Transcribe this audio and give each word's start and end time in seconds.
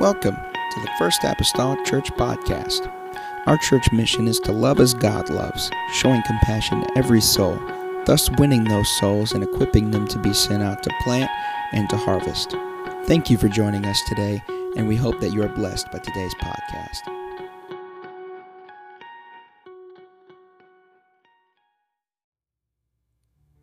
Welcome 0.00 0.36
to 0.36 0.80
the 0.80 0.90
First 0.98 1.24
Apostolic 1.24 1.84
Church 1.84 2.10
Podcast. 2.12 2.90
Our 3.44 3.58
church 3.58 3.92
mission 3.92 4.28
is 4.28 4.40
to 4.40 4.50
love 4.50 4.80
as 4.80 4.94
God 4.94 5.28
loves, 5.28 5.70
showing 5.92 6.22
compassion 6.22 6.80
to 6.80 6.96
every 6.96 7.20
soul, 7.20 7.60
thus 8.06 8.30
winning 8.38 8.64
those 8.64 8.88
souls 8.98 9.32
and 9.32 9.44
equipping 9.44 9.90
them 9.90 10.08
to 10.08 10.18
be 10.18 10.32
sent 10.32 10.62
out 10.62 10.82
to 10.84 10.90
plant 11.02 11.30
and 11.72 11.86
to 11.90 11.98
harvest. 11.98 12.52
Thank 13.04 13.28
you 13.28 13.36
for 13.36 13.48
joining 13.48 13.84
us 13.84 14.00
today, 14.08 14.42
and 14.74 14.88
we 14.88 14.96
hope 14.96 15.20
that 15.20 15.34
you 15.34 15.42
are 15.42 15.50
blessed 15.50 15.92
by 15.92 15.98
today's 15.98 16.34
podcast. 16.36 17.04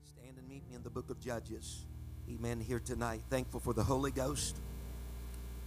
Stand 0.04 0.38
and 0.38 0.48
meet 0.48 0.70
me 0.70 0.76
in 0.76 0.84
the 0.84 0.92
book 0.92 1.10
of 1.10 1.20
Judges. 1.20 1.88
Amen. 2.30 2.60
Here 2.60 2.80
tonight. 2.80 3.24
Thankful 3.32 3.60
for 3.60 3.74
the 3.74 3.84
Holy 3.84 4.12
Ghost. 4.12 4.60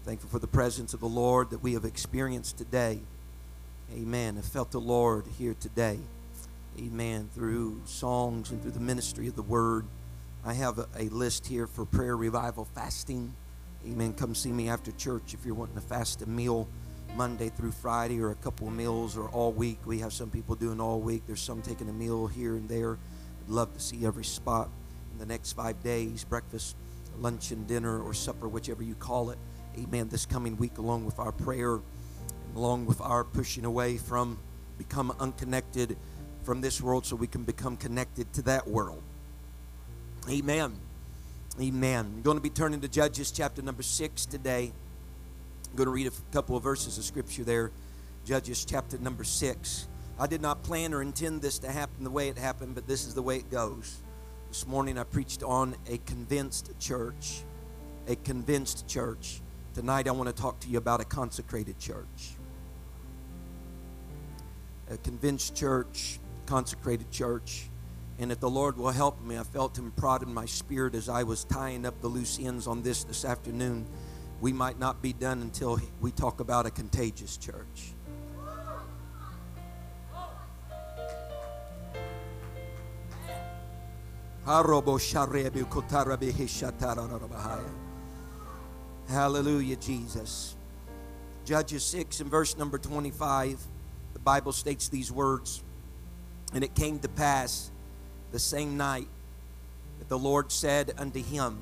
Thankful 0.03 0.31
for 0.31 0.39
the 0.39 0.47
presence 0.47 0.95
of 0.95 1.01
the 1.01 1.07
Lord 1.07 1.51
that 1.51 1.63
we 1.63 1.75
have 1.75 1.85
experienced 1.85 2.57
today. 2.57 3.01
Amen. 3.93 4.39
I 4.39 4.41
felt 4.41 4.71
the 4.71 4.81
Lord 4.81 5.27
here 5.39 5.55
today. 5.61 5.99
Amen. 6.79 7.29
Through 7.35 7.83
songs 7.85 8.51
and 8.51 8.63
through 8.63 8.71
the 8.71 8.81
ministry 8.81 9.29
of 9.29 9.37
the 9.37 9.43
Word. 9.43 9.85
I 10.43 10.55
have 10.55 10.79
a, 10.79 11.03
list 11.11 11.47
here 11.47 11.67
for 11.67 11.85
prayer, 11.85 12.17
revival, 12.17 12.67
fasting. 12.75 13.35
Amen. 13.87 14.15
Come 14.15 14.35
see 14.35 14.51
me 14.51 14.71
after 14.71 14.91
church 14.93 15.35
if 15.35 15.45
you're 15.45 15.55
wanting 15.55 15.75
to 15.75 15.83
fast 15.83 16.23
a 16.23 16.27
meal 16.27 16.67
Monday 17.15 17.51
through 17.51 17.73
Friday 17.73 18.21
or 18.21 18.31
a 18.31 18.37
couple 18.37 18.69
of 18.69 18.75
meals 18.75 19.19
or 19.19 19.29
all 19.29 19.53
week. 19.53 19.81
We 19.85 19.99
have 19.99 20.15
some 20.15 20.31
people 20.31 20.55
doing 20.55 20.81
all 20.81 20.99
week. 20.99 21.25
There's 21.27 21.43
some 21.43 21.61
taking 21.61 21.91
a 21.91 21.93
meal 21.93 22.27
here 22.27 22.55
and 22.55 22.67
there. 22.71 22.93
I'd 23.45 23.51
love 23.51 23.75
to 23.75 23.81
see 23.81 24.07
every 24.07 24.25
spot 24.25 24.71
in 25.13 25.19
the 25.19 25.27
next 25.27 25.53
five 25.53 25.83
days 25.83 26.25
breakfast, 26.25 26.75
lunch, 27.19 27.51
and 27.51 27.67
dinner, 27.67 28.01
or 28.01 28.15
supper, 28.15 28.49
whichever 28.49 28.83
you 28.83 28.95
call 28.95 29.29
it. 29.29 29.39
Amen. 29.79 30.09
This 30.09 30.27
coming 30.27 30.57
week, 30.57 30.79
along 30.79 31.07
with 31.07 31.19
our 31.19 31.33
prayer, 31.33 31.81
along 32.57 32.87
with 32.87 33.01
our 33.01 33.25
pushing 33.25 33.65
away 33.65 33.97
from 33.99 34.39
become 34.79 35.15
unconnected 35.21 35.97
from 36.43 36.61
this 36.61 36.81
world 36.81 37.05
so 37.05 37.15
we 37.15 37.27
can 37.27 37.45
become 37.45 37.77
connected 37.77 38.33
to 38.33 38.43
that 38.43 38.67
world. 38.67 39.03
Amen. 40.29 40.75
Amen. 41.61 42.13
I'm 42.17 42.23
going 42.23 42.37
to 42.37 42.43
be 42.43 42.51
turning 42.51 42.81
to 42.81 42.89
Judges 42.89 43.31
chapter 43.31 43.63
number 43.63 43.83
six 43.83 44.25
today. 44.25 44.73
I'm 45.69 45.77
going 45.77 45.87
to 45.87 45.93
read 45.93 46.07
a 46.07 46.33
couple 46.33 46.57
of 46.57 46.63
verses 46.63 46.99
of 46.99 47.05
scripture 47.05 47.45
there. 47.45 47.71
Judges 48.25 48.65
chapter 48.65 48.99
number 48.99 49.25
six. 49.25 49.87
I 50.19 50.27
did 50.27 50.41
not 50.41 50.63
plan 50.63 50.93
or 50.93 51.03
intend 51.03 51.43
this 51.43 51.59
to 51.61 51.71
happen 51.71 52.05
the 52.05 52.11
way 52.11 52.29
it 52.29 52.39
happened, 52.39 52.75
but 52.75 52.87
this 52.87 53.07
is 53.07 53.15
the 53.15 53.23
way 53.23 53.37
it 53.37 53.51
goes. 53.51 54.03
This 54.49 54.67
morning 54.67 54.99
I 54.99 55.05
preached 55.05 55.43
on 55.43 55.77
a 55.89 55.99
convinced 55.99 56.73
church. 56.81 57.43
A 58.09 58.17
convinced 58.17 58.89
church. 58.89 59.41
Tonight 59.73 60.09
I 60.09 60.11
want 60.11 60.29
to 60.29 60.35
talk 60.35 60.59
to 60.61 60.69
you 60.69 60.79
about 60.79 61.01
a 61.01 61.05
consecrated 61.05 61.79
church. 61.79 62.33
A 64.91 64.97
convinced 64.97 65.55
church, 65.55 66.19
consecrated 66.45 67.09
church. 67.13 67.69
And 68.19 68.33
if 68.33 68.41
the 68.41 68.51
Lord 68.51 68.77
will 68.77 68.91
help 68.91 69.23
me, 69.23 69.39
I 69.39 69.45
felt 69.45 69.79
Him 69.79 69.93
prod 69.93 70.25
in 70.25 70.35
my 70.35 70.45
spirit 70.45 70.97
as 70.97 71.09
I 71.09 71.23
was 71.23 71.45
tying 71.45 71.87
up 71.87 72.01
the 72.01 72.09
loose 72.09 72.41
ends 72.41 72.67
on 72.67 72.83
this 72.83 73.05
this 73.05 73.25
afternoon. 73.25 73.87
We 74.41 74.53
might 74.53 74.81
not 74.81 75.01
be 75.03 75.13
done 75.13 75.41
until 75.41 75.81
we 76.01 76.11
talk 76.11 76.41
about 76.41 76.67
a 76.67 76.71
contagious 76.71 77.37
church. 77.37 77.95
Hallelujah, 89.11 89.75
Jesus. 89.75 90.55
Judges 91.45 91.83
6 91.83 92.21
and 92.21 92.31
verse 92.31 92.57
number 92.57 92.79
25, 92.79 93.59
the 94.13 94.21
Bible 94.21 94.53
states 94.53 94.89
these 94.89 95.11
words 95.11 95.65
And 96.55 96.63
it 96.63 96.77
came 96.77 97.01
to 97.01 97.09
pass 97.09 97.73
the 98.31 98.39
same 98.39 98.77
night 98.77 99.09
that 99.99 100.09
the 100.09 100.17
Lord 100.19 100.53
said 100.53 100.93
unto 100.97 101.21
him, 101.21 101.59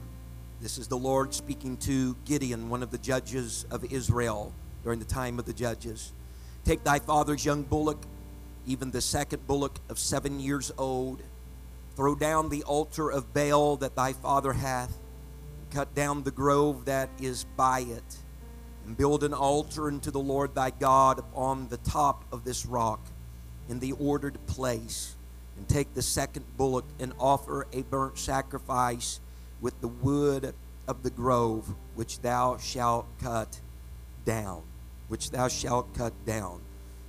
This 0.60 0.76
is 0.76 0.88
the 0.88 0.98
Lord 0.98 1.32
speaking 1.32 1.78
to 1.78 2.14
Gideon, 2.26 2.68
one 2.68 2.82
of 2.82 2.90
the 2.90 2.98
judges 2.98 3.64
of 3.70 3.82
Israel 3.90 4.52
during 4.84 4.98
the 4.98 5.06
time 5.06 5.38
of 5.38 5.46
the 5.46 5.54
judges. 5.54 6.12
Take 6.66 6.84
thy 6.84 6.98
father's 6.98 7.46
young 7.46 7.62
bullock, 7.62 8.04
even 8.66 8.90
the 8.90 9.00
second 9.00 9.46
bullock 9.46 9.78
of 9.88 9.98
seven 9.98 10.38
years 10.38 10.70
old, 10.76 11.22
throw 11.96 12.14
down 12.14 12.50
the 12.50 12.64
altar 12.64 13.10
of 13.10 13.32
Baal 13.32 13.78
that 13.78 13.96
thy 13.96 14.12
father 14.12 14.52
hath, 14.52 14.92
cut 15.70 15.94
down 15.94 16.22
the 16.22 16.30
grove 16.30 16.84
that 16.86 17.10
is 17.20 17.44
by 17.56 17.80
it, 17.80 18.16
and 18.86 18.96
build 18.96 19.22
an 19.24 19.34
altar 19.34 19.88
unto 19.88 20.10
the 20.10 20.20
Lord 20.20 20.54
thy 20.54 20.70
God 20.70 21.18
upon 21.18 21.68
the 21.68 21.76
top 21.78 22.24
of 22.32 22.44
this 22.44 22.64
rock 22.66 23.00
in 23.68 23.78
the 23.80 23.92
ordered 23.92 24.38
place. 24.46 25.14
And 25.56 25.68
take 25.68 25.92
the 25.92 26.02
second 26.02 26.44
bullock 26.56 26.84
and 27.00 27.12
offer 27.18 27.66
a 27.72 27.82
burnt 27.82 28.16
sacrifice 28.16 29.18
with 29.60 29.80
the 29.80 29.88
wood 29.88 30.54
of 30.86 31.02
the 31.02 31.10
grove 31.10 31.74
which 31.96 32.20
thou 32.20 32.58
shalt 32.58 33.06
cut 33.20 33.60
down. 34.24 34.62
Which 35.08 35.30
thou 35.30 35.48
shalt 35.48 35.92
cut 35.94 36.12
down. 36.24 36.60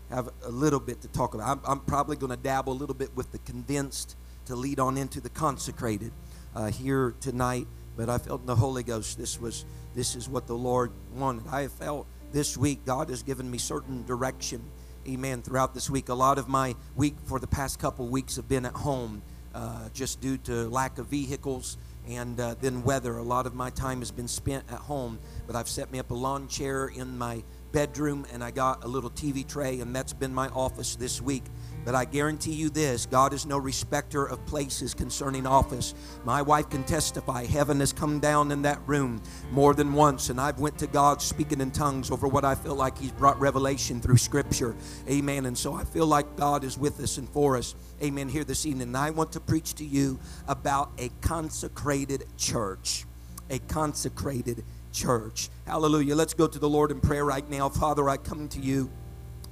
Have 0.09 0.29
a 0.43 0.49
little 0.49 0.79
bit 0.79 1.01
to 1.01 1.07
talk 1.09 1.35
about. 1.35 1.47
I'm, 1.47 1.61
I'm 1.63 1.79
probably 1.81 2.15
going 2.15 2.31
to 2.31 2.37
dabble 2.37 2.73
a 2.73 2.79
little 2.79 2.95
bit 2.95 3.15
with 3.15 3.31
the 3.31 3.37
convinced 3.39 4.15
to 4.45 4.55
lead 4.55 4.79
on 4.79 4.97
into 4.97 5.21
the 5.21 5.29
consecrated 5.29 6.11
uh, 6.55 6.71
here 6.71 7.13
tonight 7.21 7.67
but 7.99 8.07
I 8.07 8.17
felt 8.17 8.39
in 8.39 8.47
the 8.47 8.55
Holy 8.55 8.81
Ghost 8.81 9.17
this 9.17 9.41
was 9.41 9.65
this 9.93 10.15
is 10.15 10.29
what 10.29 10.47
the 10.47 10.55
Lord 10.55 10.93
wanted. 11.13 11.45
I 11.47 11.67
felt 11.67 12.07
this 12.31 12.55
week 12.55 12.85
God 12.85 13.09
has 13.09 13.23
given 13.23 13.51
me 13.51 13.57
certain 13.57 14.05
direction. 14.05 14.63
Amen. 15.05 15.41
Throughout 15.41 15.73
this 15.73 15.89
week, 15.89 16.07
a 16.07 16.13
lot 16.13 16.38
of 16.38 16.47
my 16.47 16.75
week 16.95 17.15
for 17.25 17.39
the 17.39 17.47
past 17.47 17.77
couple 17.77 18.07
weeks 18.07 18.38
have 18.38 18.47
been 18.47 18.65
at 18.65 18.71
home, 18.71 19.21
uh, 19.53 19.89
just 19.93 20.21
due 20.21 20.38
to 20.38 20.69
lack 20.69 20.97
of 20.97 21.07
vehicles 21.07 21.77
and 22.07 22.39
uh, 22.39 22.55
then 22.61 22.83
weather. 22.83 23.17
A 23.17 23.23
lot 23.23 23.45
of 23.45 23.53
my 23.53 23.69
time 23.69 23.99
has 23.99 24.11
been 24.11 24.29
spent 24.29 24.63
at 24.71 24.79
home, 24.79 25.19
but 25.45 25.57
I've 25.57 25.67
set 25.67 25.91
me 25.91 25.99
up 25.99 26.09
a 26.09 26.15
lawn 26.15 26.47
chair 26.47 26.88
in 26.88 27.17
my 27.17 27.43
bedroom 27.73 28.25
and 28.31 28.41
I 28.41 28.51
got 28.51 28.85
a 28.85 28.88
little 28.88 29.09
TV 29.09 29.45
tray, 29.45 29.81
and 29.81 29.93
that's 29.93 30.13
been 30.13 30.33
my 30.33 30.47
office 30.49 30.95
this 30.95 31.21
week. 31.21 31.43
But 31.85 31.95
I 31.95 32.06
guarantee 32.06 32.53
you 32.53 32.69
this 32.69 33.06
God 33.06 33.34
is 33.34 33.45
no 33.45 33.57
respecter 33.57 34.25
of 34.25 34.45
places 34.45 34.94
concerning 34.94 35.47
office. 35.47 35.95
My 36.23 36.41
wife 36.41 36.69
can 36.69 36.84
testify 36.84 37.45
heaven 37.45 37.79
has 37.79 37.94
come 37.94 38.19
down 38.19 38.51
in 38.51 38.62
that 38.63 38.79
room 38.85 39.22
more 39.51 39.73
than 39.73 39.94
once, 39.94 40.29
and 40.29 40.39
I've 40.39 40.59
went 40.59 40.78
to 40.79 40.88
God 40.88 41.22
speaking 41.22 41.62
in 41.62 41.72
tongues 41.72 42.12
over 42.12 42.28
what 42.28 42.45
I 42.45 42.56
feel 42.56 42.75
like 42.75 42.97
He's 42.97 43.12
brought 43.12 43.39
revelation 43.39 44.01
through 44.01 44.18
Scripture. 44.18 44.75
Amen. 45.09 45.45
And 45.45 45.57
so 45.57 45.73
I 45.73 45.84
feel 45.84 46.06
like 46.06 46.35
God 46.35 46.63
is 46.63 46.78
with 46.78 47.00
us 47.00 47.18
and 47.18 47.29
for 47.29 47.57
us. 47.57 47.75
Amen. 48.03 48.29
Here 48.29 48.44
this 48.44 48.66
evening. 48.66 48.89
And 48.89 48.97
I 48.97 49.09
want 49.09 49.31
to 49.34 49.39
preach 49.39 49.75
to 49.75 49.85
you 49.85 50.19
about 50.47 50.91
a 50.97 51.09
consecrated 51.22 52.25
church. 52.38 53.06
A 53.50 53.59
consecrated 53.59 54.63
church. 54.91 55.50
Hallelujah. 55.66 56.16
Let's 56.16 56.34
go 56.34 56.47
to 56.47 56.59
the 56.59 56.69
Lord 56.69 56.91
in 56.91 57.00
prayer 57.00 57.25
right 57.25 57.47
now. 57.50 57.69
Father, 57.69 58.09
I 58.09 58.18
come 58.18 58.47
to 58.50 58.59
you. 58.59 58.89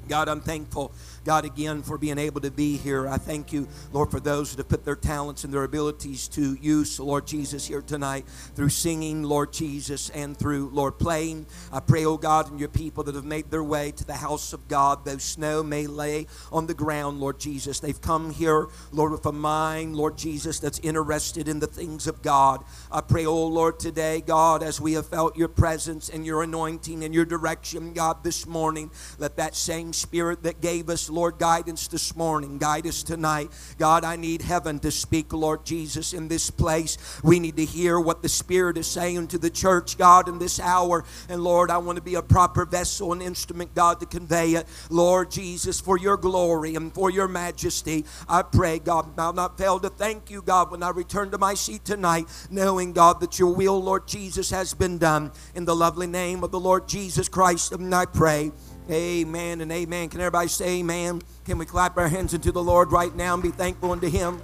God, 0.07 0.29
I'm 0.29 0.39
thankful 0.39 0.93
God, 1.27 1.43
again, 1.43 1.81
for 1.81 1.97
being 1.97 2.17
able 2.17 2.39
to 2.39 2.49
be 2.49 2.77
here. 2.77 3.05
I 3.05 3.17
thank 3.17 3.51
you, 3.51 3.67
Lord, 3.91 4.09
for 4.09 4.21
those 4.21 4.51
that 4.51 4.59
have 4.59 4.69
put 4.69 4.85
their 4.85 4.95
talents 4.95 5.43
and 5.43 5.53
their 5.53 5.65
abilities 5.65 6.29
to 6.29 6.53
use, 6.61 7.01
Lord 7.01 7.27
Jesus, 7.27 7.67
here 7.67 7.81
tonight 7.81 8.25
through 8.55 8.69
singing, 8.69 9.23
Lord 9.23 9.51
Jesus, 9.51 10.09
and 10.11 10.37
through, 10.37 10.69
Lord, 10.69 10.97
playing. 10.97 11.45
I 11.69 11.81
pray, 11.81 12.05
oh 12.05 12.15
God, 12.15 12.49
and 12.49 12.61
your 12.61 12.69
people 12.69 13.03
that 13.03 13.15
have 13.15 13.25
made 13.25 13.51
their 13.51 13.61
way 13.61 13.91
to 13.91 14.05
the 14.05 14.13
house 14.13 14.53
of 14.53 14.69
God, 14.69 15.03
though 15.03 15.17
snow 15.17 15.63
may 15.63 15.85
lay 15.85 16.27
on 16.49 16.65
the 16.65 16.73
ground, 16.73 17.19
Lord 17.19 17.41
Jesus. 17.41 17.81
They've 17.81 17.99
come 17.99 18.31
here, 18.31 18.67
Lord, 18.93 19.11
with 19.11 19.25
a 19.25 19.33
mind, 19.33 19.97
Lord 19.97 20.17
Jesus, 20.17 20.59
that's 20.59 20.79
interested 20.79 21.49
in 21.49 21.59
the 21.59 21.67
things 21.67 22.07
of 22.07 22.21
God. 22.21 22.63
I 22.89 23.01
pray, 23.01 23.25
oh 23.25 23.47
Lord, 23.47 23.81
today, 23.81 24.21
God, 24.25 24.63
as 24.63 24.79
we 24.79 24.93
have 24.93 25.07
felt 25.07 25.35
your 25.35 25.49
presence 25.49 26.07
and 26.07 26.25
your 26.25 26.41
anointing 26.41 27.03
and 27.03 27.13
your 27.13 27.25
direction, 27.25 27.91
God, 27.91 28.23
this 28.23 28.47
morning, 28.47 28.91
let 29.19 29.35
that 29.35 29.57
same 29.57 29.91
spirit 29.91 30.43
that 30.43 30.61
gave 30.61 30.89
us, 30.89 31.09
Lord, 31.17 31.39
guidance 31.39 31.87
this 31.87 32.15
morning. 32.15 32.59
Guide 32.59 32.85
us 32.85 33.01
tonight. 33.01 33.49
God, 33.79 34.03
I 34.03 34.17
need 34.17 34.43
heaven 34.43 34.77
to 34.81 34.91
speak, 34.91 35.33
Lord 35.33 35.65
Jesus, 35.65 36.13
in 36.13 36.27
this 36.27 36.51
place. 36.51 36.99
We 37.23 37.39
need 37.39 37.57
to 37.57 37.65
hear 37.65 37.99
what 37.99 38.21
the 38.21 38.29
Spirit 38.29 38.77
is 38.77 38.85
saying 38.85 39.29
to 39.29 39.39
the 39.39 39.49
church, 39.49 39.97
God, 39.97 40.29
in 40.29 40.37
this 40.37 40.59
hour. 40.59 41.05
And 41.27 41.43
Lord, 41.43 41.71
I 41.71 41.79
want 41.79 41.95
to 41.95 42.03
be 42.03 42.13
a 42.13 42.21
proper 42.21 42.65
vessel 42.65 43.13
and 43.13 43.23
instrument, 43.23 43.73
God, 43.73 43.99
to 44.01 44.05
convey 44.05 44.51
it. 44.51 44.67
Lord 44.91 45.31
Jesus, 45.31 45.81
for 45.81 45.97
your 45.97 46.17
glory 46.17 46.75
and 46.75 46.93
for 46.93 47.09
your 47.09 47.27
majesty, 47.27 48.05
I 48.29 48.43
pray, 48.43 48.77
God, 48.77 49.17
I'll 49.17 49.33
not 49.33 49.57
fail 49.57 49.79
to 49.79 49.89
thank 49.89 50.29
you, 50.29 50.43
God, 50.43 50.69
when 50.69 50.83
I 50.83 50.89
return 50.91 51.31
to 51.31 51.39
my 51.39 51.55
seat 51.55 51.83
tonight, 51.83 52.27
knowing, 52.51 52.93
God, 52.93 53.21
that 53.21 53.39
your 53.39 53.55
will, 53.55 53.81
Lord 53.81 54.07
Jesus, 54.07 54.51
has 54.51 54.75
been 54.75 54.99
done. 54.99 55.31
In 55.55 55.65
the 55.65 55.75
lovely 55.75 56.05
name 56.05 56.43
of 56.43 56.51
the 56.51 56.59
Lord 56.59 56.87
Jesus 56.87 57.27
Christ, 57.27 57.71
and 57.71 57.95
I 57.95 58.05
pray. 58.05 58.51
Amen 58.89 59.59
and 59.59 59.69
amen. 59.69 60.07
Can 60.07 60.21
everybody 60.21 60.47
say 60.47 60.79
amen? 60.79 61.21
Can 61.43 61.57
we 61.57 61.65
clap 61.65 61.97
our 61.97 62.07
hands 62.07 62.33
into 62.33 62.53
the 62.53 62.63
Lord 62.63 62.91
right 62.91 63.13
now 63.13 63.33
and 63.33 63.43
be 63.43 63.51
thankful 63.51 63.91
unto 63.91 64.09
Him? 64.09 64.41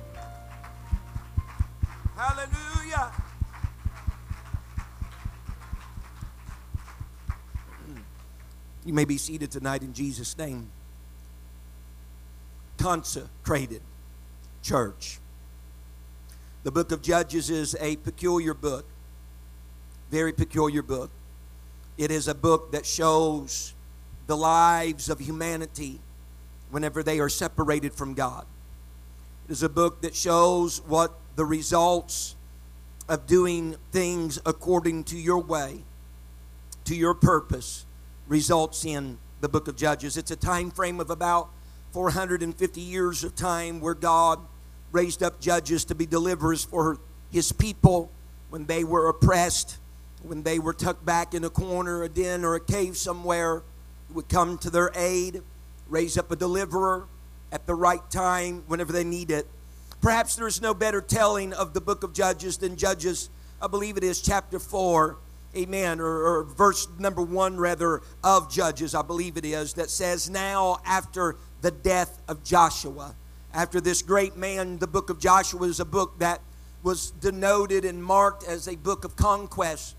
Hallelujah. 2.18 3.12
You 8.86 8.94
may 8.94 9.06
be 9.06 9.18
seated 9.18 9.50
tonight 9.50 9.82
in 9.82 9.94
Jesus' 9.94 10.38
name. 10.38 10.70
Consecrated 12.78 13.82
church. 14.62 15.20
The 16.64 16.72
book 16.72 16.92
of 16.92 17.02
Judges 17.02 17.50
is 17.50 17.78
a 17.80 17.96
peculiar 17.98 18.54
book, 18.54 18.86
very 20.12 20.34
peculiar 20.34 20.82
book. 20.82 21.12
It 21.98 22.12
is 22.12 22.28
a 22.28 22.36
book 22.36 22.74
that 22.74 22.86
shows 22.86 23.74
the 24.28 24.38
lives 24.38 25.10
of 25.10 25.20
humanity 25.20 26.00
whenever 26.72 27.04
they 27.04 27.20
are 27.20 27.30
separated 27.30 27.94
from 27.94 28.14
God. 28.14 28.46
It 29.48 29.52
is 29.52 29.64
a 29.64 29.70
book 29.70 30.02
that 30.02 30.16
shows 30.16 30.82
what 30.86 31.14
the 31.36 31.46
results 31.46 32.36
of 33.10 33.28
doing 33.28 33.76
things 33.92 34.40
according 34.46 35.04
to 35.06 35.18
your 35.18 35.40
way, 35.40 35.84
to 36.86 36.96
your 36.96 37.14
purpose, 37.14 37.86
results 38.28 38.86
in 38.86 39.18
the 39.42 39.50
book 39.50 39.68
of 39.68 39.76
Judges. 39.76 40.16
It's 40.16 40.32
a 40.32 40.36
time 40.36 40.72
frame 40.72 41.00
of 41.00 41.10
about 41.10 41.50
450 41.92 42.82
years 42.82 43.24
of 43.24 43.36
time 43.36 43.82
where 43.82 43.94
God 43.94 44.40
raised 44.92 45.22
up 45.22 45.42
judges 45.42 45.86
to 45.86 45.96
be 45.96 46.06
deliverers 46.06 46.64
for 46.64 46.98
his 47.32 47.52
people 47.52 48.10
when 48.50 48.66
they 48.66 48.84
were 48.84 49.10
oppressed, 49.10 49.78
when 50.22 50.44
they 50.44 50.60
were 50.60 50.74
tucked 50.74 51.06
back 51.06 51.34
in 51.34 51.44
a 51.44 51.50
corner, 51.50 52.04
a 52.04 52.10
den, 52.10 52.46
or 52.46 52.56
a 52.56 52.60
cave 52.60 52.96
somewhere. 52.96 53.64
Would 54.14 54.30
come 54.30 54.58
to 54.60 54.70
their 54.70 54.92
aid, 54.96 55.42
raise 55.88 56.18
up 56.18 56.32
a 56.32 56.36
deliverer 56.36 57.08
at 57.52 57.66
the 57.66 57.76
right 57.76 58.08
time 58.12 58.64
whenever 58.68 58.92
they 58.92 59.04
need 59.04 59.32
it. 59.32 59.48
Perhaps 60.02 60.36
there's 60.36 60.62
no 60.62 60.74
better 60.74 61.02
telling 61.02 61.54
of 61.54 61.74
the 61.74 61.82
book 61.82 62.04
of 62.04 62.14
Judges 62.14 62.58
than 62.58 62.76
Judges, 62.76 63.30
I 63.62 63.68
believe 63.68 63.98
it 63.98 64.04
is 64.04 64.22
chapter 64.22 64.60
4, 64.60 65.18
amen, 65.56 66.00
or, 66.00 66.24
or 66.24 66.44
verse 66.44 66.88
number 67.00 67.22
1 67.22 67.58
rather 67.58 68.02
of 68.24 68.52
Judges, 68.52 68.94
I 68.94 69.02
believe 69.02 69.38
it 69.38 69.46
is, 69.46 69.74
that 69.74 69.90
says, 69.90 70.30
Now 70.30 70.80
after 70.86 71.38
the 71.62 71.72
death 71.72 72.22
of 72.28 72.44
Joshua, 72.44 73.16
after 73.54 73.80
this 73.80 74.02
great 74.02 74.36
man, 74.36 74.80
the 74.80 74.88
book 74.88 75.10
of 75.10 75.20
Joshua 75.20 75.68
is 75.68 75.80
a 75.80 75.86
book 75.86 76.20
that 76.20 76.42
was 76.82 77.12
denoted 77.12 77.86
and 77.86 78.04
marked 78.04 78.44
as 78.44 78.68
a 78.68 78.76
book 78.76 79.06
of 79.06 79.16
conquest, 79.16 79.96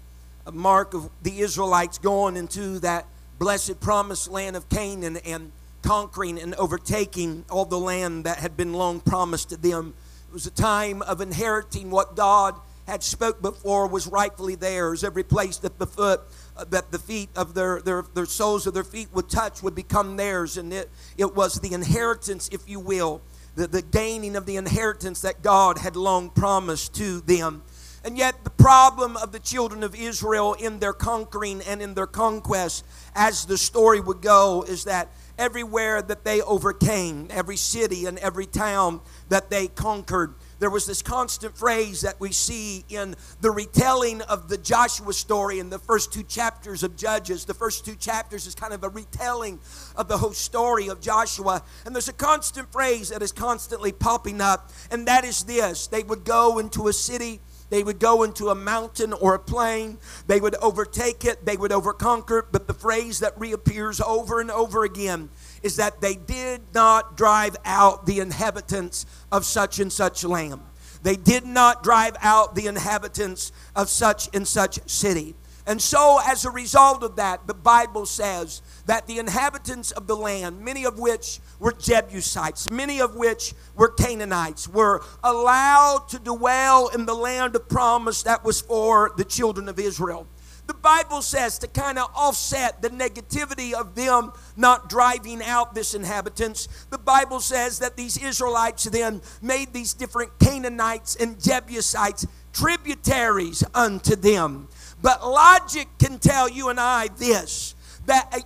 a 0.46 0.52
mark 0.52 0.92
of 0.92 1.08
the 1.22 1.40
Israelites 1.40 1.98
going 1.98 2.36
into 2.36 2.78
that 2.80 3.06
blessed 3.38 3.80
promised 3.80 4.30
land 4.30 4.56
of 4.56 4.68
Canaan 4.68 5.18
and 5.18 5.52
conquering 5.82 6.38
and 6.38 6.54
overtaking 6.54 7.44
all 7.50 7.64
the 7.64 7.78
land 7.78 8.24
that 8.24 8.38
had 8.38 8.56
been 8.56 8.72
long 8.72 9.00
promised 9.00 9.50
to 9.50 9.56
them. 9.56 9.94
It 10.28 10.32
was 10.32 10.46
a 10.46 10.50
time 10.50 11.02
of 11.02 11.20
inheriting 11.20 11.90
what 11.90 12.16
God 12.16 12.54
had 12.86 13.02
spoke 13.02 13.40
before 13.40 13.86
was 13.86 14.06
rightfully 14.06 14.54
theirs. 14.54 15.04
Every 15.04 15.22
place 15.22 15.58
that 15.58 15.78
the 15.78 15.86
foot 15.86 16.20
uh, 16.56 16.64
that 16.70 16.92
the 16.92 16.98
feet 16.98 17.30
of 17.34 17.54
their, 17.54 17.80
their 17.80 18.02
their 18.14 18.26
soles 18.26 18.66
of 18.66 18.74
their 18.74 18.84
feet 18.84 19.08
would 19.12 19.28
touch 19.28 19.62
would 19.62 19.74
become 19.74 20.16
theirs, 20.16 20.56
and 20.56 20.72
it 20.72 20.90
it 21.16 21.34
was 21.34 21.60
the 21.60 21.72
inheritance, 21.72 22.48
if 22.52 22.68
you 22.68 22.80
will, 22.80 23.22
the, 23.56 23.66
the 23.66 23.82
gaining 23.82 24.36
of 24.36 24.46
the 24.46 24.56
inheritance 24.56 25.20
that 25.22 25.42
God 25.42 25.78
had 25.78 25.96
long 25.96 26.30
promised 26.30 26.94
to 26.96 27.20
them. 27.20 27.62
And 28.04 28.18
yet, 28.18 28.44
the 28.44 28.50
problem 28.50 29.16
of 29.16 29.32
the 29.32 29.38
children 29.38 29.82
of 29.82 29.94
Israel 29.94 30.52
in 30.52 30.78
their 30.78 30.92
conquering 30.92 31.62
and 31.62 31.80
in 31.80 31.94
their 31.94 32.06
conquest, 32.06 32.84
as 33.14 33.46
the 33.46 33.56
story 33.56 33.98
would 33.98 34.20
go, 34.20 34.62
is 34.68 34.84
that 34.84 35.08
everywhere 35.38 36.02
that 36.02 36.22
they 36.22 36.42
overcame, 36.42 37.28
every 37.30 37.56
city 37.56 38.04
and 38.04 38.18
every 38.18 38.44
town 38.44 39.00
that 39.30 39.48
they 39.48 39.68
conquered, 39.68 40.34
there 40.58 40.68
was 40.70 40.86
this 40.86 41.02
constant 41.02 41.56
phrase 41.56 42.02
that 42.02 42.20
we 42.20 42.30
see 42.30 42.84
in 42.88 43.14
the 43.40 43.50
retelling 43.50 44.22
of 44.22 44.48
the 44.48 44.58
Joshua 44.58 45.12
story 45.12 45.58
in 45.58 45.70
the 45.70 45.78
first 45.78 46.12
two 46.12 46.22
chapters 46.22 46.82
of 46.82 46.96
Judges. 46.96 47.44
The 47.44 47.54
first 47.54 47.84
two 47.84 47.96
chapters 47.96 48.46
is 48.46 48.54
kind 48.54 48.72
of 48.72 48.84
a 48.84 48.88
retelling 48.88 49.60
of 49.96 50.08
the 50.08 50.18
whole 50.18 50.32
story 50.32 50.88
of 50.88 51.00
Joshua. 51.00 51.62
And 51.84 51.94
there's 51.94 52.08
a 52.08 52.12
constant 52.12 52.70
phrase 52.70 53.08
that 53.08 53.22
is 53.22 53.32
constantly 53.32 53.92
popping 53.92 54.40
up, 54.40 54.70
and 54.90 55.06
that 55.08 55.24
is 55.24 55.44
this 55.44 55.86
they 55.86 56.02
would 56.02 56.24
go 56.24 56.58
into 56.58 56.88
a 56.88 56.92
city. 56.92 57.40
They 57.74 57.82
would 57.82 57.98
go 57.98 58.22
into 58.22 58.50
a 58.50 58.54
mountain 58.54 59.12
or 59.12 59.34
a 59.34 59.38
plain. 59.40 59.98
They 60.28 60.38
would 60.38 60.54
overtake 60.62 61.24
it. 61.24 61.44
They 61.44 61.56
would 61.56 61.72
overconquer 61.72 62.38
it. 62.38 62.44
But 62.52 62.68
the 62.68 62.72
phrase 62.72 63.18
that 63.18 63.36
reappears 63.36 64.00
over 64.00 64.40
and 64.40 64.48
over 64.48 64.84
again 64.84 65.28
is 65.60 65.74
that 65.74 66.00
they 66.00 66.14
did 66.14 66.60
not 66.72 67.16
drive 67.16 67.56
out 67.64 68.06
the 68.06 68.20
inhabitants 68.20 69.06
of 69.32 69.44
such 69.44 69.80
and 69.80 69.92
such 69.92 70.22
land. 70.22 70.60
They 71.02 71.16
did 71.16 71.44
not 71.44 71.82
drive 71.82 72.16
out 72.22 72.54
the 72.54 72.68
inhabitants 72.68 73.50
of 73.74 73.88
such 73.88 74.28
and 74.32 74.46
such 74.46 74.88
city. 74.88 75.34
And 75.66 75.82
so, 75.82 76.20
as 76.24 76.44
a 76.44 76.50
result 76.50 77.02
of 77.02 77.16
that, 77.16 77.48
the 77.48 77.54
Bible 77.54 78.06
says 78.06 78.62
that 78.86 79.06
the 79.06 79.18
inhabitants 79.18 79.90
of 79.92 80.06
the 80.06 80.16
land, 80.16 80.60
many 80.60 80.84
of 80.84 80.98
which 80.98 81.40
were 81.58 81.72
Jebusites, 81.72 82.70
many 82.70 83.00
of 83.00 83.16
which 83.16 83.54
were 83.74 83.88
Canaanites, 83.88 84.68
were 84.68 85.02
allowed 85.22 86.08
to 86.08 86.18
dwell 86.18 86.88
in 86.88 87.06
the 87.06 87.14
land 87.14 87.56
of 87.56 87.68
promise 87.68 88.22
that 88.22 88.44
was 88.44 88.60
for 88.60 89.12
the 89.16 89.24
children 89.24 89.68
of 89.68 89.78
Israel 89.78 90.26
the 90.66 90.74
Bible 90.74 91.20
says 91.20 91.58
to 91.58 91.66
kind 91.66 91.98
of 91.98 92.10
offset 92.14 92.80
the 92.80 92.88
negativity 92.88 93.74
of 93.74 93.94
them 93.94 94.32
not 94.56 94.88
driving 94.88 95.42
out 95.42 95.74
this 95.74 95.94
inhabitants, 95.94 96.68
the 96.90 96.98
Bible 96.98 97.40
says 97.40 97.80
that 97.80 97.96
these 97.96 98.16
Israelites 98.16 98.84
then 98.84 99.20
made 99.42 99.72
these 99.72 99.92
different 99.92 100.38
Canaanites 100.38 101.16
and 101.16 101.40
Jebusites 101.42 102.26
tributaries 102.52 103.62
unto 103.74 104.16
them. 104.16 104.68
But 105.02 105.26
logic 105.26 105.88
can 105.98 106.18
tell 106.18 106.48
you 106.48 106.70
and 106.70 106.80
I 106.80 107.08
this 107.08 107.73
that 108.06 108.34
a 108.34 108.42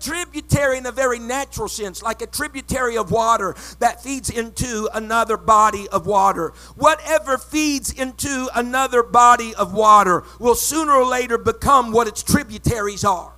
tributary 0.00 0.78
in 0.78 0.86
a 0.86 0.92
very 0.92 1.18
natural 1.18 1.68
sense, 1.68 2.02
like 2.02 2.22
a 2.22 2.26
tributary 2.26 2.96
of 2.96 3.10
water 3.10 3.54
that 3.78 4.02
feeds 4.02 4.30
into 4.30 4.88
another 4.94 5.36
body 5.36 5.88
of 5.88 6.06
water. 6.06 6.52
Whatever 6.74 7.38
feeds 7.38 7.92
into 7.92 8.48
another 8.54 9.02
body 9.02 9.54
of 9.54 9.72
water 9.72 10.24
will 10.38 10.54
sooner 10.54 10.92
or 10.92 11.04
later 11.06 11.38
become 11.38 11.92
what 11.92 12.06
its 12.08 12.22
tributaries 12.22 13.04
are. 13.04 13.35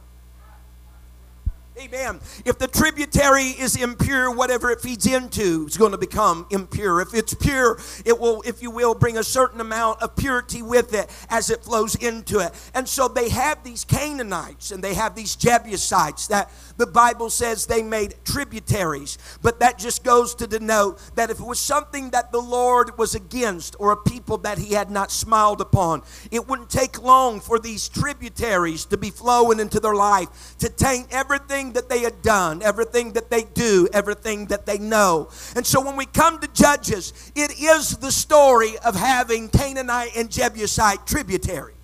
Amen. 1.81 2.19
If 2.45 2.59
the 2.59 2.67
tributary 2.67 3.51
is 3.51 3.81
impure, 3.81 4.35
whatever 4.35 4.71
it 4.71 4.81
feeds 4.81 5.07
into 5.07 5.65
is 5.69 5.77
going 5.77 5.93
to 5.93 5.99
become 5.99 6.45
impure. 6.51 7.01
If 7.01 7.15
it's 7.15 7.35
pure, 7.35 7.79
it 8.05 8.19
will, 8.19 8.43
if 8.45 8.61
you 8.63 8.73
will, 8.73 8.97
bring 8.97 9.17
a 9.17 9.23
certain 9.23 9.61
amount 9.61 10.03
of 10.03 10.17
purity 10.17 10.61
with 10.61 10.93
it 10.93 11.09
as 11.31 11.51
it 11.51 11.63
flows 11.63 11.95
into 11.95 12.41
it. 12.41 12.53
And 12.75 12.89
so 12.89 13.07
they 13.07 13.29
have 13.29 13.63
these 13.63 13.85
Canaanites 13.85 14.73
and 14.73 14.83
they 14.83 14.95
have 14.95 15.15
these 15.15 15.37
Jebusites 15.37 16.27
that 16.27 16.51
the 16.79 16.87
Bible 16.87 17.29
says 17.29 17.67
they 17.67 17.83
made 17.83 18.15
tributaries. 18.25 19.19
But 19.43 19.61
that 19.61 19.79
just 19.79 20.05
goes 20.05 20.35
to 20.37 20.47
denote 20.47 20.99
that 21.17 21.31
if 21.31 21.41
it 21.41 21.47
was 21.47 21.61
something 21.61 22.11
that 22.11 22.33
the 22.33 22.41
Lord 22.41 22.97
was 22.97 23.15
against 23.15 23.77
or 23.79 23.93
a 23.93 23.97
people 23.97 24.39
that 24.39 24.59
he 24.59 24.73
had 24.73 24.91
not 24.91 25.11
smiled 25.11 25.61
upon, 25.61 26.03
it 26.31 26.49
wouldn't 26.49 26.71
take 26.71 27.03
long 27.03 27.41
for 27.41 27.59
these 27.59 27.89
tributaries 27.89 28.87
to 28.87 28.97
be 28.97 29.11
flowing 29.11 29.61
into 29.61 29.81
their 29.81 29.95
life 29.95 30.57
to 30.59 30.69
taint 30.69 31.09
everything 31.11 31.73
that 31.73 31.89
they 31.89 32.01
had 32.01 32.23
done, 32.23 32.63
everything 32.63 33.13
that 33.13 33.29
they 33.31 33.43
do, 33.43 33.89
everything 33.93 34.47
that 34.47 34.65
they 34.65 34.79
know. 34.79 35.29
And 35.57 35.67
so 35.67 35.85
when 35.85 35.97
we 35.97 36.07
come 36.07 36.39
to 36.39 36.49
Judges, 36.53 37.33
it 37.35 37.61
is 37.61 37.97
the 37.99 38.13
story 38.13 38.79
of 38.85 38.95
having 38.95 39.49
Canaanite 39.49 40.17
and 40.17 40.31
Jebusite 40.31 41.07
tributaries. 41.07 41.78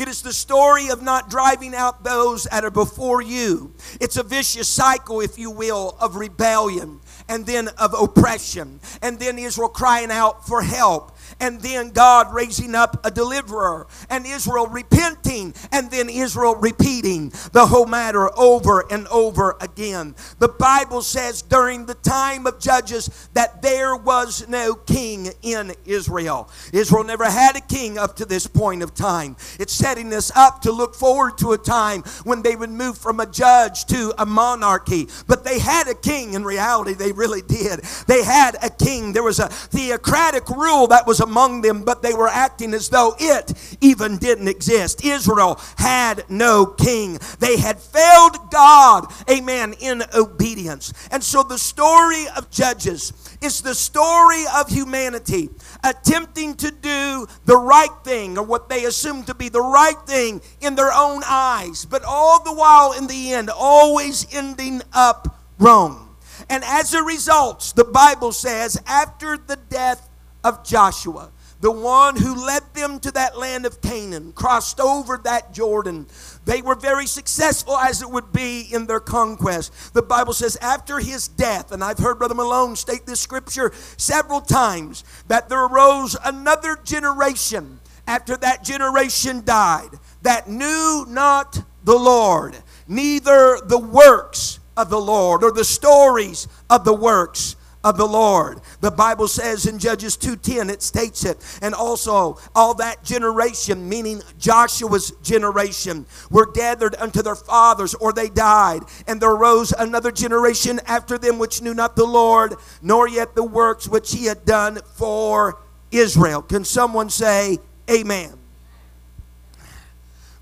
It 0.00 0.08
is 0.08 0.22
the 0.22 0.32
story 0.32 0.88
of 0.88 1.02
not 1.02 1.28
driving 1.28 1.74
out 1.74 2.04
those 2.04 2.44
that 2.44 2.64
are 2.64 2.70
before 2.70 3.20
you. 3.20 3.74
It's 4.00 4.16
a 4.16 4.22
vicious 4.22 4.66
cycle, 4.66 5.20
if 5.20 5.38
you 5.38 5.50
will, 5.50 5.94
of 6.00 6.16
rebellion 6.16 7.00
and 7.28 7.44
then 7.44 7.68
of 7.76 7.92
oppression, 7.92 8.80
and 9.02 9.18
then 9.18 9.38
Israel 9.38 9.68
crying 9.68 10.10
out 10.10 10.46
for 10.46 10.62
help, 10.62 11.14
and 11.38 11.60
then 11.60 11.90
God 11.90 12.32
raising 12.32 12.74
up 12.74 13.04
a 13.04 13.10
deliverer, 13.10 13.86
and 14.08 14.26
Israel 14.26 14.66
repenting, 14.66 15.54
and 15.72 15.90
then 15.90 16.08
Israel 16.08 16.54
repeating 16.56 17.32
the 17.52 17.66
whole 17.66 17.86
matter 17.86 18.36
over 18.38 18.84
and 18.90 19.06
over 19.08 19.56
again. 19.60 20.14
The 20.38 20.48
Bible 20.48 21.02
says 21.02 21.42
during 21.42 21.86
the 21.86 21.94
time 21.94 22.46
of 22.46 22.58
Judges 22.58 23.28
that 23.34 23.62
there 23.62 23.96
was 23.96 24.48
no 24.48 24.74
king 24.74 25.28
in 25.42 25.72
Israel. 25.84 26.48
Israel 26.72 27.04
never 27.04 27.24
had 27.24 27.56
a 27.56 27.60
king 27.60 27.98
up 27.98 28.16
to 28.16 28.24
this 28.24 28.46
point 28.46 28.82
of 28.82 28.94
time. 28.94 29.36
It's 29.58 29.72
setting 29.72 30.12
us 30.12 30.30
up 30.34 30.62
to 30.62 30.72
look 30.72 30.94
forward 30.94 31.38
to 31.38 31.52
a 31.52 31.58
time 31.58 32.02
when 32.24 32.42
they 32.42 32.56
would 32.56 32.70
move 32.70 32.98
from 32.98 33.20
a 33.20 33.26
judge 33.26 33.84
to 33.86 34.12
a 34.18 34.26
monarchy. 34.26 35.08
But 35.26 35.44
they 35.44 35.58
had 35.58 35.88
a 35.88 35.94
king 35.94 36.34
in 36.34 36.44
reality, 36.44 36.94
they 36.94 37.12
really 37.12 37.42
did. 37.42 37.80
They 38.06 38.24
had 38.24 38.56
a 38.62 38.70
king. 38.70 39.12
There 39.12 39.22
was 39.22 39.38
a 39.38 39.48
theocratic 39.48 40.48
rule 40.48 40.86
that 40.88 41.06
was 41.06 41.19
among 41.20 41.60
them, 41.62 41.82
but 41.82 42.02
they 42.02 42.14
were 42.14 42.28
acting 42.28 42.74
as 42.74 42.88
though 42.88 43.14
it 43.18 43.52
even 43.80 44.18
didn't 44.18 44.48
exist. 44.48 45.04
Israel 45.04 45.60
had 45.76 46.24
no 46.28 46.66
king. 46.66 47.18
They 47.38 47.56
had 47.56 47.78
failed 47.78 48.50
God, 48.50 49.12
amen, 49.30 49.74
in 49.80 50.02
obedience. 50.14 50.92
And 51.10 51.22
so 51.22 51.42
the 51.42 51.58
story 51.58 52.26
of 52.36 52.50
Judges 52.50 53.12
is 53.40 53.62
the 53.62 53.74
story 53.74 54.44
of 54.56 54.68
humanity 54.68 55.50
attempting 55.84 56.54
to 56.56 56.70
do 56.70 57.26
the 57.44 57.56
right 57.56 57.88
thing 58.04 58.36
or 58.36 58.44
what 58.44 58.68
they 58.68 58.84
assume 58.84 59.22
to 59.24 59.34
be 59.34 59.48
the 59.48 59.62
right 59.62 59.98
thing 60.06 60.40
in 60.60 60.74
their 60.74 60.92
own 60.92 61.22
eyes, 61.26 61.84
but 61.84 62.02
all 62.04 62.42
the 62.42 62.54
while 62.54 62.92
in 62.92 63.06
the 63.06 63.32
end, 63.32 63.50
always 63.50 64.26
ending 64.34 64.82
up 64.92 65.38
wrong. 65.58 66.16
And 66.48 66.64
as 66.64 66.94
a 66.94 67.02
result, 67.02 67.72
the 67.76 67.84
Bible 67.84 68.32
says, 68.32 68.80
after 68.86 69.36
the 69.36 69.56
death 69.56 70.09
of 70.44 70.64
Joshua, 70.64 71.30
the 71.60 71.70
one 71.70 72.16
who 72.16 72.46
led 72.46 72.62
them 72.74 72.98
to 73.00 73.10
that 73.12 73.36
land 73.36 73.66
of 73.66 73.80
Canaan, 73.82 74.32
crossed 74.32 74.80
over 74.80 75.18
that 75.24 75.52
Jordan. 75.52 76.06
They 76.46 76.62
were 76.62 76.74
very 76.74 77.06
successful 77.06 77.76
as 77.76 78.00
it 78.00 78.10
would 78.10 78.32
be 78.32 78.66
in 78.72 78.86
their 78.86 79.00
conquest. 79.00 79.92
The 79.92 80.02
Bible 80.02 80.32
says, 80.32 80.56
after 80.56 80.98
his 80.98 81.28
death, 81.28 81.70
and 81.70 81.84
I've 81.84 81.98
heard 81.98 82.18
Brother 82.18 82.34
Malone 82.34 82.76
state 82.76 83.04
this 83.04 83.20
scripture 83.20 83.72
several 83.98 84.40
times, 84.40 85.04
that 85.28 85.48
there 85.48 85.66
arose 85.66 86.16
another 86.24 86.76
generation 86.82 87.80
after 88.06 88.36
that 88.38 88.64
generation 88.64 89.44
died 89.44 89.90
that 90.22 90.48
knew 90.48 91.04
not 91.08 91.62
the 91.84 91.96
Lord, 91.96 92.56
neither 92.88 93.58
the 93.64 93.78
works 93.78 94.58
of 94.76 94.90
the 94.90 95.00
Lord 95.00 95.44
or 95.44 95.52
the 95.52 95.64
stories 95.64 96.48
of 96.68 96.84
the 96.84 96.94
works 96.94 97.56
of 97.82 97.96
the 97.96 98.06
Lord. 98.06 98.60
The 98.80 98.90
Bible 98.90 99.28
says 99.28 99.66
in 99.66 99.78
Judges 99.78 100.16
2:10 100.16 100.68
it 100.70 100.82
states 100.82 101.24
it. 101.24 101.38
And 101.62 101.74
also 101.74 102.38
all 102.54 102.74
that 102.74 103.02
generation 103.02 103.88
meaning 103.88 104.22
Joshua's 104.38 105.12
generation 105.22 106.06
were 106.30 106.46
gathered 106.46 106.94
unto 106.96 107.22
their 107.22 107.34
fathers 107.34 107.94
or 107.94 108.12
they 108.12 108.28
died 108.28 108.82
and 109.06 109.20
there 109.20 109.30
arose 109.30 109.72
another 109.72 110.10
generation 110.10 110.80
after 110.86 111.16
them 111.16 111.38
which 111.38 111.62
knew 111.62 111.74
not 111.74 111.96
the 111.96 112.04
Lord 112.04 112.54
nor 112.82 113.08
yet 113.08 113.34
the 113.34 113.44
works 113.44 113.88
which 113.88 114.12
he 114.12 114.26
had 114.26 114.44
done 114.44 114.80
for 114.94 115.58
Israel. 115.90 116.42
Can 116.42 116.64
someone 116.64 117.08
say 117.08 117.58
amen? 117.90 118.34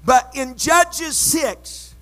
But 0.04 0.30
in 0.34 0.56
Judges 0.56 1.16
6 1.16 1.94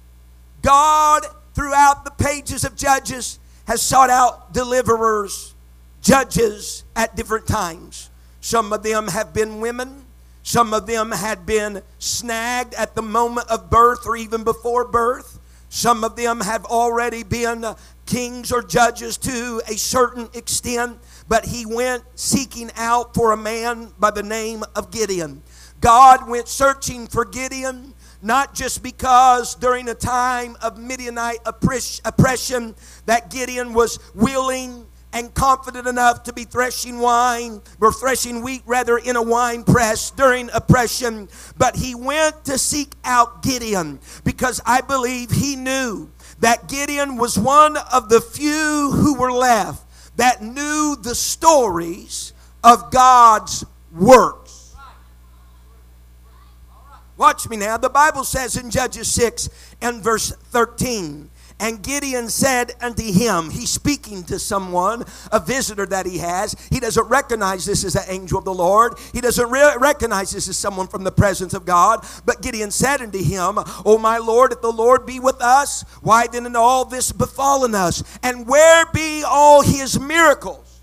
God 0.63 1.27
throughout 1.55 2.05
the 2.05 2.11
pages 2.11 2.65
of 2.65 2.75
Judges 2.75 3.39
has 3.67 3.83
sought 3.83 4.11
out 4.11 4.53
deliverers, 4.53 5.55
judges 6.01 6.85
at 6.95 7.17
different 7.17 7.47
times. 7.47 8.11
Some 8.41 8.73
of 8.73 8.83
them 8.83 9.09
have 9.09 9.35
been 9.35 9.61
women. 9.61 10.05
Some 10.43 10.73
of 10.73 10.87
them 10.87 11.11
had 11.11 11.45
been 11.45 11.83
snagged 11.99 12.75
at 12.75 12.95
the 12.95 13.03
moment 13.03 13.49
of 13.51 13.69
birth 13.69 14.07
or 14.07 14.17
even 14.17 14.45
before 14.45 14.85
birth. 14.87 15.41
Some 15.69 16.05
of 16.05 16.15
them 16.15 16.41
have 16.41 16.65
already 16.65 17.25
been 17.25 17.65
kings 18.07 18.53
or 18.53 18.63
judges 18.63 19.19
to 19.19 19.61
a 19.67 19.77
certain 19.77 20.29
extent, 20.33 20.99
but 21.27 21.45
he 21.47 21.67
went 21.67 22.05
seeking 22.15 22.71
out 22.77 23.13
for 23.15 23.33
a 23.33 23.37
man 23.37 23.93
by 23.99 24.13
the 24.13 24.23
name 24.23 24.63
of 24.77 24.93
Gideon. 24.93 25.43
God 25.81 26.29
went 26.29 26.47
searching 26.47 27.09
for 27.09 27.25
Gideon 27.25 27.95
not 28.23 28.55
just 28.55 28.83
because 28.83 29.55
during 29.55 29.89
a 29.89 29.95
time 29.95 30.57
of 30.63 30.79
Midianite 30.79 31.39
oppression 31.47 32.75
that 33.07 33.31
Gideon 33.31 33.75
was 33.75 33.99
willing 34.15 34.87
and 35.13 35.33
confident 35.33 35.87
enough 35.87 36.25
to 36.25 36.33
be 36.33 36.45
threshing 36.45 36.99
wine 36.99 37.63
or 37.81 37.93
threshing 37.93 38.43
wheat 38.43 38.63
rather 38.67 38.99
in 38.99 39.17
a 39.17 39.23
wine 39.23 39.65
press 39.65 40.11
during 40.11 40.51
oppression 40.53 41.29
but 41.57 41.77
he 41.77 41.95
went 41.95 42.45
to 42.45 42.59
seek 42.59 42.93
out 43.05 43.43
Gideon 43.43 43.99
because 44.25 44.61
I 44.67 44.81
believe 44.83 45.31
he 45.31 45.57
knew 45.57 46.11
that 46.41 46.69
Gideon 46.69 47.17
was 47.17 47.39
one 47.39 47.77
of 47.93 48.09
the 48.09 48.21
few 48.21 48.91
who 48.93 49.19
were 49.19 49.33
left 49.33 49.85
that 50.17 50.43
knew 50.43 50.97
the 51.01 51.15
stories 51.15 52.33
of 52.63 52.91
God's 52.91 53.65
work 53.93 54.46
Watch 57.17 57.49
me 57.49 57.57
now. 57.57 57.77
The 57.77 57.89
Bible 57.89 58.25
says 58.25 58.57
in 58.57 58.71
Judges 58.71 59.13
6 59.13 59.49
and 59.81 60.03
verse 60.03 60.31
13, 60.31 61.31
and 61.59 61.83
Gideon 61.83 62.29
said 62.29 62.73
unto 62.83 63.03
him, 63.03 63.49
He's 63.49 63.71
speaking 63.71 64.25
to 64.25 64.39
someone, 64.39 65.05
a 65.33 65.41
visitor 65.41 65.87
that 65.87 66.05
he 66.05 66.19
has. 66.19 66.55
He 66.71 66.81
doesn't 66.81 67.09
recognize 67.09 67.65
this 67.65 67.83
as 67.83 67.97
an 67.97 68.05
angel 68.09 68.39
of 68.39 68.45
the 68.45 68.53
Lord. 68.53 68.95
He 69.15 69.23
doesn't 69.23 69.51
re- 69.51 69.75
recognize 69.79 70.33
this 70.33 70.49
as 70.49 70.59
someone 70.59 70.87
from 70.87 71.05
the 71.05 71.13
presence 71.13 71.55
of 71.55 71.65
God. 71.65 72.05
But 72.27 72.43
Gideon 72.43 72.71
said 72.71 73.01
unto 73.01 73.23
him, 73.23 73.59
O 73.87 73.97
my 73.97 74.19
Lord, 74.19 74.53
if 74.53 74.61
the 74.61 74.71
Lord 74.71 75.07
be 75.07 75.19
with 75.19 75.41
us, 75.41 75.83
why 76.03 76.27
then 76.27 76.45
in 76.45 76.57
all 76.57 76.85
this 76.85 77.11
befallen 77.11 77.75
us? 77.75 78.03
And 78.23 78.47
where 78.47 78.85
be 78.93 79.25
all 79.27 79.63
his 79.63 79.99
miracles, 79.99 80.83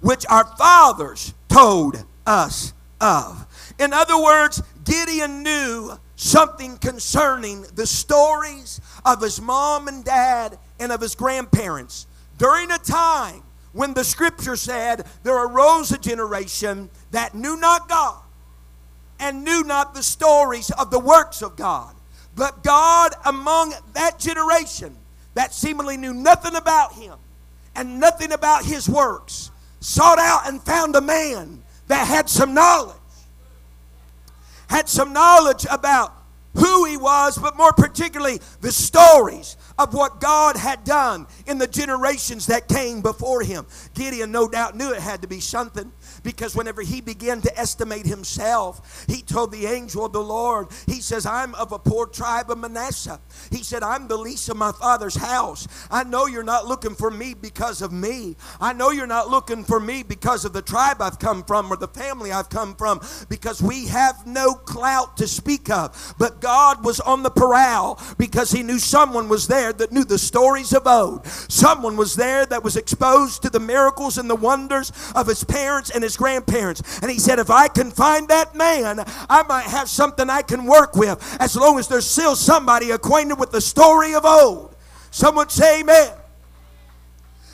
which 0.00 0.26
our 0.28 0.46
fathers 0.56 1.32
told 1.48 2.04
us 2.26 2.72
of? 3.00 3.46
In 3.78 3.92
other 3.92 4.20
words, 4.20 4.62
Gideon 4.86 5.42
knew 5.42 5.98
something 6.14 6.78
concerning 6.78 7.62
the 7.74 7.86
stories 7.86 8.80
of 9.04 9.20
his 9.20 9.40
mom 9.40 9.88
and 9.88 10.04
dad 10.04 10.58
and 10.78 10.92
of 10.92 11.00
his 11.00 11.14
grandparents. 11.14 12.06
During 12.38 12.70
a 12.70 12.78
time 12.78 13.42
when 13.72 13.92
the 13.92 14.04
scripture 14.04 14.56
said 14.56 15.06
there 15.24 15.36
arose 15.36 15.92
a 15.92 15.98
generation 15.98 16.88
that 17.10 17.34
knew 17.34 17.56
not 17.58 17.88
God 17.88 18.22
and 19.18 19.44
knew 19.44 19.64
not 19.64 19.94
the 19.94 20.02
stories 20.02 20.70
of 20.70 20.90
the 20.90 21.00
works 21.00 21.42
of 21.42 21.56
God. 21.56 21.94
But 22.34 22.62
God, 22.62 23.12
among 23.24 23.74
that 23.94 24.18
generation 24.18 24.96
that 25.34 25.52
seemingly 25.52 25.96
knew 25.96 26.14
nothing 26.14 26.54
about 26.54 26.92
him 26.94 27.18
and 27.74 27.98
nothing 27.98 28.32
about 28.32 28.64
his 28.64 28.88
works, 28.88 29.50
sought 29.80 30.18
out 30.18 30.48
and 30.48 30.62
found 30.62 30.94
a 30.96 31.00
man 31.00 31.62
that 31.88 32.06
had 32.06 32.28
some 32.28 32.54
knowledge 32.54 32.96
had 34.68 34.88
some 34.88 35.12
knowledge 35.12 35.66
about 35.70 36.12
who 36.54 36.84
he 36.86 36.96
was, 36.96 37.38
but 37.38 37.56
more 37.56 37.72
particularly 37.72 38.40
the 38.60 38.72
stories 38.72 39.56
of 39.78 39.94
what 39.94 40.20
God 40.20 40.56
had 40.56 40.84
done 40.84 41.26
in 41.46 41.58
the 41.58 41.66
generations 41.66 42.46
that 42.46 42.68
came 42.68 43.02
before 43.02 43.42
him. 43.42 43.66
Gideon, 43.94 44.32
no 44.32 44.48
doubt, 44.48 44.76
knew 44.76 44.92
it 44.92 45.00
had 45.00 45.22
to 45.22 45.28
be 45.28 45.40
something 45.40 45.92
because 46.22 46.56
whenever 46.56 46.82
he 46.82 47.00
began 47.00 47.40
to 47.42 47.58
estimate 47.58 48.06
himself, 48.06 49.04
he 49.08 49.22
told 49.22 49.52
the 49.52 49.66
angel 49.66 50.04
of 50.04 50.12
the 50.12 50.22
Lord, 50.22 50.68
he 50.86 51.00
says, 51.00 51.26
I'm 51.26 51.54
of 51.54 51.72
a 51.72 51.78
poor 51.78 52.06
tribe 52.06 52.50
of 52.50 52.58
Manasseh. 52.58 53.20
He 53.50 53.62
said, 53.62 53.82
I'm 53.82 54.08
the 54.08 54.16
least 54.16 54.48
of 54.48 54.56
my 54.56 54.72
father's 54.72 55.16
house. 55.16 55.68
I 55.90 56.04
know 56.04 56.26
you're 56.26 56.42
not 56.42 56.66
looking 56.66 56.94
for 56.94 57.10
me 57.10 57.34
because 57.34 57.82
of 57.82 57.92
me. 57.92 58.36
I 58.60 58.72
know 58.72 58.90
you're 58.90 59.06
not 59.06 59.28
looking 59.28 59.64
for 59.64 59.80
me 59.80 60.02
because 60.02 60.44
of 60.44 60.52
the 60.52 60.62
tribe 60.62 61.00
I've 61.00 61.18
come 61.18 61.44
from 61.44 61.72
or 61.72 61.76
the 61.76 61.88
family 61.88 62.32
I've 62.32 62.48
come 62.48 62.74
from 62.74 63.00
because 63.28 63.62
we 63.62 63.86
have 63.86 64.26
no 64.26 64.54
clout 64.54 65.16
to 65.18 65.26
speak 65.26 65.70
of. 65.70 66.14
But 66.18 66.40
God 66.40 66.84
was 66.84 67.00
on 67.00 67.22
the 67.22 67.30
prowl 67.30 68.00
because 68.18 68.50
he 68.50 68.62
knew 68.62 68.78
someone 68.78 69.28
was 69.28 69.46
there 69.48 69.65
that 69.72 69.92
knew 69.92 70.04
the 70.04 70.18
stories 70.18 70.72
of 70.72 70.86
old. 70.86 71.26
Someone 71.26 71.96
was 71.96 72.14
there 72.16 72.46
that 72.46 72.64
was 72.64 72.76
exposed 72.76 73.42
to 73.42 73.50
the 73.50 73.60
miracles 73.60 74.18
and 74.18 74.28
the 74.28 74.36
wonders 74.36 74.92
of 75.14 75.26
his 75.26 75.44
parents 75.44 75.90
and 75.90 76.02
his 76.02 76.16
grandparents. 76.16 77.00
And 77.00 77.10
he 77.10 77.18
said, 77.18 77.38
If 77.38 77.50
I 77.50 77.68
can 77.68 77.90
find 77.90 78.28
that 78.28 78.54
man, 78.54 79.04
I 79.28 79.42
might 79.44 79.66
have 79.66 79.88
something 79.88 80.28
I 80.30 80.42
can 80.42 80.64
work 80.64 80.96
with 80.96 81.36
as 81.40 81.56
long 81.56 81.78
as 81.78 81.88
there's 81.88 82.06
still 82.06 82.36
somebody 82.36 82.90
acquainted 82.90 83.38
with 83.38 83.52
the 83.52 83.60
story 83.60 84.14
of 84.14 84.24
old. 84.24 84.74
Someone 85.10 85.48
say, 85.48 85.80
Amen. 85.80 86.12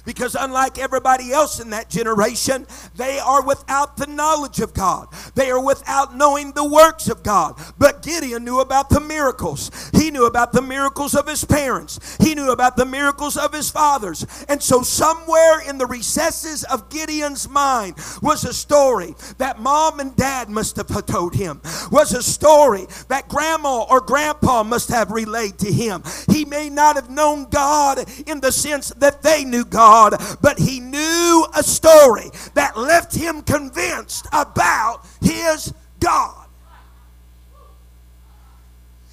Because 0.04 0.34
unlike 0.34 0.78
everybody 0.78 1.32
else 1.32 1.60
in 1.60 1.70
that 1.70 1.88
generation, 1.88 2.66
they 2.96 3.18
are 3.18 3.42
without 3.42 3.96
the 3.96 4.06
knowledge 4.06 4.58
of 4.58 4.74
God. 4.74 5.08
They 5.34 5.50
are 5.50 5.64
without 5.64 6.16
knowing 6.16 6.52
the 6.52 6.68
works 6.68 7.08
of 7.08 7.22
God. 7.22 7.60
But 7.78 8.02
Gideon 8.02 8.44
knew 8.44 8.60
about 8.60 8.90
the 8.90 9.00
miracles. 9.00 9.70
He 9.94 10.10
knew 10.10 10.26
about 10.26 10.52
the 10.52 10.62
miracles 10.62 11.14
of 11.14 11.28
his 11.28 11.44
parents. 11.44 12.16
He 12.20 12.34
knew 12.34 12.50
about 12.50 12.76
the 12.76 12.84
miracles 12.84 13.36
of 13.36 13.52
his 13.52 13.70
fathers. 13.70 14.26
And 14.48 14.60
so 14.60 14.82
somewhere 14.82 15.60
in 15.68 15.78
the 15.78 15.86
recesses 15.86 16.64
of 16.64 16.90
Gideon's 16.90 17.48
mind 17.48 17.94
was 18.20 18.44
a 18.44 18.52
story 18.52 19.14
that 19.38 19.60
mom 19.60 20.00
and 20.00 20.16
dad 20.16 20.48
must 20.48 20.76
have 20.76 21.06
told 21.06 21.34
him. 21.34 21.60
Was 21.92 22.12
a 22.12 22.22
story 22.22 22.86
that 23.08 23.28
grandma 23.28 23.84
or 23.84 24.00
grandpa 24.00 24.64
must 24.64 24.88
have 24.88 25.12
relayed 25.12 25.58
to 25.58 25.72
him. 25.72 26.02
He 26.28 26.44
may 26.44 26.68
not 26.68 26.96
have 26.96 27.08
known 27.08 27.48
God 27.48 28.04
in 28.26 28.40
the 28.40 28.50
sense 28.50 28.88
that 28.96 29.22
they 29.22 29.44
knew 29.44 29.64
God 29.64 29.91
God, 29.92 30.14
but 30.40 30.58
he 30.58 30.80
knew 30.80 31.46
a 31.54 31.62
story 31.62 32.30
that 32.54 32.78
left 32.78 33.14
him 33.14 33.42
convinced 33.42 34.26
about 34.32 35.02
his 35.20 35.74
God. 36.00 36.46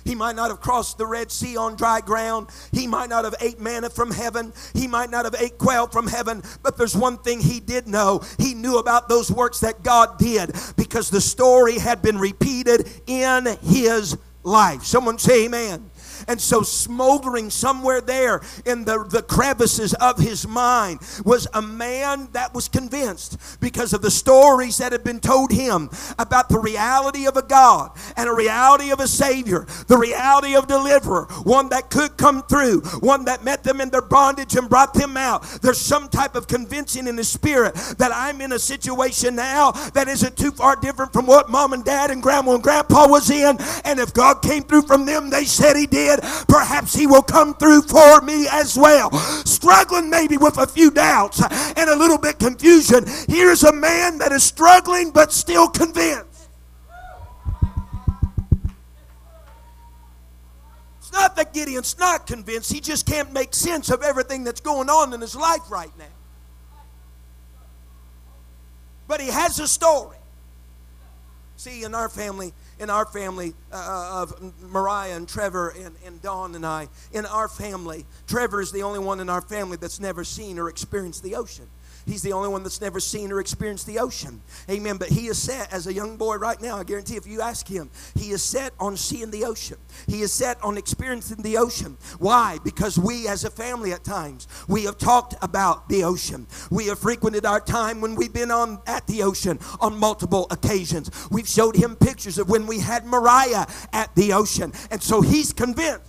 He 0.05 0.15
might 0.15 0.37
not 0.37 0.49
have 0.49 0.61
crossed 0.61 0.97
the 0.97 1.05
Red 1.05 1.31
Sea 1.31 1.57
on 1.57 1.75
dry 1.75 1.99
ground. 1.99 2.47
He 2.71 2.87
might 2.87 3.09
not 3.09 3.25
have 3.25 3.35
ate 3.41 3.59
manna 3.59 3.89
from 3.89 4.09
heaven. 4.09 4.53
He 4.73 4.87
might 4.87 5.09
not 5.09 5.25
have 5.25 5.35
ate 5.37 5.57
quail 5.57 5.85
from 5.87 6.07
heaven. 6.07 6.41
But 6.63 6.77
there's 6.77 6.95
one 6.95 7.17
thing 7.17 7.41
he 7.41 7.59
did 7.59 7.85
know. 7.85 8.21
He 8.39 8.53
knew 8.53 8.77
about 8.77 9.09
those 9.09 9.29
works 9.29 9.59
that 9.59 9.83
God 9.83 10.17
did 10.17 10.55
because 10.77 11.09
the 11.09 11.21
story 11.21 11.77
had 11.77 12.01
been 12.01 12.17
repeated 12.17 12.89
in 13.05 13.57
his 13.61 14.17
life. 14.43 14.83
Someone 14.83 15.19
say 15.19 15.45
amen. 15.45 15.88
And 16.29 16.39
so, 16.39 16.61
smoldering 16.61 17.49
somewhere 17.49 18.01
there 18.01 18.41
in 18.63 18.85
the, 18.85 19.03
the 19.03 19.23
crevices 19.23 19.95
of 19.95 20.19
his 20.19 20.47
mind 20.47 20.99
was 21.25 21.47
a 21.55 21.61
man 21.61 22.29
that 22.33 22.53
was 22.53 22.67
convinced 22.67 23.59
because 23.59 23.93
of 23.93 24.03
the 24.03 24.11
stories 24.11 24.77
that 24.77 24.91
had 24.91 25.03
been 25.03 25.19
told 25.19 25.51
him 25.51 25.89
about 26.19 26.47
the 26.47 26.59
reality 26.59 27.25
of 27.25 27.35
a 27.35 27.41
God 27.41 27.97
and 28.15 28.29
a 28.29 28.33
reality 28.33 28.91
of 28.91 28.99
a 28.99 29.07
Savior, 29.07 29.65
the 29.87 29.97
reality 29.97 30.55
of 30.55 30.67
deliverer, 30.67 31.25
one 31.45 31.67
that 31.69 31.89
could 31.89 32.15
come 32.15 32.43
through, 32.43 32.81
one 32.99 33.25
that 33.25 33.43
met 33.43 33.63
them 33.63 33.81
in 33.81 33.89
their 33.89 34.03
bondage 34.03 34.55
and 34.55 34.69
brought 34.69 34.93
them 34.93 35.17
out. 35.17 35.41
There's 35.63 35.81
some 35.81 36.09
type 36.09 36.35
of 36.35 36.47
convincing 36.47 37.07
in 37.07 37.15
the 37.15 37.23
spirit 37.23 37.73
that 37.97 38.11
I'm 38.13 38.39
in 38.41 38.51
a 38.51 38.59
situation 38.59 39.35
now 39.35 39.71
that 39.95 40.07
isn't 40.07 40.37
too 40.37 40.51
far 40.51 40.75
different 40.75 41.11
from 41.11 41.25
what 41.25 41.49
mom 41.49 41.73
and 41.73 41.83
dad 41.83 42.11
and 42.11 42.21
grandma 42.21 42.53
and 42.53 42.63
grandpa 42.63 43.07
was 43.07 43.31
in. 43.31 43.57
And 43.83 43.99
if 43.99 44.13
God 44.13 44.43
came 44.43 44.61
through 44.61 44.83
from 44.83 45.07
them, 45.07 45.31
they 45.31 45.45
said 45.45 45.75
he 45.75 45.87
did 45.87 46.18
did, 46.19 46.47
perhaps 46.47 46.95
He 46.95 47.07
will 47.07 47.21
come 47.21 47.53
through 47.55 47.83
for 47.83 48.21
me 48.21 48.47
as 48.51 48.77
well. 48.77 49.11
Struggling 49.45 50.09
maybe 50.09 50.37
with 50.37 50.57
a 50.57 50.67
few 50.67 50.91
doubts 50.91 51.41
and 51.41 51.89
a 51.89 51.95
little 51.95 52.17
bit 52.17 52.39
confusion. 52.39 53.05
Here's 53.27 53.63
a 53.63 53.73
man 53.73 54.17
that 54.19 54.31
is 54.31 54.43
struggling 54.43 55.11
but 55.11 55.31
still 55.31 55.67
convinced. 55.67 56.25
It's 60.99 61.11
not 61.11 61.35
that 61.37 61.53
Gideon's 61.53 61.97
not 61.97 62.27
convinced, 62.27 62.71
he 62.71 62.79
just 62.79 63.07
can't 63.07 63.33
make 63.33 63.55
sense 63.55 63.89
of 63.89 64.03
everything 64.03 64.43
that's 64.43 64.61
going 64.61 64.89
on 64.89 65.11
in 65.13 65.21
his 65.21 65.35
life 65.35 65.71
right 65.71 65.91
now. 65.97 66.05
But 69.07 69.19
he 69.19 69.27
has 69.29 69.59
a 69.59 69.67
story. 69.67 70.17
See, 71.57 71.83
in 71.83 71.95
our 71.95 72.09
family, 72.09 72.53
in 72.79 72.89
our 72.89 73.05
family 73.05 73.53
uh, 73.71 73.75
uh, 73.75 74.21
of 74.23 74.53
Mariah 74.61 75.15
and 75.15 75.27
Trevor 75.27 75.69
and, 75.69 75.95
and 76.05 76.21
Dawn 76.21 76.55
and 76.55 76.65
I, 76.65 76.87
in 77.11 77.25
our 77.25 77.47
family, 77.47 78.05
Trevor 78.27 78.61
is 78.61 78.71
the 78.71 78.83
only 78.83 78.99
one 78.99 79.19
in 79.19 79.29
our 79.29 79.41
family 79.41 79.77
that's 79.77 79.99
never 79.99 80.23
seen 80.23 80.57
or 80.57 80.69
experienced 80.69 81.23
the 81.23 81.35
ocean. 81.35 81.67
He's 82.05 82.21
the 82.21 82.33
only 82.33 82.49
one 82.49 82.63
that's 82.63 82.81
never 82.81 82.99
seen 82.99 83.31
or 83.31 83.39
experienced 83.39 83.85
the 83.87 83.99
ocean. 83.99 84.41
Amen. 84.69 84.97
But 84.97 85.09
he 85.09 85.27
is 85.27 85.41
set 85.41 85.71
as 85.71 85.87
a 85.87 85.93
young 85.93 86.17
boy 86.17 86.37
right 86.37 86.59
now. 86.61 86.77
I 86.77 86.83
guarantee 86.83 87.15
if 87.15 87.27
you 87.27 87.41
ask 87.41 87.67
him, 87.67 87.89
he 88.15 88.31
is 88.31 88.43
set 88.43 88.73
on 88.79 88.97
seeing 88.97 89.31
the 89.31 89.45
ocean. 89.45 89.77
He 90.07 90.21
is 90.21 90.31
set 90.31 90.61
on 90.63 90.77
experiencing 90.77 91.41
the 91.41 91.57
ocean. 91.57 91.97
Why? 92.17 92.59
Because 92.63 92.97
we 92.97 93.27
as 93.27 93.43
a 93.43 93.49
family 93.49 93.93
at 93.93 94.03
times, 94.03 94.47
we 94.67 94.83
have 94.85 94.97
talked 94.97 95.35
about 95.41 95.89
the 95.89 96.03
ocean. 96.03 96.47
We 96.71 96.87
have 96.87 96.99
frequented 96.99 97.45
our 97.45 97.59
time 97.59 98.01
when 98.01 98.15
we've 98.15 98.33
been 98.33 98.51
on 98.51 98.79
at 98.87 99.05
the 99.07 99.23
ocean 99.23 99.59
on 99.79 99.97
multiple 99.97 100.47
occasions. 100.51 101.11
We've 101.29 101.47
showed 101.47 101.75
him 101.75 101.95
pictures 101.95 102.37
of 102.37 102.49
when 102.49 102.67
we 102.67 102.79
had 102.79 103.05
Mariah 103.05 103.65
at 103.93 104.13
the 104.15 104.33
ocean. 104.33 104.73
And 104.91 105.01
so 105.01 105.21
he's 105.21 105.53
convinced 105.53 106.08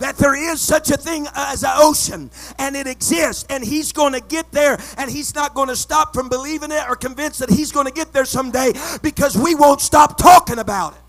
that 0.00 0.16
there 0.16 0.34
is 0.34 0.60
such 0.60 0.90
a 0.90 0.96
thing 0.96 1.26
as 1.34 1.62
an 1.62 1.70
ocean 1.74 2.30
and 2.58 2.76
it 2.76 2.86
exists 2.86 3.44
and 3.50 3.64
he's 3.64 3.92
going 3.92 4.12
to 4.12 4.20
get 4.20 4.50
there 4.52 4.78
and 4.98 5.10
he's 5.10 5.34
not 5.34 5.54
going 5.54 5.68
to 5.68 5.76
stop 5.76 6.14
from 6.14 6.28
believing 6.28 6.70
it 6.70 6.82
or 6.88 6.96
convinced 6.96 7.38
that 7.40 7.50
he's 7.50 7.72
going 7.72 7.86
to 7.86 7.92
get 7.92 8.12
there 8.12 8.24
someday 8.24 8.72
because 9.02 9.36
we 9.36 9.54
won't 9.54 9.80
stop 9.80 10.18
talking 10.18 10.58
about 10.58 10.94
it. 10.94 11.05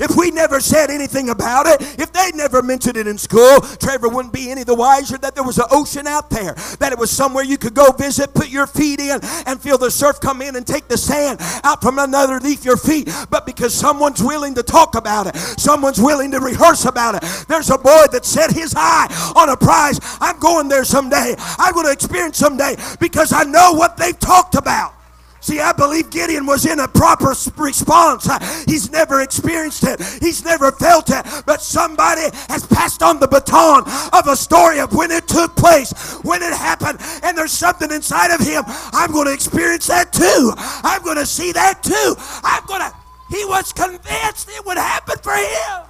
If 0.00 0.16
we 0.16 0.30
never 0.30 0.60
said 0.60 0.90
anything 0.90 1.28
about 1.28 1.66
it, 1.66 1.82
if 2.00 2.12
they 2.12 2.30
never 2.34 2.62
mentioned 2.62 2.96
it 2.96 3.06
in 3.06 3.18
school, 3.18 3.60
Trevor 3.60 4.08
wouldn't 4.08 4.32
be 4.32 4.50
any 4.50 4.64
the 4.64 4.74
wiser 4.74 5.18
that 5.18 5.34
there 5.34 5.44
was 5.44 5.58
an 5.58 5.66
ocean 5.70 6.06
out 6.06 6.30
there, 6.30 6.54
that 6.78 6.92
it 6.92 6.98
was 6.98 7.10
somewhere 7.10 7.44
you 7.44 7.58
could 7.58 7.74
go 7.74 7.92
visit, 7.92 8.32
put 8.34 8.48
your 8.48 8.66
feet 8.66 8.98
in, 8.98 9.20
and 9.46 9.60
feel 9.60 9.76
the 9.76 9.90
surf 9.90 10.20
come 10.20 10.40
in 10.40 10.56
and 10.56 10.66
take 10.66 10.88
the 10.88 10.96
sand 10.96 11.38
out 11.64 11.82
from 11.82 11.98
underneath 11.98 12.64
your 12.64 12.76
feet. 12.76 13.12
But 13.28 13.44
because 13.44 13.74
someone's 13.74 14.22
willing 14.22 14.54
to 14.54 14.62
talk 14.62 14.94
about 14.94 15.26
it, 15.26 15.36
someone's 15.36 16.00
willing 16.00 16.30
to 16.30 16.40
rehearse 16.40 16.86
about 16.86 17.16
it. 17.16 17.22
There's 17.48 17.70
a 17.70 17.78
boy 17.78 18.06
that 18.12 18.24
set 18.24 18.52
his 18.52 18.74
eye 18.76 19.32
on 19.36 19.50
a 19.50 19.56
prize. 19.56 20.00
I'm 20.20 20.38
going 20.38 20.68
there 20.68 20.84
someday. 20.84 21.34
I'm 21.58 21.74
going 21.74 21.86
to 21.86 21.92
experience 21.92 22.38
someday 22.38 22.76
because 23.00 23.32
I 23.32 23.44
know 23.44 23.72
what 23.74 23.96
they've 23.96 24.18
talked 24.18 24.54
about. 24.54 24.94
See, 25.40 25.58
I 25.58 25.72
believe 25.72 26.10
Gideon 26.10 26.44
was 26.44 26.66
in 26.66 26.80
a 26.80 26.88
proper 26.88 27.34
response. 27.56 28.28
He's 28.66 28.90
never 28.90 29.22
experienced 29.22 29.84
it, 29.84 30.00
he's 30.20 30.44
never 30.44 30.70
felt 30.70 31.08
it. 31.08 31.24
But 31.46 31.62
somebody 31.62 32.22
has 32.48 32.66
passed 32.66 33.02
on 33.02 33.18
the 33.18 33.26
baton 33.26 33.84
of 34.12 34.26
a 34.26 34.36
story 34.36 34.80
of 34.80 34.94
when 34.94 35.10
it 35.10 35.26
took 35.26 35.56
place, 35.56 35.92
when 36.22 36.42
it 36.42 36.52
happened, 36.52 37.00
and 37.22 37.36
there's 37.36 37.52
something 37.52 37.90
inside 37.90 38.30
of 38.30 38.40
him. 38.40 38.64
I'm 38.92 39.12
going 39.12 39.26
to 39.26 39.32
experience 39.32 39.86
that 39.86 40.12
too. 40.12 40.52
I'm 40.56 41.02
going 41.02 41.16
to 41.16 41.26
see 41.26 41.52
that 41.52 41.82
too. 41.82 42.14
I'm 42.44 42.64
going 42.66 42.80
to. 42.80 42.94
He 43.30 43.44
was 43.44 43.72
convinced 43.72 44.50
it 44.50 44.66
would 44.66 44.76
happen 44.76 45.16
for 45.22 45.32
him. 45.32 45.86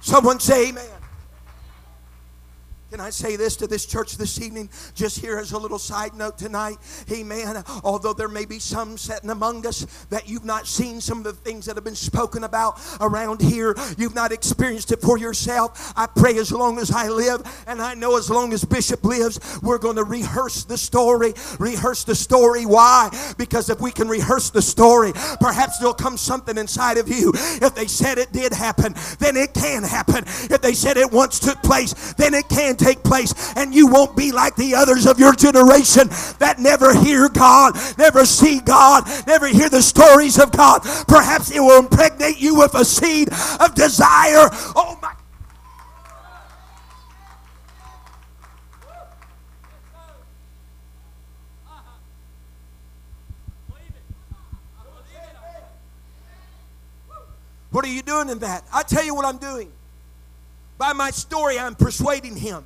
Someone 0.00 0.40
say 0.40 0.68
amen. 0.68 0.95
Can 2.96 3.04
I 3.04 3.10
say 3.10 3.36
this 3.36 3.56
to 3.56 3.66
this 3.66 3.84
church 3.84 4.16
this 4.16 4.40
evening? 4.40 4.70
Just 4.94 5.18
here 5.18 5.36
as 5.36 5.52
a 5.52 5.58
little 5.58 5.78
side 5.78 6.14
note 6.14 6.38
tonight. 6.38 6.78
Amen. 7.12 7.62
Although 7.84 8.14
there 8.14 8.26
may 8.26 8.46
be 8.46 8.58
some 8.58 8.96
sitting 8.96 9.28
among 9.28 9.66
us 9.66 9.84
that 10.08 10.30
you've 10.30 10.46
not 10.46 10.66
seen 10.66 11.02
some 11.02 11.18
of 11.18 11.24
the 11.24 11.34
things 11.34 11.66
that 11.66 11.76
have 11.76 11.84
been 11.84 11.94
spoken 11.94 12.44
about 12.44 12.80
around 13.02 13.42
here, 13.42 13.74
you've 13.98 14.14
not 14.14 14.32
experienced 14.32 14.92
it 14.92 15.02
for 15.02 15.18
yourself. 15.18 15.92
I 15.94 16.06
pray 16.06 16.38
as 16.38 16.50
long 16.50 16.78
as 16.78 16.90
I 16.90 17.08
live, 17.08 17.42
and 17.66 17.82
I 17.82 17.92
know 17.92 18.16
as 18.16 18.30
long 18.30 18.54
as 18.54 18.64
Bishop 18.64 19.04
lives, 19.04 19.60
we're 19.62 19.76
going 19.76 19.96
to 19.96 20.04
rehearse 20.04 20.64
the 20.64 20.78
story. 20.78 21.34
Rehearse 21.58 22.04
the 22.04 22.14
story. 22.14 22.64
Why? 22.64 23.10
Because 23.36 23.68
if 23.68 23.78
we 23.78 23.90
can 23.90 24.08
rehearse 24.08 24.48
the 24.48 24.62
story, 24.62 25.12
perhaps 25.38 25.76
there'll 25.80 25.92
come 25.92 26.16
something 26.16 26.56
inside 26.56 26.96
of 26.96 27.10
you. 27.10 27.30
If 27.60 27.74
they 27.74 27.88
said 27.88 28.16
it 28.16 28.32
did 28.32 28.54
happen, 28.54 28.94
then 29.18 29.36
it 29.36 29.52
can 29.52 29.82
happen. 29.82 30.24
If 30.50 30.62
they 30.62 30.72
said 30.72 30.96
it 30.96 31.12
once 31.12 31.38
took 31.38 31.62
place, 31.62 32.14
then 32.14 32.32
it 32.32 32.48
can 32.48 32.74
take 32.76 32.85
take 32.86 33.02
place, 33.02 33.52
and 33.56 33.74
you 33.74 33.88
won't 33.88 34.16
be 34.16 34.30
like 34.32 34.54
the 34.56 34.74
others 34.74 35.06
of 35.06 35.18
your 35.18 35.34
generation 35.34 36.08
that 36.38 36.56
never 36.58 36.94
hear 36.94 37.28
God, 37.28 37.74
never 37.98 38.24
see 38.24 38.60
God, 38.60 39.04
never 39.26 39.48
hear 39.48 39.68
the 39.68 39.82
stories 39.82 40.38
of 40.38 40.52
God. 40.52 40.82
Perhaps 41.08 41.50
it 41.50 41.60
will 41.60 41.78
impregnate 41.78 42.38
you 42.38 42.54
with 42.54 42.74
a 42.74 42.84
seed 42.84 43.28
of 43.60 43.74
desire. 43.74 44.48
Oh 44.76 44.98
my. 45.02 45.12
What 57.72 57.84
are 57.84 57.88
you 57.88 58.00
doing 58.00 58.30
in 58.30 58.38
that? 58.38 58.64
I 58.72 58.82
tell 58.84 59.04
you 59.04 59.14
what 59.14 59.26
I'm 59.26 59.36
doing. 59.36 59.70
By 60.78 60.94
my 60.94 61.10
story, 61.10 61.58
I'm 61.58 61.74
persuading 61.74 62.36
him 62.36 62.64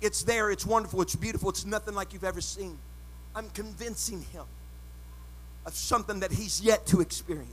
it's 0.00 0.22
there, 0.22 0.50
it's 0.50 0.66
wonderful, 0.66 1.02
it's 1.02 1.16
beautiful, 1.16 1.50
it's 1.50 1.64
nothing 1.64 1.94
like 1.94 2.12
you've 2.12 2.24
ever 2.24 2.40
seen. 2.40 2.78
I'm 3.34 3.48
convincing 3.50 4.22
him 4.32 4.44
of 5.64 5.74
something 5.74 6.20
that 6.20 6.32
he's 6.32 6.60
yet 6.60 6.86
to 6.86 7.00
experience. 7.00 7.50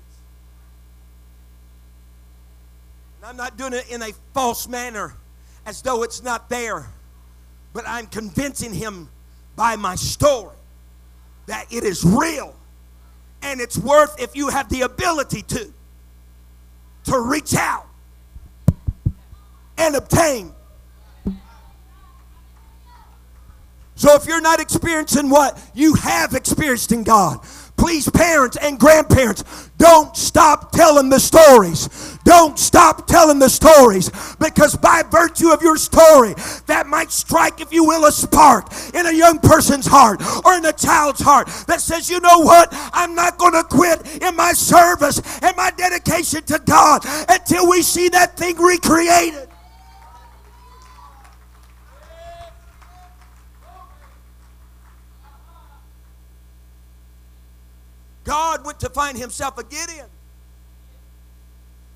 And 3.17 3.29
I'm 3.29 3.37
not 3.37 3.57
doing 3.57 3.73
it 3.73 3.89
in 3.89 4.01
a 4.01 4.11
false 4.33 4.67
manner 4.67 5.15
as 5.65 5.81
though 5.81 6.03
it's 6.03 6.21
not 6.21 6.49
there, 6.49 6.87
but 7.73 7.85
I'm 7.87 8.07
convincing 8.07 8.73
him 8.73 9.09
by 9.55 9.75
my 9.75 9.95
story 9.95 10.55
that 11.47 11.71
it 11.71 11.83
is 11.83 12.03
real 12.03 12.55
and 13.41 13.59
it's 13.59 13.77
worth 13.77 14.19
if 14.21 14.35
you 14.35 14.49
have 14.49 14.69
the 14.69 14.81
ability 14.81 15.41
to 15.41 15.73
to 17.05 17.19
reach 17.19 17.53
out 17.55 17.85
and 19.77 19.95
obtain 19.95 20.51
So 24.03 24.15
if 24.15 24.25
you're 24.25 24.41
not 24.41 24.59
experiencing 24.59 25.29
what 25.29 25.57
you 25.73 25.93
have 25.93 26.33
experienced 26.33 26.91
in 26.91 27.03
God, 27.03 27.39
please, 27.77 28.09
parents 28.09 28.57
and 28.57 28.77
grandparents, 28.77 29.69
don't 29.77 30.17
stop 30.17 30.73
telling 30.73 31.09
the 31.09 31.21
stories. 31.21 32.17
Don't 32.25 32.59
stop 32.59 33.07
telling 33.07 33.39
the 33.39 33.47
stories 33.47 34.11
because 34.41 34.75
by 34.75 35.03
virtue 35.09 35.51
of 35.51 35.61
your 35.61 35.77
story, 35.77 36.33
that 36.67 36.85
might 36.85 37.11
strike, 37.11 37.61
if 37.61 37.71
you 37.71 37.85
will, 37.85 38.03
a 38.03 38.11
spark 38.11 38.67
in 38.93 39.05
a 39.05 39.13
young 39.13 39.39
person's 39.39 39.87
heart 39.87 40.21
or 40.43 40.55
in 40.55 40.65
a 40.65 40.73
child's 40.73 41.21
heart 41.21 41.47
that 41.67 41.79
says, 41.79 42.09
you 42.09 42.19
know 42.19 42.39
what? 42.39 42.67
I'm 42.91 43.15
not 43.15 43.37
going 43.37 43.53
to 43.53 43.63
quit 43.63 44.21
in 44.21 44.35
my 44.35 44.51
service 44.51 45.21
and 45.41 45.55
my 45.55 45.71
dedication 45.77 46.43
to 46.43 46.59
God 46.65 47.05
until 47.29 47.69
we 47.69 47.81
see 47.81 48.09
that 48.09 48.35
thing 48.35 48.57
recreated. 48.57 49.47
God 58.23 58.65
went 58.65 58.72
to 58.83 58.89
find 58.89 59.17
himself 59.17 59.57
a 59.57 59.63
Gideon. 59.63 60.07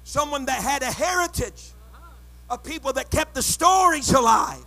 Someone 0.06 0.45
that 0.45 0.62
had 0.62 0.84
a 0.84 0.91
heritage 0.91 1.71
of 2.50 2.63
people 2.63 2.93
that 2.93 3.12
kept 3.12 3.36
the 3.36 3.41
stories 3.41 4.10
alive 4.13 4.65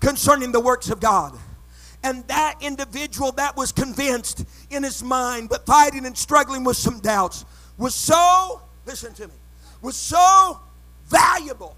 concerning 0.00 0.52
the 0.52 0.60
works 0.60 0.88
of 0.88 1.00
God. 1.00 1.38
And 2.02 2.26
that 2.28 2.54
individual 2.62 3.32
that 3.32 3.58
was 3.58 3.72
convinced 3.72 4.46
in 4.70 4.82
his 4.82 5.02
mind, 5.02 5.50
but 5.50 5.66
fighting 5.66 6.06
and 6.06 6.16
struggling 6.16 6.64
with 6.64 6.78
some 6.78 6.98
doubts, 7.00 7.44
was 7.76 7.94
so, 7.94 8.62
listen 8.86 9.12
to 9.14 9.28
me, 9.28 9.34
was 9.82 9.96
so 9.96 10.58
valuable, 11.08 11.76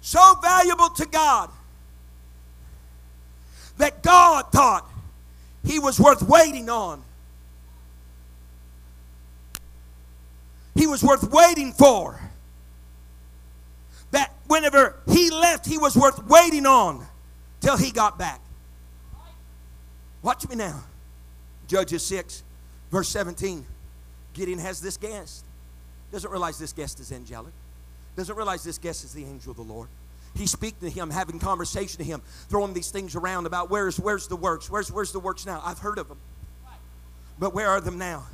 so 0.00 0.36
valuable 0.40 0.88
to 0.88 1.04
God, 1.04 1.50
that 3.76 4.02
God 4.02 4.50
thought 4.52 4.88
he 5.64 5.78
was 5.78 6.00
worth 6.00 6.22
waiting 6.22 6.70
on. 6.70 7.02
He 10.76 10.86
was 10.86 11.02
worth 11.02 11.30
waiting 11.30 11.72
for. 11.72 12.20
That 14.10 14.32
whenever 14.46 14.96
he 15.08 15.30
left, 15.30 15.66
he 15.66 15.78
was 15.78 15.96
worth 15.96 16.24
waiting 16.26 16.66
on 16.66 17.04
till 17.60 17.76
he 17.76 17.90
got 17.90 18.18
back. 18.18 18.40
Watch 20.22 20.48
me 20.48 20.56
now. 20.56 20.80
Judges 21.66 22.04
6, 22.06 22.42
verse 22.90 23.08
17. 23.08 23.64
Gideon 24.34 24.58
has 24.58 24.80
this 24.80 24.96
guest. 24.96 25.44
Doesn't 26.12 26.30
realize 26.30 26.58
this 26.58 26.72
guest 26.72 27.00
is 27.00 27.10
angelic. 27.10 27.52
Doesn't 28.16 28.36
realize 28.36 28.62
this 28.62 28.78
guest 28.78 29.04
is 29.04 29.12
the 29.12 29.24
angel 29.24 29.50
of 29.50 29.56
the 29.56 29.62
Lord. 29.62 29.88
He's 30.34 30.50
speaking 30.50 30.80
to 30.80 30.90
him, 30.90 31.10
having 31.10 31.38
conversation 31.38 31.98
to 31.98 32.04
him, 32.04 32.22
throwing 32.48 32.74
these 32.74 32.90
things 32.90 33.16
around 33.16 33.46
about 33.46 33.70
where's 33.70 33.98
where's 33.98 34.28
the 34.28 34.36
works? 34.36 34.70
Where's 34.70 34.92
where's 34.92 35.10
the 35.10 35.20
works 35.20 35.46
now? 35.46 35.62
I've 35.64 35.78
heard 35.78 35.98
of 35.98 36.08
them. 36.08 36.18
But 37.38 37.54
where 37.54 37.68
are 37.68 37.80
them 37.80 37.98
now? 37.98 38.26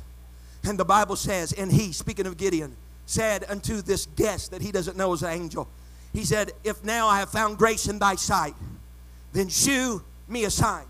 And 0.63 0.79
the 0.79 0.85
Bible 0.85 1.15
says, 1.15 1.51
and 1.53 1.71
he, 1.71 1.91
speaking 1.91 2.25
of 2.25 2.37
Gideon, 2.37 2.75
said 3.05 3.43
unto 3.49 3.81
this 3.81 4.05
guest 4.15 4.51
that 4.51 4.61
he 4.61 4.71
doesn't 4.71 4.95
know 4.95 5.11
is 5.13 5.23
an 5.23 5.31
angel, 5.31 5.67
he 6.13 6.23
said, 6.23 6.51
If 6.63 6.83
now 6.83 7.07
I 7.07 7.19
have 7.19 7.29
found 7.29 7.57
grace 7.57 7.87
in 7.87 7.99
thy 7.99 8.15
sight, 8.15 8.53
then 9.33 9.49
shew 9.49 10.01
me 10.27 10.45
a 10.45 10.49
sign. 10.49 10.85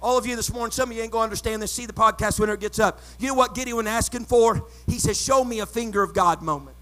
All 0.00 0.16
of 0.16 0.26
you 0.26 0.36
this 0.36 0.52
morning, 0.52 0.70
some 0.70 0.90
of 0.90 0.96
you 0.96 1.02
ain't 1.02 1.10
going 1.10 1.22
to 1.22 1.24
understand 1.24 1.60
this. 1.60 1.72
See 1.72 1.86
the 1.86 1.92
podcast 1.92 2.38
when 2.38 2.48
it 2.48 2.60
gets 2.60 2.78
up. 2.78 3.00
You 3.18 3.28
know 3.28 3.34
what 3.34 3.54
Gideon 3.54 3.76
was 3.76 3.86
asking 3.86 4.26
for? 4.26 4.64
He 4.86 4.98
says, 4.98 5.20
Show 5.20 5.44
me 5.44 5.60
a 5.60 5.66
finger 5.66 6.02
of 6.02 6.14
God 6.14 6.42
moment. 6.42 6.76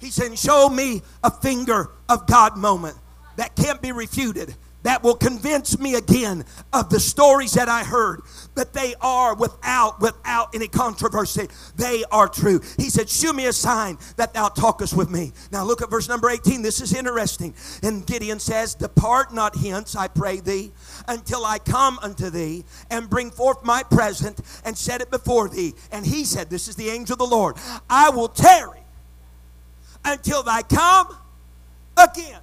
He 0.00 0.10
said, 0.10 0.36
Show 0.38 0.68
me 0.68 1.02
a 1.22 1.30
finger 1.30 1.90
of 2.08 2.26
God 2.26 2.56
moment 2.56 2.96
that 3.36 3.54
can't 3.54 3.80
be 3.80 3.92
refuted 3.92 4.54
that 4.88 5.02
will 5.02 5.14
convince 5.14 5.78
me 5.78 5.96
again 5.96 6.42
of 6.72 6.88
the 6.88 6.98
stories 6.98 7.52
that 7.52 7.68
I 7.68 7.84
heard. 7.84 8.22
But 8.54 8.72
they 8.72 8.94
are 9.02 9.34
without 9.34 10.00
without 10.00 10.54
any 10.54 10.66
controversy. 10.66 11.48
They 11.76 12.04
are 12.10 12.26
true. 12.26 12.62
He 12.78 12.88
said 12.88 13.10
shew 13.10 13.34
me 13.34 13.44
a 13.44 13.52
sign 13.52 13.98
that 14.16 14.32
thou 14.32 14.48
talkest 14.48 14.96
with 14.96 15.10
me. 15.10 15.32
Now 15.52 15.62
look 15.62 15.82
at 15.82 15.90
verse 15.90 16.08
number 16.08 16.30
18 16.30 16.62
this 16.62 16.80
is 16.80 16.94
interesting. 16.94 17.54
And 17.82 18.06
Gideon 18.06 18.40
says 18.40 18.74
depart 18.74 19.34
not 19.34 19.54
hence 19.56 19.94
I 19.94 20.08
pray 20.08 20.40
thee 20.40 20.72
until 21.06 21.44
I 21.44 21.58
come 21.58 21.98
unto 21.98 22.30
thee 22.30 22.64
and 22.90 23.10
bring 23.10 23.30
forth 23.30 23.62
my 23.62 23.82
present 23.82 24.40
and 24.64 24.76
set 24.76 25.02
it 25.02 25.10
before 25.10 25.50
thee. 25.50 25.74
And 25.92 26.06
he 26.06 26.24
said 26.24 26.48
this 26.48 26.66
is 26.66 26.76
the 26.76 26.88
angel 26.88 27.12
of 27.12 27.18
the 27.18 27.26
Lord. 27.26 27.56
I 27.90 28.08
will 28.08 28.28
tarry 28.28 28.80
until 30.02 30.42
thy 30.42 30.62
come 30.62 31.14
again 31.98 32.40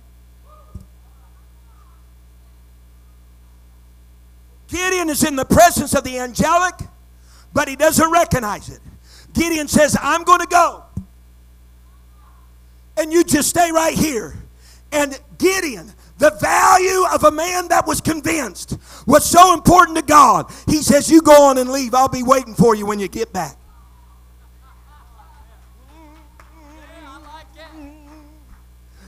Gideon 4.67 5.10
is 5.10 5.23
in 5.23 5.36
the 5.36 5.45
presence 5.45 5.93
of 5.93 6.04
the 6.04 6.19
angelic, 6.19 6.75
but 7.54 7.67
he 7.67 7.75
doesn't 7.75 8.12
recognize 8.12 8.69
it. 8.69 8.80
Gideon 9.34 9.67
says, 9.67 9.97
I'm 10.01 10.23
going 10.23 10.39
to 10.39 10.47
go. 10.47 10.84
And 12.97 13.12
you 13.12 13.23
just 13.23 13.49
stay 13.49 13.71
right 13.71 13.93
here. 13.93 14.36
And 14.91 15.19
Gideon, 15.38 15.91
the 16.17 16.32
value 16.32 17.06
of 17.13 17.23
a 17.25 17.32
man 17.32 17.67
that 17.67 17.86
was 17.86 17.99
convinced 17.99 18.78
was 19.06 19.25
so 19.25 19.54
important 19.54 19.97
to 19.97 20.04
God, 20.04 20.51
he 20.67 20.82
says, 20.82 21.12
You 21.12 21.21
go 21.21 21.43
on 21.43 21.58
and 21.58 21.69
leave. 21.69 21.93
I'll 21.93 22.08
be 22.08 22.23
waiting 22.23 22.56
for 22.56 22.75
you 22.75 22.86
when 22.86 22.99
you 22.99 23.08
get 23.08 23.34
back. 23.34 23.58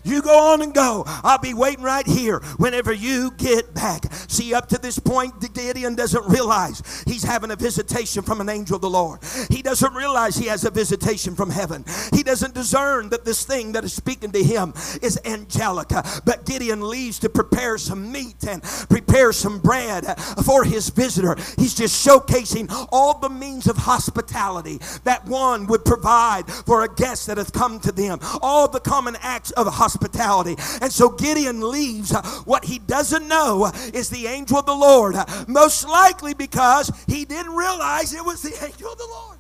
You 0.08 0.22
go 0.22 0.54
on 0.54 0.62
and 0.62 0.74
go. 0.74 1.04
I'll 1.06 1.38
be 1.38 1.54
waiting 1.54 1.84
right 1.84 2.08
here 2.08 2.40
whenever 2.58 2.94
you 2.94 3.32
get 3.32 3.74
back. 3.74 4.06
See, 4.30 4.54
up 4.54 4.70
to 4.70 4.78
this 4.78 5.00
point, 5.00 5.34
Gideon 5.54 5.96
doesn't 5.96 6.26
realize 6.30 7.04
he's 7.06 7.24
having 7.24 7.52
a 7.52 7.58
visitation 7.58 8.24
from 8.24 8.40
an 8.40 8.48
angel 8.48 8.78
of 8.78 8.82
the 8.82 8.90
Lord. 8.90 9.20
He 9.50 9.62
doesn't 9.62 9.94
realize 9.94 10.38
he 10.38 10.48
has 10.48 10.64
a 10.64 10.72
visitation 10.72 11.36
from 11.36 11.50
heaven. 11.50 11.84
He 12.14 12.24
doesn't 12.24 12.54
discern 12.54 13.10
that 13.10 13.26
this 13.26 13.44
thing 13.44 13.74
that 13.74 13.84
is 13.84 13.94
speaking 13.94 14.32
to 14.32 14.42
him 14.42 14.74
is 15.02 15.20
angelic. 15.26 15.90
But 16.24 16.46
Gideon 16.46 16.88
leaves 16.88 17.20
to 17.20 17.30
prepare 17.30 17.78
some 17.78 18.10
meat 18.12 18.48
and 18.48 18.64
prepare 18.64 19.34
some 19.34 19.60
bread 19.60 20.06
for 20.46 20.64
his 20.64 20.90
visitor. 20.90 21.36
He's 21.58 21.76
just 21.76 22.06
showcasing 22.06 22.68
all 22.92 23.20
the 23.20 23.30
means 23.30 23.68
of 23.68 23.76
hospitality 23.76 24.80
that 25.04 25.26
one 25.26 25.68
would 25.68 25.84
provide 25.84 26.48
for 26.48 26.84
a 26.84 26.94
guest 26.94 27.28
that 27.28 27.38
has 27.38 27.50
come 27.50 27.82
to 27.82 27.92
them. 27.92 28.20
All 28.42 28.70
the 28.70 28.80
common 28.80 29.18
acts 29.22 29.52
of 29.52 29.68
hospitality 29.68 29.97
hospitality. 29.98 30.56
And 30.82 30.92
so 30.92 31.10
Gideon 31.10 31.62
leaves. 31.62 32.12
What 32.46 32.66
he 32.66 32.80
doesn't 32.80 33.28
know 33.28 33.72
is 33.94 34.10
the 34.10 34.28
angel 34.28 34.60
of 34.60 34.66
the 34.66 34.76
Lord, 34.76 35.16
most 35.48 35.88
likely 35.88 36.34
because 36.34 36.92
he 37.08 37.26
didn't 37.26 37.54
realize 37.54 38.14
it 38.14 38.26
was 38.26 38.42
the 38.42 38.54
angel 38.64 38.92
of 38.92 38.98
the 38.98 39.08
Lord. 39.10 39.38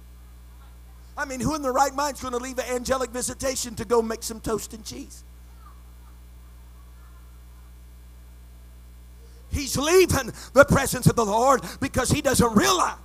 I 1.17 1.25
mean, 1.25 1.39
who 1.39 1.55
in 1.55 1.61
the 1.61 1.71
right 1.71 1.93
mind 1.93 2.15
is 2.15 2.21
going 2.21 2.33
to 2.33 2.39
leave 2.39 2.59
an 2.59 2.65
angelic 2.69 3.09
visitation 3.09 3.75
to 3.75 3.85
go 3.85 4.01
make 4.01 4.23
some 4.23 4.39
toast 4.39 4.73
and 4.73 4.83
cheese? 4.85 5.23
He's 9.49 9.77
leaving 9.77 10.31
the 10.53 10.65
presence 10.65 11.07
of 11.07 11.15
the 11.15 11.25
Lord 11.25 11.61
because 11.79 12.11
he 12.11 12.21
doesn't 12.21 12.55
realize 12.55 12.97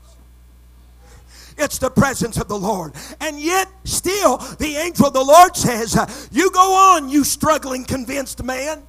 it's 1.59 1.79
the 1.79 1.91
presence 1.91 2.37
of 2.37 2.49
the 2.49 2.59
Lord. 2.59 2.93
And 3.21 3.41
yet, 3.41 3.69
still, 3.85 4.39
the 4.59 4.77
angel 4.77 5.07
of 5.07 5.13
the 5.13 5.25
Lord 5.25 5.57
says, 5.57 5.97
uh, 5.97 6.11
You 6.31 6.51
go 6.51 6.75
on, 6.75 7.09
you 7.09 7.25
struggling, 7.25 7.85
convinced 7.85 8.43
man. 8.43 8.83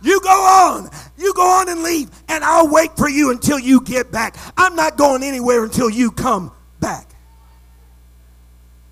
You 0.00 0.20
go 0.20 0.28
on. 0.28 0.90
You 1.16 1.34
go 1.34 1.42
on 1.42 1.68
and 1.68 1.82
leave, 1.82 2.10
and 2.28 2.44
I'll 2.44 2.70
wait 2.70 2.96
for 2.96 3.08
you 3.08 3.30
until 3.30 3.58
you 3.58 3.80
get 3.80 4.12
back. 4.12 4.36
I'm 4.56 4.76
not 4.76 4.96
going 4.96 5.22
anywhere 5.22 5.64
until 5.64 5.90
you 5.90 6.10
come 6.10 6.52
back. 6.80 7.08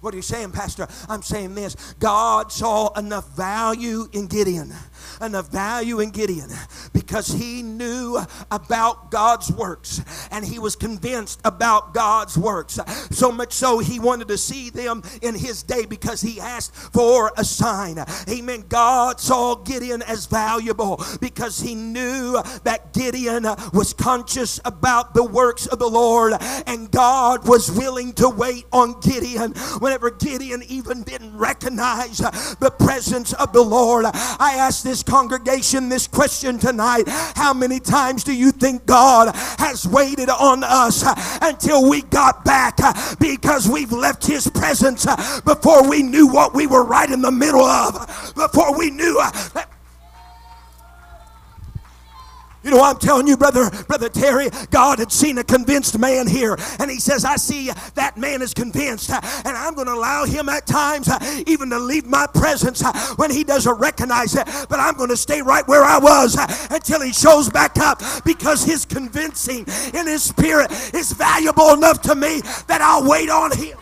What 0.00 0.14
are 0.14 0.16
you 0.16 0.22
saying, 0.22 0.52
Pastor? 0.52 0.86
I'm 1.08 1.22
saying 1.22 1.54
this 1.54 1.74
God 1.98 2.52
saw 2.52 2.92
enough 2.94 3.36
value 3.36 4.08
in 4.12 4.26
Gideon 4.26 4.72
enough 5.20 5.50
value 5.50 6.00
in 6.00 6.10
Gideon 6.10 6.50
because 6.92 7.28
he 7.28 7.62
knew 7.62 8.18
about 8.50 9.10
God's 9.10 9.50
works 9.50 10.02
and 10.30 10.44
he 10.44 10.58
was 10.58 10.76
convinced 10.76 11.40
about 11.44 11.94
God's 11.94 12.36
works. 12.36 12.78
So 13.10 13.32
much 13.32 13.52
so 13.52 13.78
he 13.78 13.98
wanted 13.98 14.28
to 14.28 14.38
see 14.38 14.70
them 14.70 15.02
in 15.22 15.34
his 15.34 15.62
day 15.62 15.86
because 15.86 16.20
he 16.20 16.40
asked 16.40 16.74
for 16.74 17.32
a 17.36 17.44
sign. 17.44 17.98
Amen. 18.28 18.64
God 18.68 19.20
saw 19.20 19.56
Gideon 19.56 20.02
as 20.02 20.26
valuable 20.26 21.02
because 21.20 21.60
he 21.60 21.74
knew 21.74 22.40
that 22.64 22.92
Gideon 22.92 23.44
was 23.72 23.92
conscious 23.92 24.60
about 24.64 25.14
the 25.14 25.24
works 25.24 25.66
of 25.66 25.78
the 25.78 25.88
Lord 25.88 26.34
and 26.66 26.90
God 26.90 27.46
was 27.46 27.70
willing 27.70 28.12
to 28.14 28.28
wait 28.28 28.66
on 28.72 29.00
Gideon 29.00 29.52
whenever 29.78 30.10
Gideon 30.10 30.62
even 30.68 31.02
didn't 31.02 31.36
recognize 31.36 32.18
the 32.18 32.74
presence 32.78 33.32
of 33.34 33.52
the 33.52 33.62
Lord. 33.62 34.04
I 34.06 34.54
ask 34.58 34.82
this 34.82 35.02
congregation 35.06 35.88
this 35.88 36.06
question 36.06 36.58
tonight 36.58 37.04
How 37.06 37.54
many 37.54 37.80
times 37.80 38.24
do 38.24 38.34
you 38.34 38.52
think 38.52 38.84
God 38.84 39.34
has 39.58 39.86
waited 39.86 40.28
on 40.28 40.62
us 40.64 41.04
until 41.40 41.88
we 41.88 42.02
got 42.02 42.44
back? 42.44 42.76
Because 43.18 43.68
we've 43.68 43.92
left 43.92 44.26
His 44.26 44.48
presence 44.48 45.06
before 45.42 45.88
we 45.88 46.02
knew 46.02 46.26
what 46.26 46.54
we 46.54 46.66
were 46.66 46.84
right 46.84 47.10
in 47.10 47.22
the 47.22 47.30
middle 47.30 47.64
of, 47.64 48.34
before 48.34 48.76
we 48.76 48.90
knew 48.90 49.14
that 49.54 49.75
you 52.66 52.72
know, 52.72 52.82
I'm 52.82 52.98
telling 52.98 53.28
you, 53.28 53.36
brother, 53.36 53.70
brother 53.86 54.08
Terry, 54.08 54.48
God 54.70 54.98
had 54.98 55.12
seen 55.12 55.38
a 55.38 55.44
convinced 55.44 55.96
man 55.98 56.26
here, 56.26 56.56
and 56.80 56.90
He 56.90 56.98
says, 56.98 57.24
"I 57.24 57.36
see 57.36 57.70
that 57.94 58.16
man 58.16 58.42
is 58.42 58.52
convinced, 58.52 59.08
and 59.10 59.56
I'm 59.56 59.74
going 59.74 59.86
to 59.86 59.92
allow 59.94 60.24
him 60.24 60.48
at 60.48 60.66
times 60.66 61.08
even 61.46 61.70
to 61.70 61.78
leave 61.78 62.06
my 62.06 62.26
presence 62.26 62.82
when 63.14 63.30
he 63.30 63.44
doesn't 63.44 63.78
recognize 63.78 64.34
it. 64.34 64.48
But 64.68 64.80
I'm 64.80 64.94
going 64.94 65.10
to 65.10 65.16
stay 65.16 65.42
right 65.42 65.66
where 65.68 65.84
I 65.84 65.98
was 65.98 66.36
until 66.70 67.02
he 67.02 67.12
shows 67.12 67.48
back 67.48 67.78
up, 67.78 68.02
because 68.24 68.64
his 68.64 68.84
convincing 68.84 69.64
in 69.94 70.06
his 70.08 70.24
spirit 70.24 70.72
is 70.92 71.12
valuable 71.12 71.70
enough 71.70 72.02
to 72.02 72.16
me 72.16 72.40
that 72.66 72.80
I'll 72.80 73.08
wait 73.08 73.30
on 73.30 73.56
him." 73.56 73.78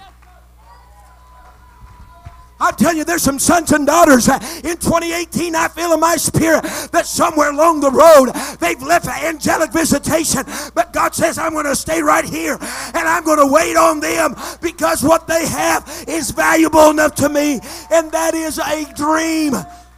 I'm 2.64 2.74
telling 2.76 2.96
you, 2.96 3.04
there's 3.04 3.22
some 3.22 3.38
sons 3.38 3.72
and 3.72 3.86
daughters 3.86 4.26
uh, 4.26 4.38
in 4.64 4.78
2018. 4.78 5.54
I 5.54 5.68
feel 5.68 5.92
in 5.92 6.00
my 6.00 6.16
spirit 6.16 6.62
that 6.92 7.04
somewhere 7.04 7.50
along 7.50 7.80
the 7.80 7.90
road 7.90 8.32
they've 8.58 8.82
left 8.82 9.06
angelic 9.06 9.70
visitation. 9.70 10.44
But 10.74 10.94
God 10.94 11.14
says, 11.14 11.36
I'm 11.36 11.52
going 11.52 11.66
to 11.66 11.76
stay 11.76 12.00
right 12.00 12.24
here 12.24 12.54
and 12.54 13.08
I'm 13.08 13.22
going 13.22 13.38
to 13.38 13.52
wait 13.52 13.76
on 13.76 14.00
them 14.00 14.34
because 14.62 15.02
what 15.02 15.26
they 15.26 15.46
have 15.46 16.06
is 16.08 16.30
valuable 16.30 16.88
enough 16.88 17.14
to 17.16 17.28
me. 17.28 17.60
And 17.90 18.10
that 18.12 18.34
is 18.34 18.58
a 18.58 18.90
dream 18.94 19.52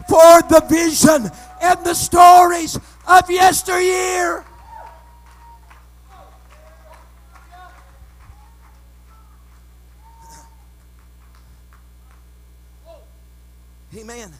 for 0.08 0.42
the 0.48 0.64
vision 0.68 1.30
and 1.62 1.84
the 1.84 1.94
stories 1.94 2.78
of 3.06 3.30
yesteryear. 3.30 4.44
Amen. 13.96 14.30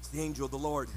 It's 0.00 0.08
the 0.08 0.20
angel 0.20 0.46
of 0.46 0.50
the 0.50 0.58
Lord. 0.58 0.88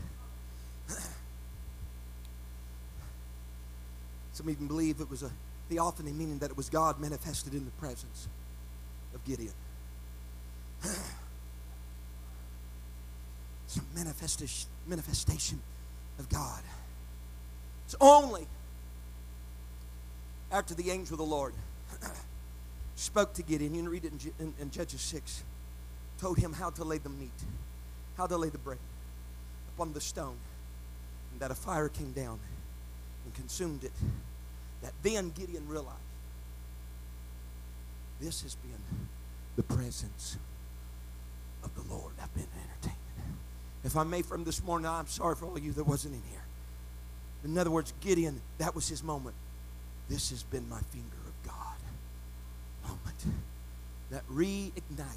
Some 4.34 4.49
even 4.49 4.67
believe 4.67 4.99
it 4.99 5.10
was 5.10 5.21
a 5.21 5.30
theophany, 5.69 6.12
meaning 6.12 6.39
that 6.39 6.49
it 6.49 6.58
was 6.58 6.69
God 6.69 6.99
manifested 6.99 7.54
in 7.54 7.65
the 7.65 7.71
presence 7.71 8.28
of 9.13 9.23
Gideon. 9.25 9.54
It's 13.65 13.78
a 13.78 13.82
manifestation, 13.93 15.62
of 16.17 16.30
God. 16.30 16.62
It's 17.86 17.95
only 18.01 18.47
after 20.55 20.73
the 20.73 20.89
angel 20.89 21.15
of 21.15 21.17
the 21.17 21.35
Lord 21.35 21.53
spoke 22.95 23.33
to 23.33 23.43
Gideon. 23.43 23.75
You 23.75 23.81
can 23.81 23.91
read 23.91 24.05
it 24.05 24.13
in, 24.13 24.31
in, 24.39 24.53
in, 24.61 24.71
Judges 24.71 25.01
6. 25.01 25.43
Told 26.17 26.37
him 26.37 26.53
how 26.53 26.69
to 26.69 26.83
lay 26.85 26.97
the 26.97 27.09
meat, 27.09 27.43
how 28.15 28.25
to 28.25 28.37
lay 28.37 28.47
the 28.47 28.57
bread 28.57 28.77
upon 29.75 29.91
the 29.91 29.99
stone, 29.99 30.37
and 31.33 31.41
that 31.41 31.51
a 31.51 31.55
fire 31.55 31.89
came 31.89 32.13
down 32.13 32.39
and 33.25 33.33
consumed 33.33 33.83
it. 33.83 33.91
That 34.81 34.93
then 35.03 35.31
Gideon 35.31 35.67
realized 35.67 35.99
this 38.21 38.43
has 38.43 38.55
been 38.55 38.71
the 39.57 39.63
presence 39.63 40.37
of 41.65 41.75
the 41.75 41.93
Lord. 41.93 42.13
I've 42.21 42.33
been 42.33 42.47
entertained. 42.55 42.95
If 43.83 43.97
I 43.97 44.03
may 44.03 44.21
from 44.21 44.45
this 44.45 44.63
morning, 44.63 44.87
I'm 44.87 45.07
sorry 45.07 45.35
for 45.35 45.47
all 45.47 45.57
of 45.57 45.63
you 45.63 45.73
that 45.73 45.83
wasn't 45.83 46.15
in 46.15 46.21
here. 46.31 46.43
In 47.43 47.57
other 47.57 47.71
words, 47.71 47.93
Gideon, 47.99 48.41
that 48.57 48.73
was 48.73 48.87
his 48.87 49.03
moment. 49.03 49.35
This 50.09 50.29
has 50.29 50.43
been 50.43 50.67
my 50.69 50.79
finger 50.91 51.17
of 51.27 51.49
God 51.49 51.75
moment 52.87 53.23
that 54.11 54.27
reignited, 54.29 55.15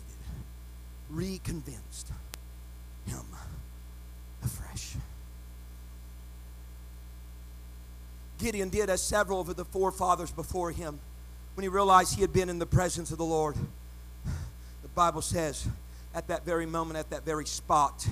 reconvinced 1.10 2.10
him 3.06 3.24
afresh. 4.42 4.94
Gideon 8.38 8.68
did 8.68 8.88
as 8.88 9.02
several 9.02 9.40
of 9.40 9.54
the 9.56 9.64
forefathers 9.64 10.30
before 10.30 10.70
him 10.70 11.00
when 11.54 11.62
he 11.62 11.68
realized 11.68 12.14
he 12.14 12.20
had 12.20 12.32
been 12.32 12.48
in 12.48 12.58
the 12.58 12.66
presence 12.66 13.10
of 13.10 13.18
the 13.18 13.24
Lord. 13.24 13.56
The 14.24 14.88
Bible 14.94 15.22
says, 15.22 15.66
at 16.14 16.28
that 16.28 16.44
very 16.44 16.66
moment, 16.66 16.98
at 16.98 17.10
that 17.10 17.24
very 17.24 17.46
spot, 17.46 18.06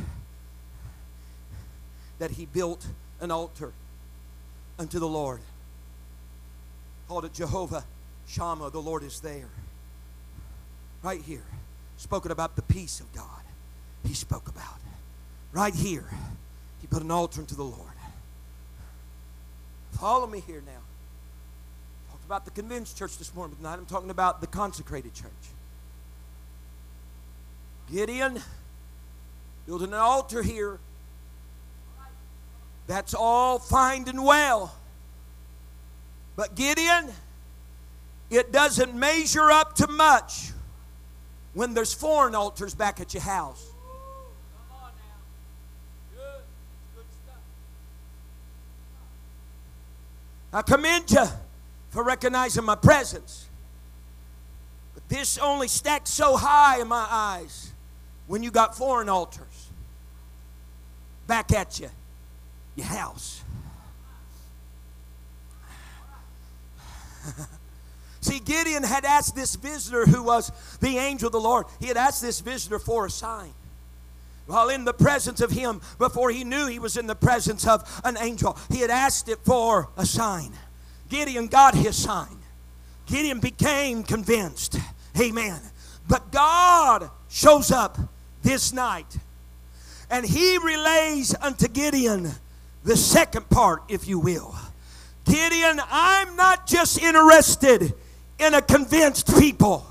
that 2.18 2.32
he 2.32 2.46
built 2.46 2.86
an 3.20 3.30
altar 3.30 3.72
unto 4.78 4.98
the 4.98 5.08
Lord. 5.08 5.40
Called 7.08 7.24
it 7.24 7.32
Jehovah 7.32 7.84
Shammah, 8.26 8.70
the 8.70 8.80
Lord 8.80 9.02
is 9.02 9.20
there. 9.20 9.48
Right 11.02 11.22
here, 11.22 11.44
spoken 11.96 12.32
about 12.32 12.56
the 12.56 12.62
peace 12.62 13.00
of 13.00 13.12
God. 13.12 13.24
He 14.04 14.14
spoke 14.14 14.48
about. 14.48 14.80
Right 15.52 15.74
here, 15.74 16.04
he 16.80 16.86
put 16.86 17.02
an 17.02 17.10
altar 17.10 17.40
unto 17.40 17.54
the 17.54 17.62
Lord. 17.62 17.80
Follow 19.92 20.26
me 20.26 20.40
here 20.40 20.62
now. 20.66 20.72
Talked 22.10 22.24
about 22.24 22.44
the 22.44 22.50
convinced 22.50 22.98
church 22.98 23.16
this 23.18 23.34
morning, 23.34 23.56
but 23.56 23.64
tonight 23.64 23.78
I'm 23.78 23.86
talking 23.86 24.10
about 24.10 24.40
the 24.40 24.46
consecrated 24.46 25.14
church. 25.14 25.30
Gideon 27.90 28.42
building 29.66 29.88
an 29.88 29.94
altar 29.94 30.42
here 30.42 30.78
that's 32.86 33.14
all 33.14 33.58
fine 33.58 34.08
and 34.08 34.24
well. 34.24 34.74
But 36.36 36.54
Gideon, 36.54 37.10
it 38.30 38.52
doesn't 38.52 38.94
measure 38.94 39.50
up 39.50 39.74
to 39.76 39.88
much 39.88 40.50
when 41.54 41.72
there's 41.72 41.94
foreign 41.94 42.34
altars 42.34 42.74
back 42.74 43.00
at 43.00 43.14
your 43.14 43.22
house. 43.22 43.72
I 50.52 50.62
commend 50.62 51.10
you 51.10 51.24
for 51.90 52.02
recognizing 52.02 52.64
my 52.64 52.76
presence. 52.76 53.46
But 54.94 55.08
this 55.08 55.38
only 55.38 55.68
stacks 55.68 56.10
so 56.10 56.36
high 56.36 56.80
in 56.80 56.88
my 56.88 57.06
eyes 57.10 57.72
when 58.26 58.42
you 58.42 58.50
got 58.50 58.76
foreign 58.76 59.08
altars 59.08 59.70
back 61.26 61.52
at 61.52 61.80
you 61.80 61.90
your 62.74 62.86
house. 62.86 63.42
See, 68.20 68.40
Gideon 68.40 68.82
had 68.82 69.04
asked 69.04 69.36
this 69.36 69.54
visitor, 69.54 70.06
who 70.06 70.22
was 70.22 70.50
the 70.80 70.98
angel 70.98 71.28
of 71.28 71.32
the 71.32 71.40
Lord, 71.40 71.66
he 71.80 71.86
had 71.86 71.96
asked 71.96 72.22
this 72.22 72.40
visitor 72.40 72.78
for 72.78 73.06
a 73.06 73.10
sign. 73.10 73.52
While 74.46 74.68
in 74.68 74.84
the 74.84 74.94
presence 74.94 75.40
of 75.40 75.50
him, 75.50 75.80
before 75.98 76.30
he 76.30 76.44
knew 76.44 76.66
he 76.66 76.78
was 76.78 76.96
in 76.96 77.06
the 77.06 77.14
presence 77.14 77.66
of 77.66 78.00
an 78.04 78.16
angel, 78.18 78.56
he 78.70 78.78
had 78.78 78.90
asked 78.90 79.28
it 79.28 79.38
for 79.44 79.88
a 79.96 80.06
sign. 80.06 80.52
Gideon 81.08 81.48
got 81.48 81.74
his 81.74 81.96
sign. 81.96 82.38
Gideon 83.06 83.40
became 83.40 84.02
convinced. 84.02 84.78
Amen. 85.20 85.60
But 86.08 86.30
God 86.30 87.10
shows 87.28 87.70
up 87.70 87.98
this 88.42 88.72
night 88.72 89.18
and 90.10 90.24
he 90.24 90.58
relays 90.58 91.34
unto 91.40 91.68
Gideon 91.68 92.30
the 92.84 92.96
second 92.96 93.48
part, 93.50 93.82
if 93.88 94.06
you 94.06 94.18
will. 94.18 94.54
Gideon, 95.26 95.80
I'm 95.90 96.36
not 96.36 96.66
just 96.66 97.02
interested 97.02 97.94
in 98.38 98.54
a 98.54 98.62
convinced 98.62 99.38
people, 99.38 99.86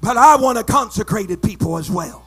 but 0.00 0.16
I 0.16 0.36
want 0.36 0.58
a 0.58 0.64
consecrated 0.64 1.42
people 1.42 1.78
as 1.78 1.90
well. 1.90 2.26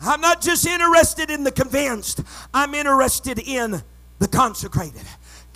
I'm 0.00 0.20
not 0.20 0.40
just 0.40 0.64
interested 0.64 1.28
in 1.28 1.42
the 1.42 1.50
convinced, 1.50 2.22
I'm 2.54 2.74
interested 2.74 3.40
in 3.40 3.82
the 4.20 4.28
consecrated. 4.28 5.02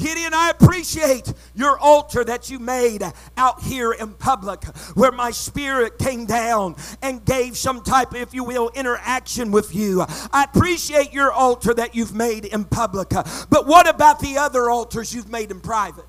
Gideon, 0.03 0.35
I 0.35 0.51
appreciate 0.51 1.33
your 1.55 1.79
altar 1.79 2.25
that 2.25 2.51
you 2.51 2.59
made 2.59 3.05
out 3.37 3.63
here 3.63 3.93
in 3.93 4.15
public 4.15 4.65
where 4.95 5.13
my 5.13 5.31
spirit 5.31 5.97
came 5.99 6.27
down 6.27 6.75
and 7.03 7.25
gave 7.25 7.57
some 7.57 7.83
type, 7.83 8.11
of, 8.11 8.17
if 8.17 8.35
you 8.35 8.43
will, 8.43 8.71
interaction 8.75 9.53
with 9.53 9.73
you. 9.75 10.05
I 10.33 10.43
appreciate 10.43 11.13
your 11.13 11.31
altar 11.31 11.73
that 11.75 11.95
you've 11.95 12.15
made 12.15 12.47
in 12.47 12.65
public. 12.65 13.11
But 13.11 13.67
what 13.69 13.89
about 13.89 14.19
the 14.19 14.39
other 14.39 14.71
altars 14.71 15.15
you've 15.15 15.31
made 15.31 15.53
in 15.53 15.61
private? 15.61 16.05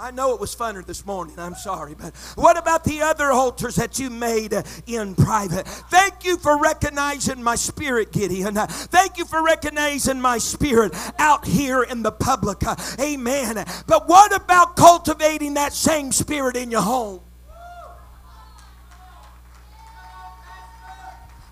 I 0.00 0.12
know 0.12 0.32
it 0.32 0.40
was 0.40 0.54
funner 0.54 0.84
this 0.84 1.04
morning. 1.04 1.38
I'm 1.38 1.54
sorry. 1.54 1.94
But 1.94 2.14
what 2.36 2.56
about 2.56 2.84
the 2.84 3.02
other 3.02 3.32
altars 3.32 3.74
that 3.76 3.98
you 3.98 4.10
made 4.10 4.54
uh, 4.54 4.62
in 4.86 5.14
private? 5.16 5.66
Thank 5.66 6.24
you 6.24 6.36
for 6.36 6.60
recognizing 6.60 7.42
my 7.42 7.56
spirit, 7.56 8.12
Gideon. 8.12 8.54
Thank 8.54 9.18
you 9.18 9.24
for 9.24 9.44
recognizing 9.44 10.20
my 10.20 10.38
spirit 10.38 10.94
out 11.18 11.44
here 11.44 11.82
in 11.82 12.02
the 12.02 12.12
public. 12.12 12.62
Amen. 13.00 13.64
But 13.86 14.08
what 14.08 14.34
about 14.34 14.76
cultivating 14.76 15.54
that 15.54 15.72
same 15.72 16.12
spirit 16.12 16.56
in 16.56 16.70
your 16.70 16.82
home? 16.82 17.20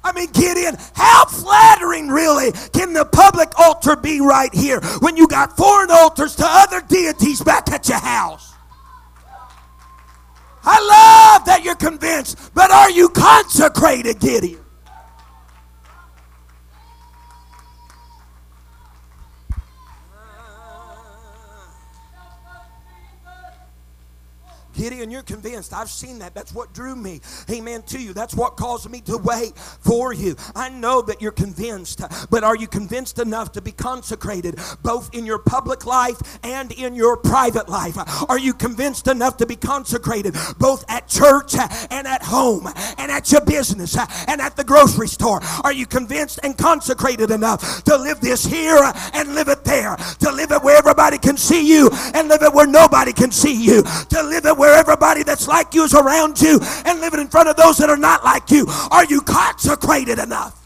I 0.06 0.12
mean, 0.12 0.30
Gideon, 0.30 0.76
how 0.94 1.24
flattering 1.24 2.06
really 2.06 2.52
can 2.72 2.92
the 2.92 3.04
public 3.04 3.58
altar 3.58 3.96
be 3.96 4.20
right 4.20 4.54
here 4.54 4.78
when 5.00 5.16
you 5.16 5.26
got 5.26 5.56
foreign 5.56 5.90
altars 5.90 6.36
to 6.36 6.44
other 6.46 6.80
deities 6.80 7.42
back 7.42 7.72
at 7.72 7.88
your 7.88 7.98
house? 7.98 8.54
I 10.62 11.34
love 11.34 11.44
that 11.46 11.64
you're 11.64 11.74
convinced, 11.74 12.54
but 12.54 12.70
are 12.70 12.90
you 12.90 13.08
consecrated, 13.08 14.20
Gideon? 14.20 14.65
Gideon, 24.76 25.10
you're 25.10 25.22
convinced. 25.22 25.72
I've 25.72 25.88
seen 25.88 26.18
that. 26.18 26.34
That's 26.34 26.54
what 26.54 26.72
drew 26.72 26.94
me, 26.94 27.20
amen, 27.50 27.82
to 27.84 27.98
you. 27.98 28.12
That's 28.12 28.34
what 28.34 28.56
caused 28.56 28.90
me 28.90 29.00
to 29.02 29.16
wait 29.16 29.56
for 29.56 30.12
you. 30.12 30.36
I 30.54 30.68
know 30.68 31.00
that 31.02 31.22
you're 31.22 31.32
convinced, 31.32 32.02
but 32.30 32.44
are 32.44 32.56
you 32.56 32.66
convinced 32.66 33.18
enough 33.18 33.52
to 33.52 33.62
be 33.62 33.72
consecrated 33.72 34.58
both 34.82 35.14
in 35.14 35.24
your 35.24 35.38
public 35.38 35.86
life 35.86 36.38
and 36.42 36.72
in 36.72 36.94
your 36.94 37.16
private 37.16 37.68
life? 37.68 37.96
Are 38.28 38.38
you 38.38 38.52
convinced 38.52 39.08
enough 39.08 39.38
to 39.38 39.46
be 39.46 39.56
consecrated 39.56 40.36
both 40.58 40.84
at 40.88 41.08
church 41.08 41.54
and 41.90 42.06
at 42.06 42.22
home 42.22 42.68
and 42.98 43.10
at 43.10 43.32
your 43.32 43.40
business 43.40 43.96
and 44.28 44.40
at 44.40 44.56
the 44.56 44.64
grocery 44.64 45.08
store? 45.08 45.40
Are 45.64 45.72
you 45.72 45.86
convinced 45.86 46.40
and 46.42 46.56
consecrated 46.56 47.30
enough 47.30 47.82
to 47.84 47.96
live 47.96 48.20
this 48.20 48.44
here 48.44 48.92
and 49.14 49.34
live 49.34 49.48
it 49.48 49.64
there? 49.64 49.96
To 49.96 50.30
live 50.30 50.50
it 50.50 50.62
where 50.62 50.76
everybody 50.76 51.18
can 51.18 51.36
see 51.36 51.66
you 51.66 51.90
and 52.14 52.28
live 52.28 52.42
it 52.42 52.52
where 52.52 52.66
nobody 52.66 53.12
can 53.12 53.30
see 53.30 53.54
you? 53.54 53.82
To 53.82 54.22
live 54.22 54.44
it 54.44 54.56
where 54.56 54.65
where 54.66 54.74
everybody 54.74 55.22
that's 55.22 55.46
like 55.46 55.74
you 55.74 55.84
is 55.84 55.94
around 55.94 56.40
you 56.40 56.58
and 56.84 57.00
living 57.00 57.20
in 57.20 57.28
front 57.28 57.48
of 57.48 57.54
those 57.54 57.78
that 57.78 57.88
are 57.88 57.96
not 57.96 58.24
like 58.24 58.50
you? 58.50 58.66
Are 58.90 59.04
you 59.04 59.20
consecrated 59.20 60.18
enough? 60.18 60.62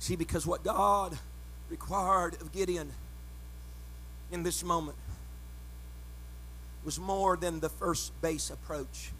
See, 0.00 0.16
because 0.16 0.46
what 0.46 0.62
God 0.62 1.16
required 1.70 2.34
of 2.42 2.52
Gideon 2.52 2.92
in 4.34 4.42
this 4.42 4.64
moment 4.64 4.98
was 6.84 6.98
more 6.98 7.36
than 7.36 7.60
the 7.60 7.68
first 7.68 8.20
base 8.20 8.50
approach 8.50 9.12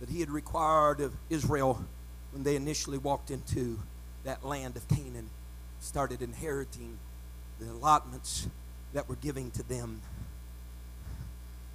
that 0.00 0.10
he 0.10 0.20
had 0.20 0.30
required 0.30 1.00
of 1.00 1.14
Israel 1.30 1.82
when 2.32 2.44
they 2.44 2.54
initially 2.54 2.98
walked 2.98 3.30
into 3.30 3.78
that 4.24 4.44
land 4.44 4.76
of 4.76 4.86
Canaan, 4.88 5.30
started 5.80 6.20
inheriting 6.22 6.98
the 7.58 7.70
allotments 7.70 8.48
that 8.92 9.08
were 9.08 9.16
giving 9.16 9.50
to 9.52 9.62
them. 9.62 10.02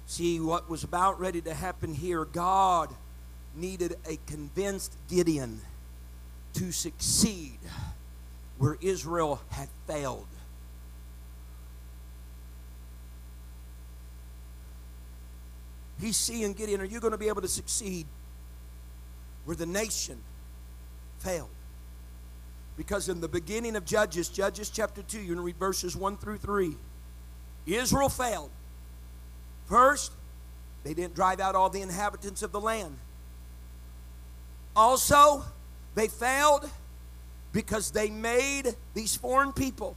See, 0.06 0.38
what 0.38 0.70
was 0.70 0.84
about 0.84 1.20
ready 1.20 1.40
to 1.42 1.52
happen 1.52 1.92
here, 1.92 2.24
God 2.24 2.90
needed 3.54 3.96
a 4.08 4.16
convinced 4.26 4.96
Gideon 5.10 5.60
to 6.54 6.70
succeed 6.70 7.58
where 8.58 8.78
Israel 8.80 9.40
had 9.50 9.68
failed. 9.86 10.26
He's 16.00 16.16
seeing 16.16 16.52
Gideon, 16.52 16.80
are 16.80 16.84
you 16.84 17.00
going 17.00 17.12
to 17.12 17.18
be 17.18 17.28
able 17.28 17.42
to 17.42 17.48
succeed 17.48 18.06
where 19.44 19.56
the 19.56 19.66
nation 19.66 20.18
failed? 21.18 21.50
Because 22.76 23.08
in 23.08 23.20
the 23.20 23.28
beginning 23.28 23.74
of 23.74 23.84
Judges, 23.84 24.28
Judges 24.28 24.70
chapter 24.70 25.02
2, 25.02 25.18
you're 25.18 25.26
going 25.26 25.38
to 25.38 25.42
read 25.42 25.56
verses 25.56 25.96
1 25.96 26.16
through 26.18 26.38
3. 26.38 26.76
Israel 27.66 28.08
failed. 28.08 28.50
First, 29.66 30.12
they 30.84 30.94
didn't 30.94 31.14
drive 31.14 31.40
out 31.40 31.56
all 31.56 31.68
the 31.68 31.82
inhabitants 31.82 32.42
of 32.42 32.52
the 32.52 32.60
land. 32.60 32.96
Also, 34.76 35.42
they 35.96 36.06
failed 36.06 36.70
because 37.52 37.90
they 37.90 38.10
made 38.10 38.76
these 38.94 39.16
foreign 39.16 39.52
people, 39.52 39.96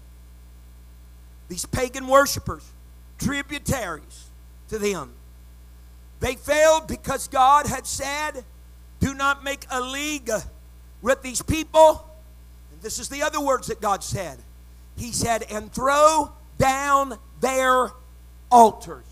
these 1.47 1.65
pagan 1.65 2.07
worshipers, 2.07 2.67
tributaries 3.19 4.29
to 4.69 4.79
them. 4.79 5.13
They 6.21 6.35
failed 6.35 6.87
because 6.87 7.27
God 7.27 7.65
had 7.65 7.85
said, 7.85 8.45
Do 8.99 9.13
not 9.13 9.43
make 9.43 9.65
a 9.69 9.81
league 9.81 10.29
with 11.01 11.21
these 11.23 11.41
people. 11.41 12.07
And 12.71 12.81
this 12.81 12.99
is 12.99 13.09
the 13.09 13.23
other 13.23 13.41
words 13.41 13.67
that 13.67 13.81
God 13.81 14.03
said. 14.03 14.37
He 14.95 15.11
said, 15.11 15.43
And 15.49 15.73
throw 15.73 16.31
down 16.59 17.17
their 17.41 17.91
altars. 18.51 19.03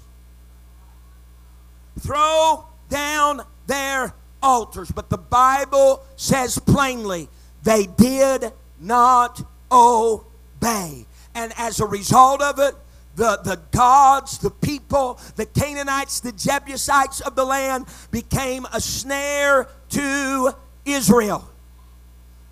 Throw 2.00 2.65
down 2.89 3.41
their 3.65 4.13
altars. 4.41 4.91
But 4.91 5.10
the 5.10 5.17
Bible 5.17 6.04
says 6.15 6.60
plainly, 6.60 7.28
they 7.63 7.88
did 7.88 8.54
not 8.80 9.41
obey. 9.72 11.06
And 11.34 11.54
as 11.58 11.80
a 11.80 11.86
result 11.86 12.41
of 12.43 12.60
it, 12.60 12.76
the, 13.19 13.38
the 13.43 13.60
gods, 13.71 14.38
the 14.38 14.49
people, 14.49 15.19
the 15.36 15.45
Canaanites, 15.45 16.21
the 16.21 16.32
Jebusites 16.32 17.19
of 17.19 17.36
the 17.36 17.43
land 17.43 17.86
became 18.12 18.65
a 18.71 18.79
snare 18.79 19.67
to 19.89 20.51
Israel. 20.86 21.47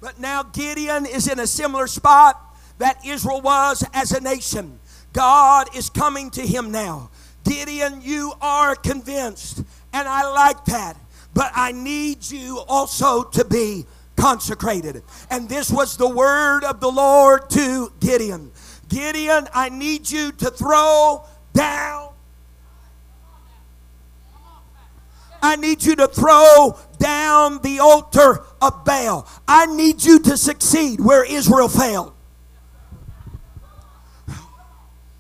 But 0.01 0.19
now 0.19 0.43
Gideon 0.43 1.06
is 1.06 1.30
in 1.30 1.39
a 1.39 1.47
similar 1.47 1.88
spot 1.88 2.39
that 2.80 3.03
Israel 3.06 3.39
was 3.39 3.84
as 3.93 4.12
a 4.12 4.19
nation. 4.19 4.77
God 5.13 5.73
is 5.73 5.89
coming 5.89 6.30
to 6.32 6.41
him 6.41 6.69
now. 6.69 7.12
Gideon, 7.45 8.01
you 8.03 8.34
are 8.41 8.75
convinced, 8.75 9.63
and 9.93 10.06
I 10.06 10.30
like 10.30 10.65
that, 10.65 10.97
but 11.34 11.49
I 11.56 11.71
need 11.71 12.30
you 12.30 12.60
also 12.67 13.23
to 13.23 13.45
be 13.45 13.86
consecrated. 14.17 15.01
And 15.30 15.47
this 15.47 15.71
was 15.71 15.95
the 15.95 16.10
word 16.10 16.65
of 16.65 16.82
the 16.82 16.91
Lord 16.91 17.49
to 17.51 17.93
Gideon. 18.01 18.51
Gideon, 18.89 19.47
I 19.54 19.69
need 19.69 20.10
you 20.10 20.32
to 20.34 20.50
throw 20.50 21.26
down. 21.54 22.10
I 25.41 25.56
need 25.56 25.84
you 25.84 25.95
to 25.97 26.08
throw 26.08 26.78
down 26.97 27.62
the 27.62 27.80
altar 27.80 28.43
of 28.62 28.84
Baal. 28.84 29.28
I 29.47 29.65
need 29.67 30.04
you 30.04 30.19
to 30.19 30.36
succeed 30.36 31.00
where 31.00 31.23
Israel 31.23 31.69
failed. 31.69 32.13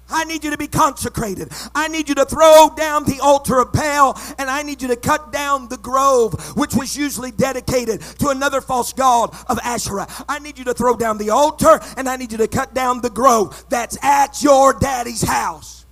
I 0.09 0.23
need 0.23 0.43
you 0.43 0.51
to 0.51 0.57
be 0.57 0.67
consecrated. 0.67 1.51
I 1.75 1.87
need 1.87 2.07
you 2.07 2.15
to 2.15 2.25
throw 2.25 2.69
down 2.75 3.03
the 3.03 3.19
altar 3.21 3.59
of 3.59 3.73
Baal 3.73 4.19
and 4.37 4.49
I 4.49 4.63
need 4.63 4.81
you 4.81 4.87
to 4.89 4.95
cut 4.95 5.31
down 5.31 5.67
the 5.67 5.77
grove, 5.77 6.55
which 6.55 6.73
was 6.75 6.95
usually 6.95 7.31
dedicated 7.31 8.01
to 8.19 8.29
another 8.29 8.61
false 8.61 8.93
god 8.93 9.35
of 9.47 9.59
Asherah. 9.63 10.07
I 10.29 10.39
need 10.39 10.57
you 10.57 10.63
to 10.65 10.73
throw 10.73 10.95
down 10.95 11.17
the 11.17 11.31
altar 11.31 11.79
and 11.97 12.07
I 12.07 12.15
need 12.15 12.31
you 12.31 12.37
to 12.37 12.47
cut 12.47 12.73
down 12.73 13.01
the 13.01 13.09
grove 13.09 13.65
that's 13.69 13.97
at 14.03 14.41
your 14.41 14.73
daddy's 14.73 15.23
house. 15.23 15.85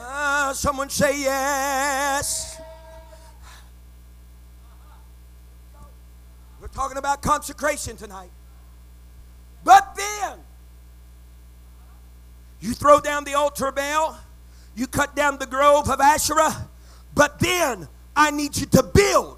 Uh, 0.00 0.52
someone 0.52 0.90
say 0.90 1.20
yes. 1.20 2.60
We're 6.60 6.68
talking 6.68 6.96
about 6.96 7.22
consecration 7.22 7.96
tonight. 7.96 8.30
But 9.68 9.96
then, 9.96 10.38
you 12.58 12.72
throw 12.72 13.00
down 13.00 13.24
the 13.24 13.34
altar 13.34 13.70
Baal, 13.70 14.18
you 14.74 14.86
cut 14.86 15.14
down 15.14 15.36
the 15.36 15.44
grove 15.44 15.90
of 15.90 16.00
Asherah, 16.00 16.68
but 17.14 17.38
then 17.38 17.86
I 18.16 18.30
need 18.30 18.56
you 18.56 18.64
to 18.64 18.82
build. 18.82 19.36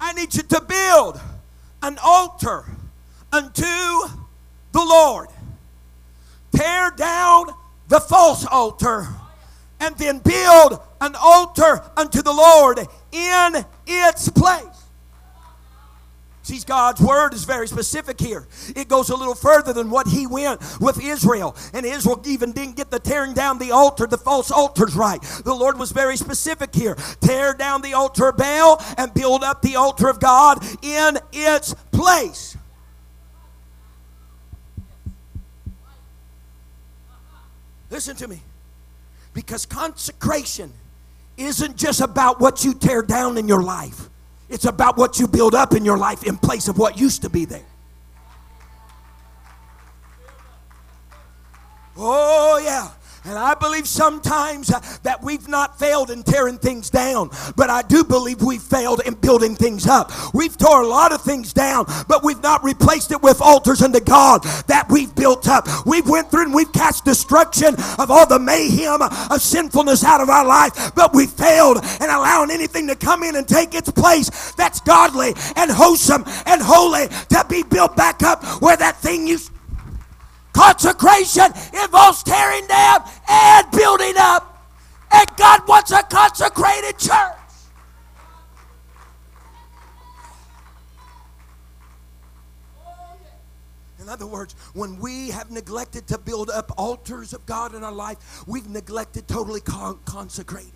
I 0.00 0.12
need 0.14 0.34
you 0.34 0.42
to 0.42 0.60
build 0.60 1.20
an 1.84 1.98
altar 2.02 2.64
unto 3.32 3.62
the 3.62 4.84
Lord. 4.84 5.28
Tear 6.52 6.90
down 6.96 7.46
the 7.86 8.00
false 8.00 8.44
altar 8.44 9.06
and 9.78 9.96
then 9.98 10.18
build 10.18 10.80
an 11.00 11.14
altar 11.14 11.84
unto 11.96 12.22
the 12.22 12.32
Lord 12.32 12.80
in 13.12 13.64
its 13.86 14.28
place. 14.30 14.85
See, 16.46 16.60
God's 16.64 17.00
word 17.00 17.34
is 17.34 17.42
very 17.42 17.66
specific 17.66 18.20
here. 18.20 18.46
It 18.76 18.86
goes 18.86 19.10
a 19.10 19.16
little 19.16 19.34
further 19.34 19.72
than 19.72 19.90
what 19.90 20.06
he 20.06 20.28
went 20.28 20.60
with 20.80 21.02
Israel. 21.02 21.56
And 21.74 21.84
Israel 21.84 22.22
even 22.24 22.52
didn't 22.52 22.76
get 22.76 22.88
the 22.88 23.00
tearing 23.00 23.34
down 23.34 23.58
the 23.58 23.72
altar, 23.72 24.06
the 24.06 24.16
false 24.16 24.52
altars 24.52 24.94
right. 24.94 25.20
The 25.44 25.52
Lord 25.52 25.76
was 25.76 25.90
very 25.90 26.16
specific 26.16 26.72
here. 26.72 26.94
Tear 27.20 27.54
down 27.54 27.82
the 27.82 27.94
altar 27.94 28.28
of 28.28 28.36
Baal 28.36 28.80
and 28.96 29.12
build 29.12 29.42
up 29.42 29.60
the 29.60 29.74
altar 29.74 30.08
of 30.08 30.20
God 30.20 30.64
in 30.82 31.18
its 31.32 31.74
place. 31.90 32.56
Listen 37.90 38.14
to 38.14 38.28
me. 38.28 38.40
Because 39.34 39.66
consecration 39.66 40.72
isn't 41.36 41.76
just 41.76 42.00
about 42.00 42.38
what 42.38 42.64
you 42.64 42.72
tear 42.72 43.02
down 43.02 43.36
in 43.36 43.48
your 43.48 43.64
life. 43.64 44.10
It's 44.48 44.64
about 44.64 44.96
what 44.96 45.18
you 45.18 45.26
build 45.26 45.54
up 45.54 45.74
in 45.74 45.84
your 45.84 45.98
life 45.98 46.22
in 46.22 46.36
place 46.36 46.68
of 46.68 46.78
what 46.78 46.98
used 46.98 47.22
to 47.22 47.30
be 47.30 47.44
there. 47.44 47.64
Oh, 51.96 52.60
yeah. 52.62 52.90
And 53.26 53.36
I 53.36 53.54
believe 53.54 53.88
sometimes 53.88 54.70
uh, 54.70 54.80
that 55.02 55.20
we've 55.20 55.48
not 55.48 55.80
failed 55.80 56.10
in 56.10 56.22
tearing 56.22 56.58
things 56.58 56.90
down, 56.90 57.30
but 57.56 57.70
I 57.70 57.82
do 57.82 58.04
believe 58.04 58.40
we've 58.40 58.62
failed 58.62 59.00
in 59.04 59.14
building 59.14 59.56
things 59.56 59.88
up. 59.88 60.12
We've 60.32 60.56
tore 60.56 60.82
a 60.82 60.86
lot 60.86 61.12
of 61.12 61.22
things 61.22 61.52
down, 61.52 61.86
but 62.06 62.22
we've 62.22 62.40
not 62.40 62.62
replaced 62.62 63.10
it 63.10 63.20
with 63.20 63.40
altars 63.40 63.82
unto 63.82 63.98
God 63.98 64.44
that 64.68 64.86
we've 64.88 65.12
built 65.12 65.48
up. 65.48 65.66
We've 65.84 66.08
went 66.08 66.30
through 66.30 66.44
and 66.44 66.54
we've 66.54 66.72
cast 66.72 67.04
destruction 67.04 67.74
of 67.98 68.12
all 68.12 68.26
the 68.26 68.38
mayhem 68.38 69.02
of 69.02 69.40
sinfulness 69.40 70.04
out 70.04 70.20
of 70.20 70.30
our 70.30 70.46
life, 70.46 70.94
but 70.94 71.12
we 71.12 71.26
failed 71.26 71.78
in 72.00 72.08
allowing 72.08 72.52
anything 72.52 72.86
to 72.86 72.94
come 72.94 73.24
in 73.24 73.34
and 73.34 73.48
take 73.48 73.74
its 73.74 73.90
place 73.90 74.52
that's 74.52 74.80
godly 74.80 75.34
and 75.56 75.70
wholesome 75.72 76.24
and 76.46 76.62
holy 76.62 77.08
to 77.28 77.44
be 77.48 77.64
built 77.64 77.96
back 77.96 78.22
up 78.22 78.44
where 78.62 78.76
that 78.76 78.96
thing 78.98 79.26
used 79.26 79.50
Consecration 80.56 81.52
involves 81.84 82.22
tearing 82.22 82.66
down 82.66 83.04
and 83.28 83.70
building 83.72 84.14
up. 84.16 84.66
And 85.12 85.28
God 85.36 85.68
wants 85.68 85.90
a 85.90 86.02
consecrated 86.02 86.98
church. 86.98 87.36
In 94.00 94.08
other 94.08 94.26
words, 94.26 94.54
when 94.72 94.98
we 94.98 95.28
have 95.30 95.50
neglected 95.50 96.06
to 96.06 96.16
build 96.16 96.48
up 96.48 96.72
altars 96.78 97.34
of 97.34 97.44
God 97.44 97.74
in 97.74 97.84
our 97.84 97.92
life, 97.92 98.46
we've 98.46 98.68
neglected 98.68 99.28
totally 99.28 99.60
con- 99.60 99.98
consecrating. 100.06 100.72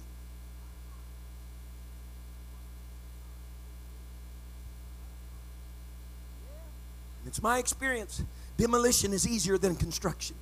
It's 7.25 7.41
my 7.41 7.59
experience 7.59 8.25
Demolition 8.61 9.15
is 9.15 9.27
easier 9.27 9.57
than 9.57 9.75
construction. 9.75 10.37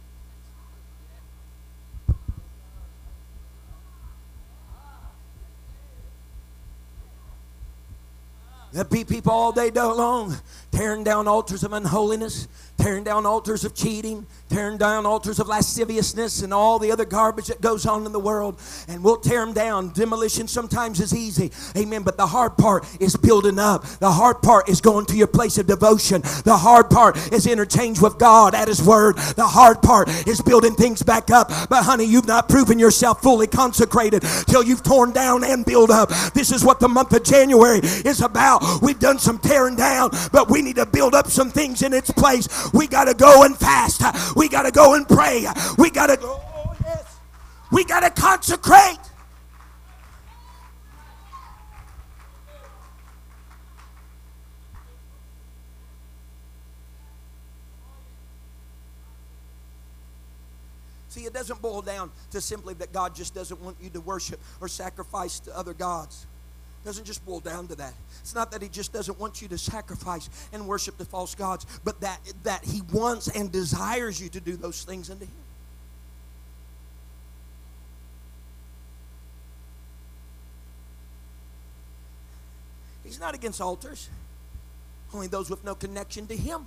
There'll 8.72 8.88
be 8.88 9.04
people 9.04 9.32
all 9.32 9.52
day 9.52 9.70
long 9.70 10.36
tearing 10.70 11.02
down 11.02 11.26
altars 11.26 11.64
of 11.64 11.72
unholiness, 11.72 12.46
tearing 12.76 13.02
down 13.02 13.26
altars 13.26 13.64
of 13.64 13.74
cheating, 13.74 14.26
tearing 14.48 14.78
down 14.78 15.06
altars 15.06 15.40
of 15.40 15.48
lasciviousness 15.48 16.42
and 16.42 16.54
all 16.54 16.78
the 16.78 16.92
other 16.92 17.04
garbage 17.04 17.46
that 17.46 17.60
goes 17.60 17.86
on 17.86 18.06
in 18.06 18.12
the 18.12 18.20
world. 18.20 18.60
And 18.86 19.02
we'll 19.02 19.16
tear 19.16 19.44
them 19.44 19.52
down. 19.52 19.92
Demolition 19.92 20.46
sometimes 20.46 21.00
is 21.00 21.14
easy. 21.14 21.50
Amen. 21.76 22.02
But 22.02 22.16
the 22.16 22.26
hard 22.26 22.56
part 22.56 22.86
is 23.00 23.16
building 23.16 23.58
up. 23.58 23.84
The 23.98 24.12
hard 24.12 24.42
part 24.42 24.68
is 24.68 24.80
going 24.80 25.06
to 25.06 25.16
your 25.16 25.26
place 25.26 25.58
of 25.58 25.66
devotion. 25.66 26.22
The 26.44 26.56
hard 26.56 26.90
part 26.90 27.16
is 27.32 27.46
interchange 27.46 28.00
with 28.00 28.18
God 28.18 28.54
at 28.54 28.68
His 28.68 28.82
Word. 28.82 29.16
The 29.16 29.46
hard 29.46 29.82
part 29.82 30.08
is 30.26 30.40
building 30.40 30.74
things 30.74 31.02
back 31.02 31.30
up. 31.30 31.48
But 31.68 31.84
honey, 31.84 32.04
you've 32.04 32.28
not 32.28 32.48
proven 32.48 32.78
yourself 32.78 33.22
fully 33.22 33.46
consecrated 33.46 34.22
till 34.46 34.62
you've 34.62 34.82
torn 34.82 35.12
down 35.12 35.44
and 35.44 35.64
built 35.64 35.90
up. 35.90 36.10
This 36.34 36.52
is 36.52 36.64
what 36.64 36.78
the 36.78 36.88
month 36.88 37.12
of 37.12 37.24
January 37.24 37.80
is 37.80 38.20
about. 38.20 38.57
We've 38.82 38.98
done 38.98 39.18
some 39.18 39.38
tearing 39.38 39.76
down, 39.76 40.10
but 40.32 40.50
we 40.50 40.62
need 40.62 40.76
to 40.76 40.86
build 40.86 41.14
up 41.14 41.28
some 41.28 41.50
things 41.50 41.82
in 41.82 41.92
its 41.92 42.10
place. 42.10 42.48
We 42.72 42.86
got 42.86 43.04
to 43.04 43.14
go 43.14 43.44
and 43.44 43.56
fast. 43.56 44.02
We 44.36 44.48
got 44.48 44.62
to 44.62 44.70
go 44.70 44.94
and 44.94 45.08
pray. 45.08 45.46
We 45.76 45.90
got 45.90 46.08
to 46.08 46.16
go. 46.16 46.40
Oh, 46.42 46.76
yes. 46.84 47.18
We 47.70 47.84
got 47.84 48.00
to 48.00 48.10
consecrate. 48.10 48.98
See, 61.08 61.24
it 61.24 61.32
doesn't 61.32 61.60
boil 61.60 61.82
down 61.82 62.12
to 62.30 62.40
simply 62.40 62.74
that 62.74 62.92
God 62.92 63.14
just 63.14 63.34
doesn't 63.34 63.60
want 63.60 63.76
you 63.80 63.90
to 63.90 64.00
worship 64.00 64.40
or 64.60 64.68
sacrifice 64.68 65.40
to 65.40 65.56
other 65.56 65.74
gods 65.74 66.26
doesn't 66.88 67.04
just 67.04 67.22
boil 67.26 67.38
down 67.38 67.66
to 67.68 67.74
that. 67.74 67.92
It's 68.22 68.34
not 68.34 68.50
that 68.52 68.62
he 68.62 68.68
just 68.70 68.94
doesn't 68.94 69.20
want 69.20 69.42
you 69.42 69.48
to 69.48 69.58
sacrifice 69.58 70.30
and 70.54 70.66
worship 70.66 70.96
the 70.96 71.04
false 71.04 71.34
gods, 71.34 71.66
but 71.84 72.00
that, 72.00 72.18
that 72.44 72.64
he 72.64 72.80
wants 72.94 73.28
and 73.28 73.52
desires 73.52 74.18
you 74.18 74.30
to 74.30 74.40
do 74.40 74.56
those 74.56 74.84
things 74.84 75.10
unto 75.10 75.26
him. 75.26 75.30
He's 83.04 83.20
not 83.20 83.34
against 83.34 83.60
altars, 83.60 84.08
only 85.12 85.26
those 85.26 85.50
with 85.50 85.62
no 85.64 85.74
connection 85.74 86.26
to 86.28 86.36
him. 86.36 86.66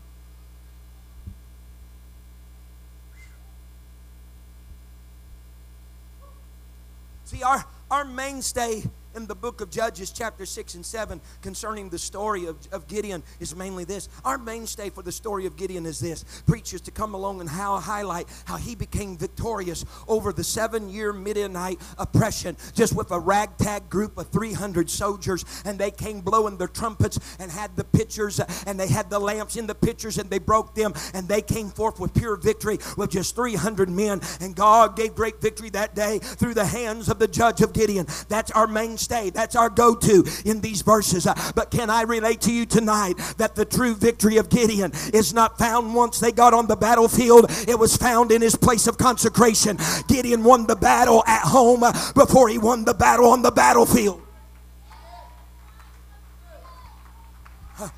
See, 7.25 7.41
our, 7.41 7.65
our 7.89 8.05
mainstay 8.05 8.83
in 9.15 9.27
the 9.27 9.35
book 9.35 9.61
of 9.61 9.69
Judges, 9.69 10.11
chapter 10.11 10.45
6 10.45 10.75
and 10.75 10.85
7, 10.85 11.21
concerning 11.41 11.89
the 11.89 11.99
story 11.99 12.45
of, 12.45 12.57
of 12.71 12.87
Gideon 12.87 13.23
is 13.39 13.55
mainly 13.55 13.83
this. 13.83 14.09
Our 14.23 14.37
mainstay 14.37 14.89
for 14.89 15.01
the 15.01 15.11
story 15.11 15.45
of 15.45 15.55
Gideon 15.55 15.85
is 15.85 15.99
this 15.99 16.23
preachers 16.45 16.81
to 16.81 16.91
come 16.91 17.13
along 17.13 17.41
and 17.41 17.49
how 17.49 17.77
highlight 17.79 18.27
how 18.45 18.57
he 18.57 18.75
became 18.75 19.17
victorious 19.17 19.85
over 20.07 20.31
the 20.31 20.43
seven 20.43 20.89
year 20.89 21.13
Midianite 21.13 21.79
oppression 21.97 22.55
just 22.73 22.95
with 22.95 23.11
a 23.11 23.19
ragtag 23.19 23.89
group 23.89 24.17
of 24.17 24.27
300 24.29 24.89
soldiers. 24.89 25.43
And 25.65 25.77
they 25.77 25.91
came 25.91 26.21
blowing 26.21 26.57
their 26.57 26.67
trumpets 26.67 27.19
and 27.39 27.51
had 27.51 27.75
the 27.75 27.83
pitchers 27.83 28.39
and 28.65 28.79
they 28.79 28.87
had 28.87 29.09
the 29.09 29.19
lamps 29.19 29.55
in 29.55 29.67
the 29.67 29.75
pitchers 29.75 30.17
and 30.17 30.29
they 30.29 30.39
broke 30.39 30.75
them 30.75 30.93
and 31.13 31.27
they 31.27 31.41
came 31.41 31.69
forth 31.69 31.99
with 31.99 32.13
pure 32.13 32.35
victory 32.35 32.77
with 32.97 33.11
just 33.11 33.35
300 33.35 33.89
men. 33.89 34.21
And 34.39 34.55
God 34.55 34.95
gave 34.95 35.15
great 35.15 35.41
victory 35.41 35.69
that 35.71 35.95
day 35.95 36.19
through 36.19 36.53
the 36.53 36.65
hands 36.65 37.09
of 37.09 37.19
the 37.19 37.27
judge 37.27 37.61
of 37.61 37.73
Gideon. 37.73 38.07
That's 38.29 38.51
our 38.51 38.67
main 38.67 38.97
stay. 39.01 39.29
That's 39.29 39.55
our 39.55 39.69
go 39.69 39.95
to 39.95 40.25
in 40.45 40.61
these 40.61 40.81
verses. 40.81 41.27
Uh, 41.27 41.33
but 41.55 41.71
can 41.71 41.89
I 41.89 42.03
relate 42.03 42.41
to 42.41 42.53
you 42.53 42.65
tonight 42.65 43.17
that 43.37 43.55
the 43.55 43.65
true 43.65 43.95
victory 43.95 44.37
of 44.37 44.49
Gideon 44.49 44.91
is 45.13 45.33
not 45.33 45.57
found 45.57 45.95
once 45.95 46.19
they 46.19 46.31
got 46.31 46.53
on 46.53 46.67
the 46.67 46.75
battlefield, 46.75 47.45
it 47.67 47.77
was 47.77 47.97
found 47.97 48.31
in 48.31 48.41
his 48.41 48.55
place 48.55 48.87
of 48.87 48.97
consecration. 48.97 49.77
Gideon 50.07 50.43
won 50.43 50.67
the 50.67 50.75
battle 50.75 51.23
at 51.27 51.41
home 51.41 51.83
uh, 51.83 51.91
before 52.13 52.49
he 52.49 52.57
won 52.57 52.85
the 52.85 52.93
battle 52.93 53.27
on 53.27 53.41
the 53.41 53.51
battlefield. 53.51 54.21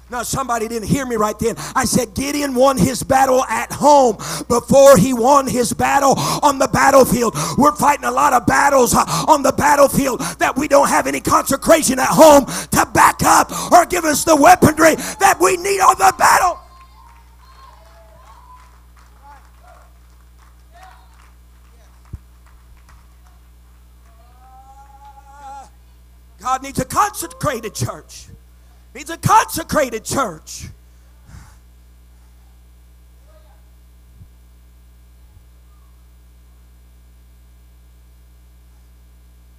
Now, 0.09 0.23
somebody 0.23 0.67
didn't 0.67 0.87
hear 0.87 1.05
me 1.05 1.15
right 1.15 1.37
then. 1.37 1.55
I 1.75 1.85
said 1.85 2.13
Gideon 2.13 2.53
won 2.55 2.77
his 2.77 3.03
battle 3.03 3.43
at 3.45 3.71
home 3.71 4.17
before 4.47 4.97
he 4.97 5.13
won 5.13 5.47
his 5.47 5.73
battle 5.73 6.13
on 6.41 6.59
the 6.59 6.67
battlefield. 6.67 7.35
We're 7.57 7.75
fighting 7.75 8.05
a 8.05 8.11
lot 8.11 8.33
of 8.33 8.45
battles 8.45 8.93
uh, 8.93 9.03
on 9.27 9.43
the 9.43 9.51
battlefield 9.51 10.21
that 10.39 10.55
we 10.55 10.67
don't 10.67 10.89
have 10.89 11.07
any 11.07 11.19
consecration 11.19 11.99
at 11.99 12.09
home 12.09 12.45
to 12.45 12.85
back 12.93 13.23
up 13.23 13.51
or 13.71 13.85
give 13.85 14.05
us 14.05 14.23
the 14.23 14.35
weaponry 14.35 14.95
that 15.19 15.37
we 15.39 15.57
need 15.57 15.79
on 15.79 15.97
the 15.97 16.13
battle. 16.17 16.59
God 26.39 26.61
needs 26.61 26.77
a 26.77 26.85
consecrated 26.85 27.73
church 27.73 28.27
needs 28.93 29.09
a 29.09 29.17
consecrated 29.17 30.03
church. 30.03 30.67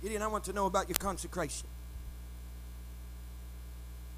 Gideon, 0.03 0.23
I 0.23 0.27
want 0.27 0.45
to 0.45 0.53
know 0.53 0.67
about 0.67 0.89
your 0.89 0.97
consecration. 0.97 1.67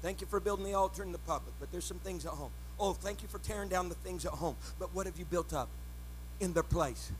Thank 0.01 0.21
you 0.21 0.27
for 0.27 0.39
building 0.39 0.65
the 0.65 0.73
altar 0.73 1.01
in 1.01 1.11
the 1.11 1.17
public, 1.17 1.53
but 1.59 1.71
there's 1.71 1.85
some 1.85 1.99
things 1.99 2.25
at 2.25 2.33
home. 2.33 2.51
Oh, 2.79 2.93
thank 2.93 3.21
you 3.21 3.27
for 3.27 3.39
tearing 3.39 3.69
down 3.69 3.89
the 3.89 3.95
things 3.95 4.25
at 4.25 4.33
home, 4.33 4.55
but 4.79 4.93
what 4.93 5.05
have 5.05 5.17
you 5.17 5.25
built 5.25 5.53
up 5.53 5.69
in 6.39 6.53
their 6.53 6.63
place? 6.63 7.11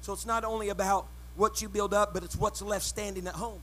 So 0.00 0.12
it's 0.12 0.24
not 0.24 0.44
only 0.44 0.70
about 0.70 1.06
what 1.36 1.60
you 1.60 1.68
build 1.68 1.92
up, 1.92 2.14
but 2.14 2.22
it's 2.22 2.36
what's 2.36 2.62
left 2.62 2.84
standing 2.84 3.26
at 3.26 3.34
home. 3.34 3.60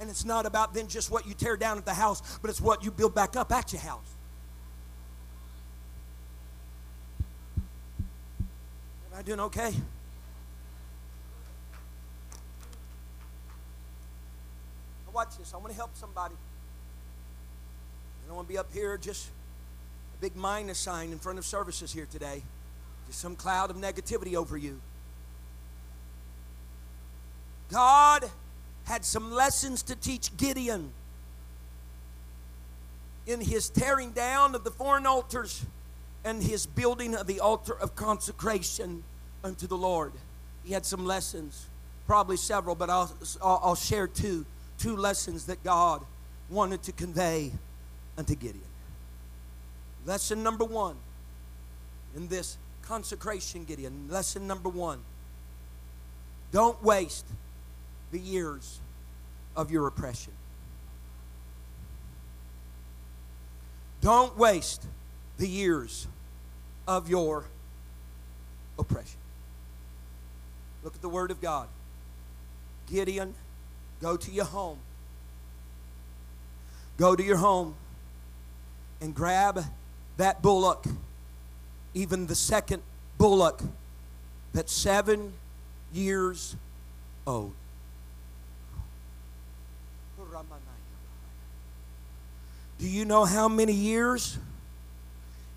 And 0.00 0.08
it's 0.08 0.24
not 0.24 0.46
about 0.46 0.72
then 0.72 0.88
just 0.88 1.10
what 1.10 1.26
you 1.26 1.34
tear 1.34 1.58
down 1.58 1.76
at 1.76 1.84
the 1.84 1.92
house, 1.92 2.38
but 2.40 2.48
it's 2.48 2.60
what 2.60 2.82
you 2.82 2.90
build 2.90 3.14
back 3.14 3.36
up 3.36 3.52
at 3.52 3.70
your 3.72 3.82
house. 3.82 4.16
Am 9.12 9.18
I 9.18 9.22
doing 9.22 9.40
okay? 9.40 9.74
Now 15.06 15.12
watch 15.12 15.36
this. 15.36 15.52
I 15.52 15.58
want 15.58 15.68
to 15.68 15.76
help 15.76 15.94
somebody. 15.94 16.34
I 18.24 18.26
don't 18.26 18.36
want 18.36 18.48
to 18.48 18.52
be 18.52 18.58
up 18.58 18.72
here 18.72 18.96
just 18.96 19.28
a 20.18 20.20
big 20.22 20.34
minus 20.34 20.78
sign 20.78 21.12
in 21.12 21.18
front 21.18 21.38
of 21.38 21.44
services 21.44 21.92
here 21.92 22.06
today. 22.10 22.42
Just 23.06 23.20
some 23.20 23.36
cloud 23.36 23.70
of 23.70 23.76
negativity 23.76 24.34
over 24.34 24.56
you. 24.56 24.80
God 27.70 28.30
had 28.90 29.04
some 29.04 29.30
lessons 29.30 29.84
to 29.84 29.94
teach 29.94 30.36
Gideon 30.36 30.90
in 33.24 33.40
his 33.40 33.68
tearing 33.68 34.10
down 34.10 34.56
of 34.56 34.64
the 34.64 34.70
foreign 34.72 35.06
altars 35.06 35.64
and 36.24 36.42
his 36.42 36.66
building 36.66 37.14
of 37.14 37.28
the 37.28 37.38
altar 37.38 37.72
of 37.80 37.94
consecration 37.94 39.04
unto 39.44 39.68
the 39.68 39.76
Lord. 39.76 40.12
He 40.64 40.72
had 40.72 40.84
some 40.84 41.06
lessons, 41.06 41.66
probably 42.08 42.36
several, 42.36 42.74
but 42.74 42.90
I'll, 42.90 43.14
I'll, 43.40 43.76
share 43.76 44.08
two, 44.08 44.44
two 44.76 44.96
lessons 44.96 45.46
that 45.46 45.62
God 45.62 46.02
wanted 46.50 46.82
to 46.82 46.92
convey 46.92 47.52
unto 48.18 48.34
Gideon. 48.34 48.64
Lesson 50.04 50.42
number 50.42 50.64
one 50.64 50.96
in 52.16 52.26
this 52.26 52.56
consecration, 52.82 53.64
Gideon, 53.64 54.08
lesson 54.10 54.48
number 54.48 54.68
one 54.68 54.98
don't 56.50 56.82
waste 56.82 57.24
the 58.12 58.18
years 58.18 58.80
of 59.56 59.70
your 59.70 59.86
oppression. 59.86 60.32
Don't 64.00 64.36
waste 64.38 64.86
the 65.38 65.46
years 65.46 66.06
of 66.88 67.08
your 67.08 67.44
oppression. 68.78 69.18
Look 70.82 70.94
at 70.94 71.02
the 71.02 71.08
Word 71.08 71.30
of 71.30 71.40
God. 71.40 71.68
Gideon, 72.90 73.34
go 74.00 74.16
to 74.16 74.30
your 74.30 74.46
home. 74.46 74.78
Go 76.96 77.14
to 77.14 77.22
your 77.22 77.36
home 77.36 77.74
and 79.00 79.14
grab 79.14 79.64
that 80.16 80.42
bullock, 80.42 80.84
even 81.94 82.26
the 82.26 82.34
second 82.34 82.82
bullock 83.18 83.62
that's 84.52 84.72
seven 84.72 85.32
years 85.92 86.56
old. 87.26 87.52
Do 92.78 92.88
you 92.88 93.04
know 93.04 93.24
how 93.26 93.48
many 93.48 93.74
years 93.74 94.38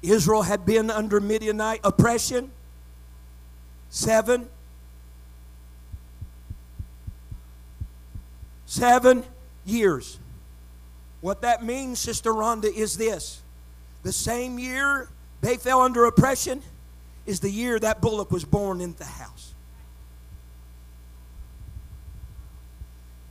Israel 0.01 0.41
had 0.41 0.65
been 0.65 0.91
under 0.91 1.21
Midianite 1.21 1.79
oppression? 1.83 2.51
Seven. 3.89 4.49
Seven 8.65 9.23
years. 9.65 10.19
What 11.21 11.41
that 11.43 11.63
means, 11.63 11.99
Sister 11.99 12.33
Rhonda, 12.33 12.65
is 12.65 12.97
this 12.97 13.41
the 14.03 14.11
same 14.11 14.59
year 14.59 15.07
they 15.39 15.55
fell 15.55 15.81
under 15.81 16.05
oppression 16.05 16.61
is 17.25 17.39
the 17.39 17.49
year 17.49 17.79
that 17.79 18.01
bullock 18.01 18.31
was 18.31 18.43
born 18.43 18.81
in 18.81 18.93
the 18.95 19.05
house. 19.05 19.52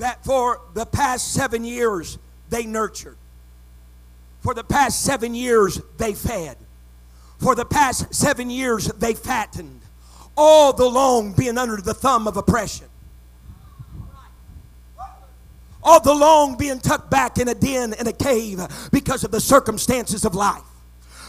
That 0.03 0.25
for 0.25 0.61
the 0.75 0.85
past 0.85 1.33
seven 1.33 1.65
years 1.65 2.19
they 2.51 2.67
nurtured. 2.67 3.17
For 4.41 4.53
the 4.53 4.65
past 4.65 5.05
seven 5.05 5.33
years 5.33 5.81
they 5.97 6.13
fed. 6.15 6.57
For 7.39 7.55
the 7.55 7.65
past 7.65 8.13
seven 8.13 8.51
years 8.51 8.87
they 8.87 9.15
fattened. 9.15 9.81
All 10.37 10.73
the 10.73 10.89
long 10.89 11.35
being 11.35 11.57
under 11.57 11.77
the 11.77 11.95
thumb 11.95 12.27
of 12.27 12.37
oppression 12.37 12.89
all 15.85 16.01
the 16.01 16.15
long 16.15 16.57
being 16.57 16.79
tucked 16.79 17.11
back 17.11 17.39
in 17.39 17.49
a 17.49 17.55
den 17.55 17.93
in 17.93 18.07
a 18.07 18.13
cave 18.13 18.61
because 18.93 19.25
of 19.25 19.33
the 19.33 19.41
circumstances 19.41 20.25
of 20.25 20.33
life. 20.35 20.63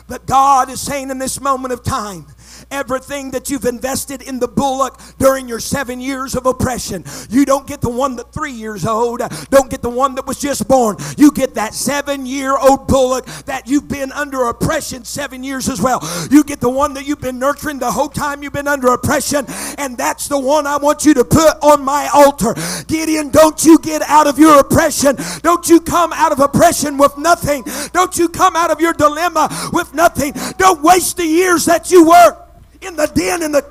But 0.07 0.25
God 0.25 0.69
is 0.69 0.79
saying 0.79 1.09
in 1.09 1.17
this 1.17 1.41
moment 1.41 1.73
of 1.73 1.83
time, 1.83 2.27
everything 2.71 3.31
that 3.31 3.49
you've 3.49 3.65
invested 3.65 4.21
in 4.21 4.39
the 4.39 4.47
bullock 4.47 4.99
during 5.17 5.47
your 5.47 5.59
seven 5.59 5.99
years 5.99 6.35
of 6.35 6.45
oppression. 6.45 7.03
You 7.29 7.45
don't 7.45 7.67
get 7.67 7.81
the 7.81 7.89
one 7.89 8.15
that 8.17 8.31
three 8.33 8.51
years 8.51 8.85
old, 8.85 9.21
don't 9.49 9.69
get 9.69 9.81
the 9.81 9.89
one 9.89 10.15
that 10.15 10.25
was 10.25 10.39
just 10.39 10.67
born. 10.67 10.97
You 11.17 11.31
get 11.31 11.55
that 11.55 11.73
seven 11.73 12.25
year 12.25 12.57
old 12.57 12.87
bullock 12.87 13.25
that 13.45 13.67
you've 13.67 13.87
been 13.87 14.11
under 14.11 14.45
oppression 14.45 15.03
seven 15.03 15.43
years 15.43 15.69
as 15.69 15.81
well. 15.81 15.99
You 16.31 16.43
get 16.43 16.59
the 16.59 16.69
one 16.69 16.93
that 16.95 17.05
you've 17.05 17.21
been 17.21 17.39
nurturing 17.39 17.79
the 17.79 17.91
whole 17.91 18.09
time 18.09 18.43
you've 18.43 18.53
been 18.53 18.67
under 18.67 18.87
oppression, 18.87 19.45
and 19.77 19.97
that's 19.97 20.27
the 20.27 20.39
one 20.39 20.67
I 20.67 20.77
want 20.77 21.05
you 21.05 21.13
to 21.15 21.23
put 21.23 21.57
on 21.61 21.83
my 21.83 22.09
altar. 22.13 22.55
Gideon, 22.87 23.29
don't 23.29 23.63
you 23.63 23.79
get 23.79 24.01
out 24.03 24.27
of 24.27 24.39
your 24.39 24.59
oppression. 24.59 25.15
Don't 25.41 25.67
you 25.69 25.79
come 25.79 26.13
out 26.13 26.31
of 26.31 26.39
oppression 26.39 26.97
with 26.97 27.17
nothing. 27.17 27.63
Don't 27.91 28.17
you 28.17 28.29
come 28.29 28.55
out 28.55 28.71
of 28.71 28.81
your 28.81 28.93
dilemma 28.93 29.49
with 29.71 29.93
nothing. 29.93 30.33
Don't 30.57 30.81
waste 30.81 31.17
the 31.17 31.25
years 31.25 31.65
that 31.65 31.91
you 31.91 32.07
work 32.07 32.39
in 32.85 32.95
the 32.95 33.07
den 33.07 33.43
in 33.43 33.51
the 33.51 33.63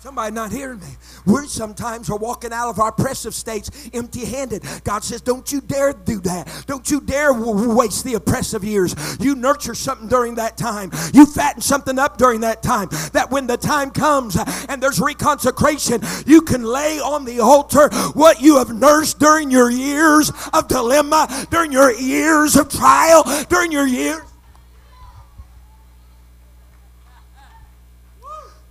Somebody 0.00 0.32
not 0.32 0.52
hearing 0.52 0.78
me. 0.78 0.86
We 1.26 1.48
sometimes 1.48 2.08
are 2.08 2.16
walking 2.16 2.52
out 2.52 2.70
of 2.70 2.78
our 2.78 2.90
oppressive 2.90 3.34
states 3.34 3.90
empty 3.92 4.24
handed. 4.24 4.62
God 4.84 5.02
says, 5.02 5.20
Don't 5.20 5.50
you 5.50 5.60
dare 5.60 5.92
do 5.92 6.20
that. 6.20 6.64
Don't 6.68 6.88
you 6.88 7.00
dare 7.00 7.32
waste 7.32 8.04
the 8.04 8.14
oppressive 8.14 8.62
years. 8.62 8.94
You 9.18 9.34
nurture 9.34 9.74
something 9.74 10.06
during 10.06 10.36
that 10.36 10.56
time. 10.56 10.92
You 11.12 11.26
fatten 11.26 11.60
something 11.60 11.98
up 11.98 12.16
during 12.16 12.40
that 12.40 12.62
time. 12.62 12.88
That 13.12 13.32
when 13.32 13.48
the 13.48 13.56
time 13.56 13.90
comes 13.90 14.38
and 14.68 14.80
there's 14.80 15.00
reconsecration, 15.00 16.28
you 16.28 16.42
can 16.42 16.62
lay 16.62 17.00
on 17.00 17.24
the 17.24 17.40
altar 17.40 17.88
what 18.14 18.40
you 18.40 18.58
have 18.58 18.72
nursed 18.72 19.18
during 19.18 19.50
your 19.50 19.68
years 19.68 20.30
of 20.52 20.68
dilemma, 20.68 21.46
during 21.50 21.72
your 21.72 21.92
years 21.92 22.54
of 22.54 22.68
trial, 22.68 23.24
during 23.48 23.72
your 23.72 23.86
years. 23.86 24.27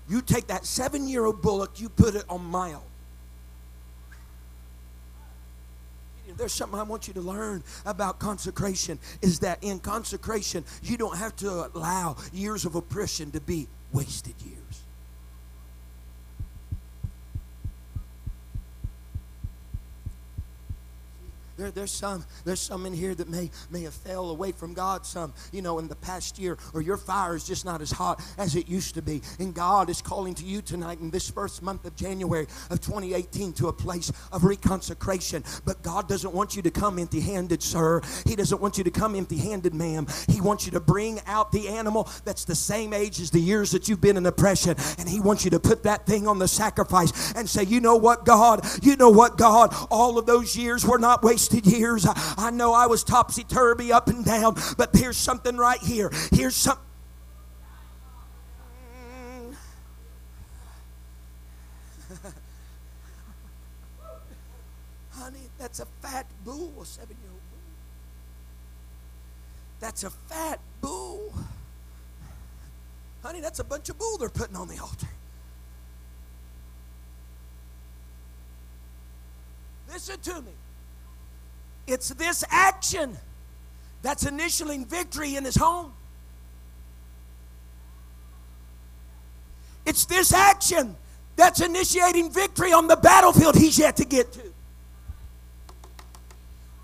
You 0.09 0.21
take 0.21 0.47
that 0.47 0.65
seven 0.65 1.07
year 1.07 1.25
old 1.25 1.41
bullock, 1.41 1.79
you 1.79 1.89
put 1.89 2.15
it 2.15 2.23
on 2.29 2.53
altar. 2.53 2.81
There's 6.37 6.53
something 6.53 6.79
I 6.79 6.83
want 6.83 7.07
you 7.07 7.13
to 7.15 7.21
learn 7.21 7.63
about 7.85 8.19
consecration 8.19 8.99
is 9.21 9.39
that 9.39 9.57
in 9.63 9.79
consecration, 9.79 10.63
you 10.83 10.97
don't 10.97 11.17
have 11.17 11.35
to 11.37 11.71
allow 11.73 12.15
years 12.31 12.63
of 12.63 12.75
oppression 12.75 13.31
to 13.31 13.41
be 13.41 13.67
wasted 13.91 14.35
years. 14.45 14.83
There, 21.57 21.71
there's 21.71 21.91
some 21.91 22.23
there's 22.45 22.59
some 22.59 22.85
in 22.85 22.93
here 22.93 23.15
that 23.15 23.29
may 23.29 23.49
may 23.71 23.81
have 23.81 23.93
fell 23.95 24.29
away 24.29 24.51
from 24.51 24.75
God 24.75 25.07
some 25.07 25.33
you 25.51 25.63
know 25.63 25.79
in 25.79 25.87
the 25.87 25.95
past 25.95 26.37
year 26.37 26.55
or 26.73 26.81
your 26.81 26.97
fire 26.97 27.35
is 27.35 27.43
just 27.43 27.65
not 27.65 27.81
as 27.81 27.89
hot 27.91 28.21
as 28.37 28.55
it 28.55 28.69
used 28.69 28.93
to 28.93 29.01
be. 29.01 29.23
And 29.39 29.55
God 29.55 29.89
is 29.89 29.99
calling 29.99 30.35
to 30.35 30.45
you 30.45 30.61
tonight 30.61 30.99
in 30.99 31.09
this 31.09 31.31
first 31.31 31.63
month 31.63 31.85
of 31.85 31.95
January 31.95 32.45
of 32.69 32.79
2018 32.79 33.53
to 33.53 33.69
a 33.69 33.73
place 33.73 34.09
of 34.31 34.43
reconsecration. 34.43 35.43
But 35.65 35.81
God 35.81 36.07
doesn't 36.07 36.31
want 36.31 36.55
you 36.55 36.61
to 36.61 36.69
come 36.69 36.99
empty-handed 36.99 37.63
sir. 37.63 38.01
He 38.27 38.35
doesn't 38.35 38.61
want 38.61 38.77
you 38.77 38.83
to 38.83 38.91
come 38.91 39.15
empty-handed 39.15 39.73
ma'am. 39.73 40.05
He 40.29 40.39
wants 40.39 40.67
you 40.67 40.71
to 40.73 40.79
bring 40.79 41.19
out 41.25 41.51
the 41.51 41.69
animal 41.69 42.07
that's 42.23 42.45
the 42.45 42.55
same 42.55 42.93
age 42.93 43.19
as 43.19 43.31
the 43.31 43.41
years 43.41 43.71
that 43.71 43.87
you've 43.87 44.01
been 44.01 44.17
in 44.17 44.27
oppression. 44.27 44.75
And 44.99 45.09
he 45.09 45.19
wants 45.19 45.43
you 45.43 45.49
to 45.51 45.59
put 45.59 45.81
that 45.83 46.05
thing 46.05 46.27
on 46.27 46.37
the 46.37 46.47
sacrifice 46.47 47.33
and 47.33 47.49
say 47.49 47.63
you 47.63 47.81
know 47.81 47.95
what 47.95 48.25
God? 48.25 48.63
You 48.83 48.95
know 48.95 49.09
what 49.09 49.39
God? 49.39 49.73
All 49.89 50.19
of 50.19 50.27
those 50.27 50.55
years 50.55 50.85
were 50.85 50.99
not 50.99 51.23
wasted 51.23 51.46
wasted 51.51 51.71
years. 51.71 52.05
I, 52.37 52.51
know 52.51 52.73
I 52.73 52.87
was 52.87 53.03
topsy 53.03 53.43
turvy 53.43 53.91
up 53.91 54.07
and 54.07 54.23
down, 54.25 54.55
but 54.77 54.89
here's 54.93 55.17
something 55.17 55.57
right 55.57 55.81
here. 55.81 56.11
Here's 56.31 56.55
something. 56.55 56.83
Honey, 65.11 65.49
that's 65.57 65.79
a 65.79 65.85
fat 66.01 66.25
bull, 66.43 66.73
a 66.81 66.85
seven 66.85 67.15
year 67.21 67.31
old 67.31 67.41
bull. 67.51 67.59
That's 69.79 70.03
a 70.03 70.09
fat 70.09 70.59
bull. 70.81 71.33
Honey, 73.23 73.41
that's 73.41 73.59
a 73.59 73.63
bunch 73.63 73.89
of 73.89 73.97
bull 73.97 74.17
they're 74.17 74.29
putting 74.29 74.55
on 74.55 74.67
the 74.67 74.79
altar. 74.79 75.07
Listen 79.89 80.19
to 80.19 80.41
me. 80.41 80.51
It's 81.87 82.09
this 82.09 82.43
action 82.49 83.17
that's 84.01 84.25
initialing 84.25 84.85
victory 84.85 85.37
in 85.37 85.45
his 85.45 85.55
home. 85.55 85.93
It's 89.85 90.05
this 90.05 90.33
action 90.33 90.97
that's 91.37 91.61
initiating 91.61 92.31
victory 92.31 92.73
on 92.73 92.87
the 92.87 92.97
battlefield 92.97 93.55
he's 93.55 93.79
yet 93.79 93.95
to 93.97 94.05
get 94.05 94.33
to. 94.33 94.41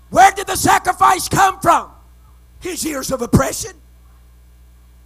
Where 0.08 0.30
did 0.32 0.46
the 0.46 0.56
sacrifice 0.56 1.28
come 1.28 1.60
from? 1.60 1.90
His 2.60 2.82
years 2.82 3.10
of 3.10 3.20
oppression. 3.20 3.72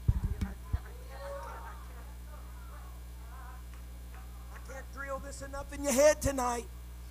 I 0.08 0.14
can't 4.70 4.92
drill 4.94 5.18
this 5.18 5.42
enough 5.42 5.72
in 5.72 5.82
your 5.82 5.92
head 5.92 6.22
tonight. 6.22 6.66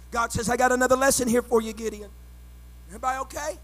God 0.09 0.31
says, 0.31 0.49
I 0.49 0.55
got 0.55 0.71
another 0.71 0.95
lesson 0.95 1.27
here 1.27 1.41
for 1.41 1.61
you, 1.61 1.73
Gideon. 1.73 2.09
Everybody 2.87 3.19
okay? 3.19 3.59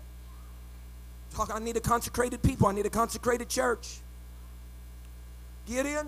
Talk, 1.33 1.51
I 1.53 1.59
need 1.59 1.77
a 1.77 1.81
consecrated 1.81 2.41
people. 2.43 2.67
I 2.67 2.73
need 2.73 2.85
a 2.85 2.89
consecrated 2.89 3.49
church. 3.49 3.99
Gideon, 5.65 6.07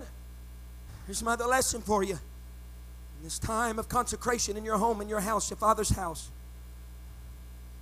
here's 1.06 1.22
my 1.22 1.32
other 1.32 1.46
lesson 1.46 1.80
for 1.80 2.02
you. 2.02 2.14
In 2.14 3.24
this 3.24 3.38
time 3.38 3.78
of 3.78 3.88
consecration 3.88 4.56
in 4.56 4.64
your 4.64 4.76
home, 4.76 5.00
in 5.00 5.08
your 5.08 5.20
house, 5.20 5.50
your 5.50 5.56
father's 5.56 5.88
house. 5.88 6.30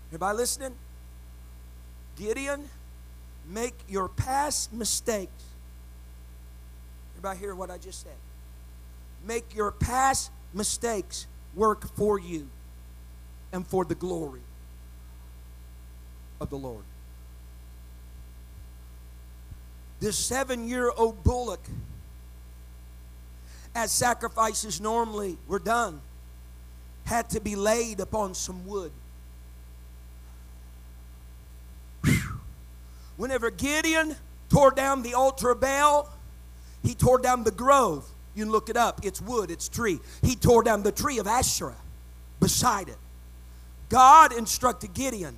Everybody 0.09 0.39
listening? 0.39 0.75
Gideon, 2.17 2.69
make 3.49 3.75
your 3.89 4.09
past 4.09 4.73
mistakes. 4.73 5.33
Everybody 7.15 7.41
hear 7.41 7.55
what 7.55 7.71
I 7.71 7.79
just 7.79 8.03
said? 8.03 8.13
Make 9.27 9.55
your 9.55 9.73
past 9.73 10.31
mistakes 10.53 11.27
work 11.55 11.89
for 11.97 12.21
you 12.21 12.49
and 13.53 13.67
for 13.67 13.85
the 13.85 13.97
glory 13.97 14.41
of 16.41 16.51
the 16.51 16.57
Lord. 16.57 16.85
This 20.01 20.17
seven 20.17 20.69
year 20.69 20.91
old 20.97 21.23
bullock, 21.25 21.61
as 23.75 23.91
sacrifices 23.91 24.81
normally 24.81 25.39
were 25.49 25.59
done, 25.59 26.01
had 27.05 27.31
to 27.31 27.41
be 27.41 27.57
laid 27.57 28.01
upon 28.01 28.35
some 28.35 28.67
wood. 28.67 28.93
Whenever 33.17 33.51
Gideon 33.51 34.17
tore 34.49 34.73
down 34.73 35.03
the 35.03 35.15
altar 35.15 35.51
of 35.51 35.61
Baal, 35.61 36.11
he 36.83 36.95
tore 36.95 37.19
down 37.19 37.45
the 37.45 37.51
grove. 37.51 38.07
You 38.35 38.45
can 38.45 38.53
look 38.53 38.69
it 38.69 38.77
up. 38.77 39.05
It's 39.05 39.21
wood, 39.21 39.51
it's 39.51 39.69
tree. 39.69 40.01
He 40.23 40.35
tore 40.35 40.63
down 40.63 40.83
the 40.83 40.93
tree 40.93 41.19
of 41.19 41.27
Asherah 41.27 41.77
beside 42.41 42.89
it. 42.89 42.99
God 43.89 44.33
instructed 44.33 44.93
Gideon, 44.93 45.37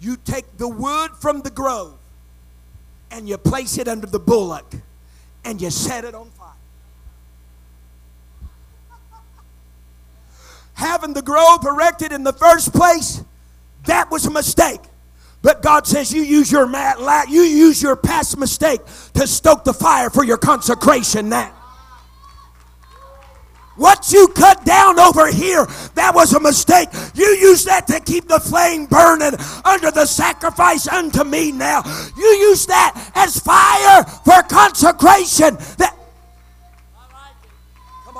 you 0.00 0.16
take 0.16 0.56
the 0.56 0.68
wood 0.68 1.10
from 1.20 1.40
the 1.42 1.50
grove 1.50 1.98
and 3.10 3.28
you 3.28 3.36
place 3.38 3.78
it 3.78 3.88
under 3.88 4.06
the 4.06 4.18
bullock 4.18 4.72
and 5.44 5.60
you 5.60 5.70
set 5.70 6.04
it 6.04 6.14
on 6.14 6.30
fire. 6.30 6.48
Having 10.74 11.14
the 11.14 11.22
grove 11.22 11.64
erected 11.64 12.12
in 12.12 12.22
the 12.22 12.32
first 12.32 12.72
place, 12.72 13.22
that 13.86 14.10
was 14.10 14.26
a 14.26 14.30
mistake. 14.30 14.80
But 15.40 15.62
God 15.62 15.86
says 15.86 16.12
you 16.12 16.22
use 16.22 16.50
your 16.50 16.66
you 17.28 17.42
use 17.42 17.80
your 17.80 17.96
past 17.96 18.36
mistake 18.38 18.80
to 19.14 19.26
stoke 19.26 19.64
the 19.64 19.72
fire 19.72 20.10
for 20.10 20.24
your 20.24 20.36
consecration 20.36 21.28
now. 21.28 21.57
What 23.78 24.12
you 24.12 24.28
cut 24.28 24.64
down 24.64 24.98
over 24.98 25.30
here, 25.30 25.64
that 25.94 26.12
was 26.14 26.34
a 26.34 26.40
mistake. 26.40 26.88
You 27.14 27.26
use 27.26 27.64
that 27.64 27.86
to 27.86 28.00
keep 28.00 28.26
the 28.26 28.40
flame 28.40 28.86
burning 28.86 29.38
under 29.64 29.90
the 29.92 30.04
sacrifice 30.04 30.88
unto 30.88 31.22
me 31.24 31.52
now. 31.52 31.82
You 32.16 32.26
use 32.26 32.66
that 32.66 33.10
as 33.14 33.38
fire 33.38 34.04
for 34.24 34.42
consecration. 34.48 35.54
That 35.78 35.97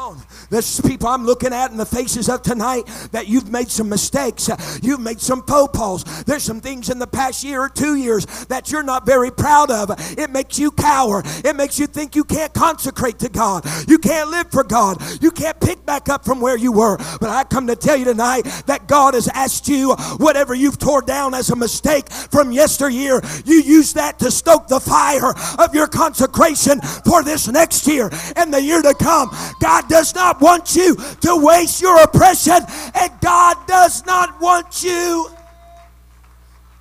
on. 0.08 0.22
There's 0.50 0.80
people 0.80 1.08
I'm 1.08 1.24
looking 1.24 1.52
at 1.52 1.70
in 1.70 1.76
the 1.76 1.86
faces 1.86 2.28
of 2.28 2.42
tonight 2.42 2.84
that 3.12 3.28
you've 3.28 3.50
made 3.50 3.68
some 3.68 3.88
mistakes. 3.88 4.48
You've 4.82 5.00
made 5.00 5.20
some 5.20 5.42
faux. 5.42 6.22
There's 6.24 6.42
some 6.42 6.60
things 6.60 6.88
in 6.90 6.98
the 6.98 7.06
past 7.06 7.44
year 7.44 7.60
or 7.60 7.68
two 7.68 7.96
years 7.96 8.24
that 8.46 8.70
you're 8.70 8.82
not 8.82 9.04
very 9.04 9.30
proud 9.30 9.70
of. 9.70 9.90
It 10.18 10.30
makes 10.30 10.58
you 10.58 10.70
cower. 10.70 11.22
It 11.44 11.56
makes 11.56 11.78
you 11.78 11.86
think 11.86 12.16
you 12.16 12.24
can't 12.24 12.52
consecrate 12.54 13.18
to 13.20 13.28
God. 13.28 13.64
You 13.88 13.98
can't 13.98 14.30
live 14.30 14.50
for 14.50 14.64
God. 14.64 15.02
You 15.20 15.30
can't 15.30 15.58
pick 15.60 15.84
back 15.84 16.08
up 16.08 16.24
from 16.24 16.40
where 16.40 16.56
you 16.56 16.72
were. 16.72 16.96
But 17.20 17.28
I 17.30 17.44
come 17.44 17.66
to 17.66 17.76
tell 17.76 17.96
you 17.96 18.04
tonight 18.04 18.42
that 18.66 18.88
God 18.88 19.14
has 19.14 19.28
asked 19.28 19.68
you 19.68 19.94
whatever 20.18 20.54
you've 20.54 20.78
tore 20.78 21.02
down 21.02 21.34
as 21.34 21.50
a 21.50 21.56
mistake 21.56 22.10
from 22.10 22.52
yesteryear, 22.52 23.20
you 23.44 23.60
use 23.60 23.92
that 23.94 24.18
to 24.20 24.30
stoke 24.30 24.68
the 24.68 24.80
fire 24.80 25.34
of 25.58 25.74
your 25.74 25.86
consecration 25.86 26.80
for 26.80 27.22
this 27.22 27.48
next 27.48 27.86
year 27.86 28.10
and 28.36 28.52
the 28.52 28.62
year 28.62 28.82
to 28.82 28.94
come. 28.94 29.30
God 29.60 29.88
does 29.88 29.97
not 30.14 30.40
want 30.40 30.76
you 30.76 30.94
to 30.94 31.36
waste 31.36 31.80
your 31.82 32.00
oppression, 32.02 32.58
and 32.94 33.12
God 33.20 33.56
does 33.66 34.04
not 34.06 34.40
want 34.40 34.82
you 34.82 35.30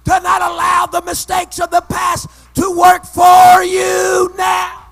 to 0.06 0.20
not 0.22 0.42
allow 0.42 0.86
the 0.86 1.02
mistakes 1.02 1.60
of 1.60 1.70
the 1.70 1.82
past 1.82 2.30
to 2.56 2.78
work 2.78 3.04
for 3.06 3.64
you 3.64 4.34
now. 4.38 4.86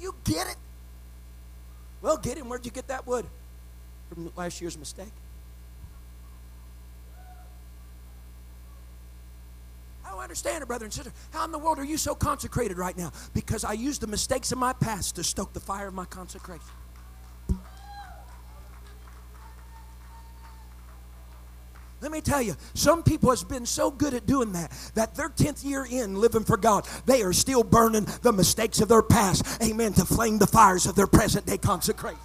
You 0.00 0.14
get 0.24 0.48
it? 0.48 0.56
Well, 2.02 2.18
get 2.18 2.36
him. 2.36 2.48
Where'd 2.50 2.66
you 2.66 2.72
get 2.72 2.88
that 2.88 3.06
wood? 3.06 3.24
From 4.08 4.30
last 4.36 4.60
year's 4.60 4.78
mistake? 4.78 5.12
I 10.04 10.10
don't 10.10 10.20
understand 10.20 10.62
it, 10.62 10.66
brother 10.66 10.84
and 10.84 10.92
sister. 10.92 11.12
How 11.32 11.44
in 11.44 11.52
the 11.52 11.58
world 11.58 11.78
are 11.78 11.84
you 11.84 11.96
so 11.96 12.14
consecrated 12.14 12.78
right 12.78 12.96
now? 12.96 13.12
Because 13.32 13.64
I 13.64 13.72
used 13.72 14.00
the 14.00 14.06
mistakes 14.06 14.52
of 14.52 14.58
my 14.58 14.72
past 14.72 15.16
to 15.16 15.24
stoke 15.24 15.52
the 15.52 15.60
fire 15.60 15.88
of 15.88 15.94
my 15.94 16.04
consecration. 16.04 16.66
Let 22.04 22.12
me 22.12 22.20
tell 22.20 22.42
you, 22.42 22.54
some 22.74 23.02
people 23.02 23.30
has 23.30 23.42
been 23.42 23.64
so 23.64 23.90
good 23.90 24.12
at 24.12 24.26
doing 24.26 24.52
that 24.52 24.70
that 24.94 25.14
their 25.14 25.30
10th 25.30 25.64
year 25.64 25.86
in 25.90 26.16
living 26.16 26.44
for 26.44 26.58
God, 26.58 26.86
they 27.06 27.22
are 27.22 27.32
still 27.32 27.64
burning 27.64 28.06
the 28.20 28.30
mistakes 28.30 28.82
of 28.82 28.88
their 28.88 29.00
past, 29.00 29.42
amen, 29.62 29.94
to 29.94 30.04
flame 30.04 30.36
the 30.36 30.46
fires 30.46 30.84
of 30.84 30.96
their 30.96 31.06
present 31.06 31.46
day 31.46 31.56
consecration. 31.56 32.20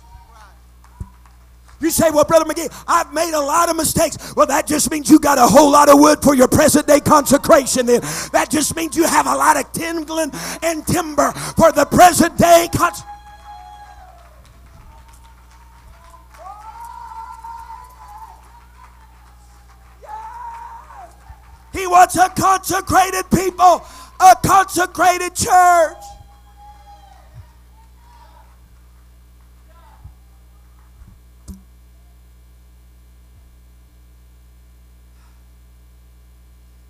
You 1.81 1.89
say, 1.91 2.09
well, 2.11 2.25
Brother 2.25 2.45
McGee, 2.45 2.71
I've 2.87 3.13
made 3.13 3.33
a 3.33 3.39
lot 3.39 3.69
of 3.69 3.77
mistakes. 3.77 4.35
Well, 4.35 4.47
that 4.47 4.67
just 4.67 4.91
means 4.91 5.09
you 5.09 5.17
got 5.17 5.37
a 5.37 5.47
whole 5.47 5.71
lot 5.71 5.87
of 5.87 5.97
wood 5.99 6.21
for 6.21 6.35
your 6.35 6.47
present 6.47 6.87
day 6.87 6.99
consecration 6.99 7.85
then. 7.85 8.01
That 8.33 8.47
just 8.49 8.75
means 8.75 8.97
you 8.97 9.05
have 9.05 9.27
a 9.27 9.35
lot 9.35 9.57
of 9.57 9.71
kindling 9.71 10.31
and 10.61 10.85
timber 10.85 11.31
for 11.31 11.71
the 11.71 11.85
present 11.85 12.37
day 12.37 12.67
consecration. 12.73 13.05
He 21.71 21.87
wants 21.87 22.17
a 22.17 22.27
consecrated 22.29 23.29
people, 23.31 23.85
a 24.19 24.35
consecrated 24.43 25.33
church. 25.35 25.97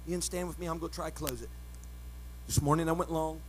You 0.10 0.16
can 0.16 0.24
stand 0.24 0.47
with 0.47 0.57
me. 0.57 0.66
I'm 0.66 0.80
going 0.80 0.89
to 0.89 0.95
try 0.95 1.05
to 1.05 1.16
close 1.16 1.43
it. 1.43 1.49
This 2.47 2.64
morning 2.64 2.89
I 2.89 2.93
went 2.93 3.12
long. 3.12 3.39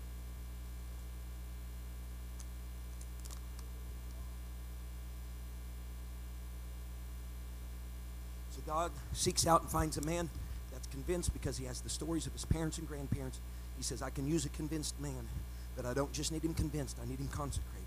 So 8.51 8.61
God 8.67 8.91
seeks 9.15 9.47
out 9.47 9.63
and 9.63 9.71
finds 9.71 9.97
a 9.97 10.03
man 10.03 10.29
that's 10.71 10.87
convinced 10.89 11.33
because 11.33 11.57
he 11.57 11.65
has 11.65 11.81
the 11.81 11.89
stories 11.89 12.27
of 12.27 12.35
his 12.35 12.45
parents 12.45 12.77
and 12.77 12.87
grandparents. 12.87 13.41
He 13.79 13.83
says, 13.83 14.03
I 14.03 14.11
can 14.11 14.27
use 14.27 14.45
a 14.45 14.51
convinced 14.51 15.01
man, 15.01 15.29
but 15.77 15.87
I 15.87 15.95
don't 15.95 16.13
just 16.13 16.31
need 16.31 16.45
him 16.45 16.53
convinced, 16.53 16.99
I 17.03 17.09
need 17.09 17.21
him 17.21 17.29
consecrated. 17.29 17.87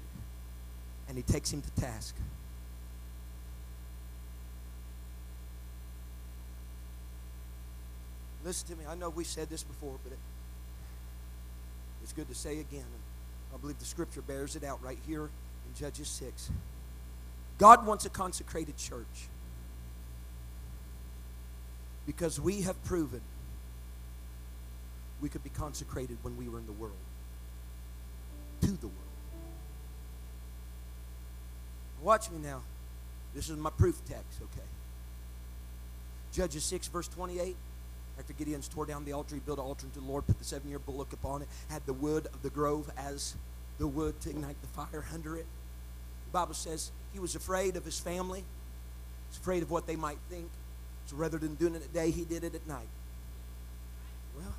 And 1.08 1.16
he 1.16 1.22
takes 1.22 1.54
him 1.54 1.62
to 1.62 1.70
task. 1.80 2.16
Listen 8.44 8.68
to 8.70 8.76
me. 8.76 8.86
I 8.90 8.96
know 8.96 9.10
we 9.10 9.24
said 9.24 9.50
this 9.50 9.64
before, 9.64 9.96
but 10.04 10.12
it, 10.12 10.20
it's 12.02 12.14
good 12.14 12.28
to 12.28 12.36
say 12.36 12.60
again. 12.60 12.84
I 13.54 13.58
believe 13.58 13.80
the 13.80 13.86
scripture 13.86 14.22
bears 14.22 14.56
it 14.56 14.64
out 14.64 14.84
right 14.84 14.98
here 15.08 15.24
in 15.24 15.80
Judges 15.80 16.08
6. 16.08 16.52
God 17.58 17.86
wants 17.86 18.06
a 18.06 18.10
consecrated 18.10 18.78
church 18.78 19.30
because 22.06 22.40
we 22.40 22.62
have 22.62 22.84
proven 22.84 23.22
we 25.24 25.30
could 25.30 25.44
be 25.44 25.50
consecrated 25.50 26.18
when 26.22 26.36
we 26.36 26.50
were 26.50 26.60
in 26.60 26.66
the 26.66 26.74
world, 26.74 26.98
to 28.60 28.68
the 28.68 28.88
world. 28.88 29.00
Watch 32.02 32.30
me 32.30 32.40
now. 32.40 32.62
This 33.34 33.50
is 33.50 33.56
my 33.56 33.70
proof 33.70 34.02
text, 34.06 34.42
okay? 34.42 34.68
Judges 36.34 36.66
6, 36.66 36.90
verse 36.90 37.08
28. 37.08 37.56
After 38.20 38.34
Gideon's 38.34 38.68
tore 38.68 38.86
down 38.86 39.06
the 39.06 39.14
altar, 39.14 39.36
he 39.36 39.42
built 39.42 39.58
an 39.58 39.66
altar 39.66 39.88
to 39.92 40.00
the 40.00 40.06
Lord, 40.06 40.28
put 40.28 40.38
the 40.38 40.46
seven 40.46 40.70
year 40.70 40.80
bullock 40.80 41.14
upon 41.14 41.42
it, 41.42 41.48
had 41.70 41.86
the 41.86 41.94
wood 41.94 42.28
of 42.28 42.42
the 42.44 42.50
grove 42.50 42.90
as 42.98 43.36
the 43.80 43.88
wood 43.88 44.20
to 44.22 44.30
ignite 44.30 44.62
the 44.62 44.68
fire 44.68 45.04
under 45.14 45.36
it. 45.36 45.46
The 46.28 46.32
Bible 46.32 46.54
says 46.54 46.92
he 47.12 47.20
was 47.20 47.36
afraid 47.36 47.76
of 47.76 47.86
his 47.86 48.00
family, 48.00 48.40
he 48.40 49.30
was 49.30 49.38
afraid 49.38 49.64
of 49.64 49.72
what 49.72 49.88
they 49.88 49.96
might 49.96 50.20
think. 50.30 50.50
So 51.08 51.16
rather 51.16 51.38
than 51.38 51.56
doing 51.56 51.76
it 51.76 51.84
at 51.84 51.94
day, 51.94 52.12
he 52.12 52.24
did 52.24 52.44
it 52.44 52.56
at 52.56 52.68
night. 52.68 52.88
Well, 54.38 54.54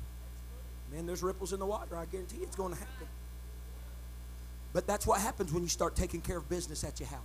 man, 0.91 1.05
there's 1.05 1.23
ripples 1.23 1.53
in 1.53 1.59
the 1.59 1.65
water. 1.65 1.95
I 1.95 2.05
guarantee 2.05 2.37
it's 2.41 2.55
going 2.55 2.73
to 2.73 2.79
happen. 2.79 3.07
But 4.73 4.85
that's 4.85 5.07
what 5.07 5.21
happens 5.21 5.53
when 5.53 5.63
you 5.63 5.69
start 5.69 5.95
taking 5.95 6.21
care 6.21 6.37
of 6.37 6.49
business 6.49 6.83
at 6.83 6.99
your 6.99 7.07
house. 7.07 7.21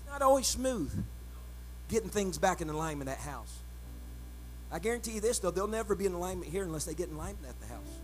It's 0.00 0.10
not 0.10 0.22
always 0.22 0.46
smooth 0.46 1.04
getting 1.88 2.08
things 2.08 2.38
back 2.38 2.60
in 2.60 2.68
alignment 2.68 3.10
at 3.10 3.18
house. 3.18 3.58
I 4.70 4.78
guarantee 4.78 5.12
you 5.12 5.20
this, 5.20 5.38
though, 5.38 5.50
they'll 5.50 5.66
never 5.66 5.94
be 5.94 6.06
in 6.06 6.12
alignment 6.12 6.50
here 6.50 6.62
unless 6.62 6.84
they 6.84 6.94
get 6.94 7.08
in 7.08 7.14
alignment 7.14 7.46
at 7.48 7.58
the 7.60 7.66
house. 7.66 7.98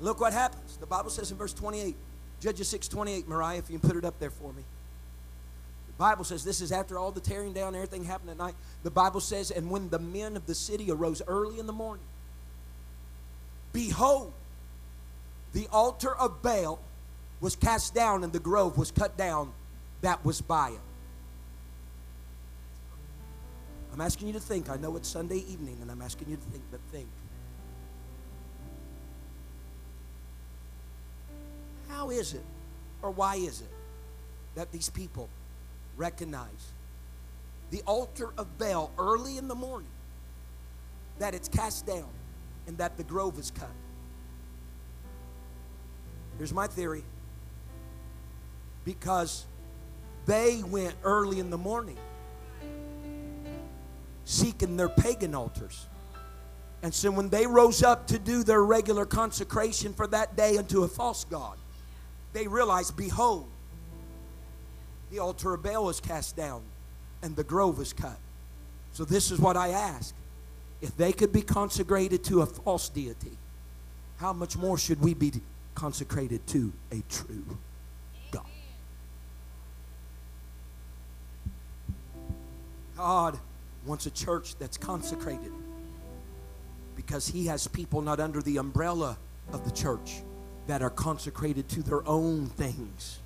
Look 0.00 0.20
what 0.20 0.32
happens. 0.32 0.78
The 0.78 0.86
Bible 0.86 1.10
says 1.10 1.30
in 1.30 1.36
verse 1.36 1.52
28, 1.52 1.94
Judges 2.40 2.68
6 2.68 2.88
28, 2.88 3.28
Mariah, 3.28 3.58
if 3.58 3.70
you 3.70 3.78
can 3.78 3.88
put 3.88 3.96
it 3.96 4.04
up 4.04 4.18
there 4.18 4.30
for 4.30 4.52
me. 4.52 4.64
The 5.86 5.92
Bible 5.92 6.24
says 6.24 6.42
this 6.42 6.60
is 6.60 6.72
after 6.72 6.98
all 6.98 7.12
the 7.12 7.20
tearing 7.20 7.52
down, 7.52 7.76
everything 7.76 8.02
happened 8.02 8.30
at 8.30 8.38
night. 8.38 8.54
The 8.82 8.90
Bible 8.90 9.20
says, 9.20 9.52
and 9.52 9.70
when 9.70 9.90
the 9.90 10.00
men 10.00 10.36
of 10.36 10.46
the 10.46 10.54
city 10.54 10.90
arose 10.90 11.22
early 11.28 11.60
in 11.60 11.66
the 11.66 11.72
morning, 11.72 12.04
behold, 13.72 14.32
the 15.52 15.68
altar 15.70 16.12
of 16.16 16.42
Baal 16.42 16.80
was 17.42 17.56
cast 17.56 17.92
down 17.92 18.24
and 18.24 18.32
the 18.32 18.40
grove 18.40 18.78
was 18.78 18.90
cut 18.90 19.18
down 19.18 19.52
that 20.00 20.24
was 20.24 20.40
by 20.40 20.70
it. 20.70 20.80
I'm 23.92 24.00
asking 24.00 24.28
you 24.28 24.32
to 24.32 24.40
think. 24.40 24.70
I 24.70 24.76
know 24.76 24.96
it's 24.96 25.08
Sunday 25.08 25.44
evening 25.48 25.76
and 25.82 25.90
I'm 25.90 26.00
asking 26.00 26.30
you 26.30 26.36
to 26.36 26.42
think, 26.42 26.62
but 26.70 26.80
think. 26.90 27.08
How 31.88 32.10
is 32.10 32.32
it, 32.32 32.44
or 33.02 33.10
why 33.10 33.36
is 33.36 33.60
it, 33.60 33.68
that 34.54 34.72
these 34.72 34.88
people 34.88 35.28
recognize 35.96 36.72
the 37.70 37.82
altar 37.82 38.32
of 38.38 38.58
Baal 38.58 38.90
early 38.98 39.36
in 39.36 39.46
the 39.46 39.54
morning, 39.54 39.90
that 41.18 41.34
it's 41.34 41.48
cast 41.48 41.86
down, 41.86 42.08
and 42.66 42.78
that 42.78 42.96
the 42.96 43.04
grove 43.04 43.38
is 43.38 43.50
cut? 43.50 43.68
Here's 46.38 46.54
my 46.54 46.66
theory 46.66 47.04
because 48.84 49.46
they 50.26 50.62
went 50.62 50.94
early 51.04 51.40
in 51.40 51.50
the 51.50 51.58
morning 51.58 51.96
seeking 54.24 54.76
their 54.76 54.88
pagan 54.88 55.34
altars. 55.34 55.86
And 56.82 56.92
so 56.92 57.10
when 57.10 57.28
they 57.28 57.46
rose 57.46 57.82
up 57.82 58.06
to 58.08 58.18
do 58.18 58.42
their 58.42 58.62
regular 58.62 59.04
consecration 59.04 59.92
for 59.92 60.06
that 60.08 60.36
day 60.36 60.58
unto 60.58 60.82
a 60.82 60.88
false 60.88 61.24
god, 61.24 61.56
they 62.32 62.46
realized, 62.46 62.96
behold, 62.96 63.46
the 65.10 65.18
altar 65.18 65.54
of 65.54 65.62
Baal 65.62 65.84
was 65.84 66.00
cast 66.00 66.36
down 66.36 66.62
and 67.22 67.36
the 67.36 67.44
grove 67.44 67.78
was 67.78 67.92
cut. 67.92 68.16
So 68.92 69.04
this 69.04 69.30
is 69.30 69.38
what 69.38 69.56
I 69.56 69.68
ask. 69.68 70.14
If 70.80 70.96
they 70.96 71.12
could 71.12 71.32
be 71.32 71.42
consecrated 71.42 72.24
to 72.24 72.42
a 72.42 72.46
false 72.46 72.88
deity, 72.88 73.36
how 74.16 74.32
much 74.32 74.56
more 74.56 74.76
should 74.76 75.00
we 75.00 75.14
be 75.14 75.32
consecrated 75.74 76.46
to 76.48 76.72
a 76.90 77.02
true 77.08 77.44
God 83.02 83.36
wants 83.84 84.06
a 84.06 84.12
church 84.12 84.54
that's 84.60 84.76
consecrated 84.78 85.50
because 86.94 87.26
He 87.26 87.46
has 87.46 87.66
people 87.66 88.00
not 88.00 88.20
under 88.20 88.40
the 88.40 88.58
umbrella 88.58 89.18
of 89.52 89.64
the 89.64 89.72
church 89.72 90.22
that 90.68 90.82
are 90.82 90.90
consecrated 90.90 91.68
to 91.70 91.82
their 91.82 92.06
own 92.06 92.46
things. 92.46 93.18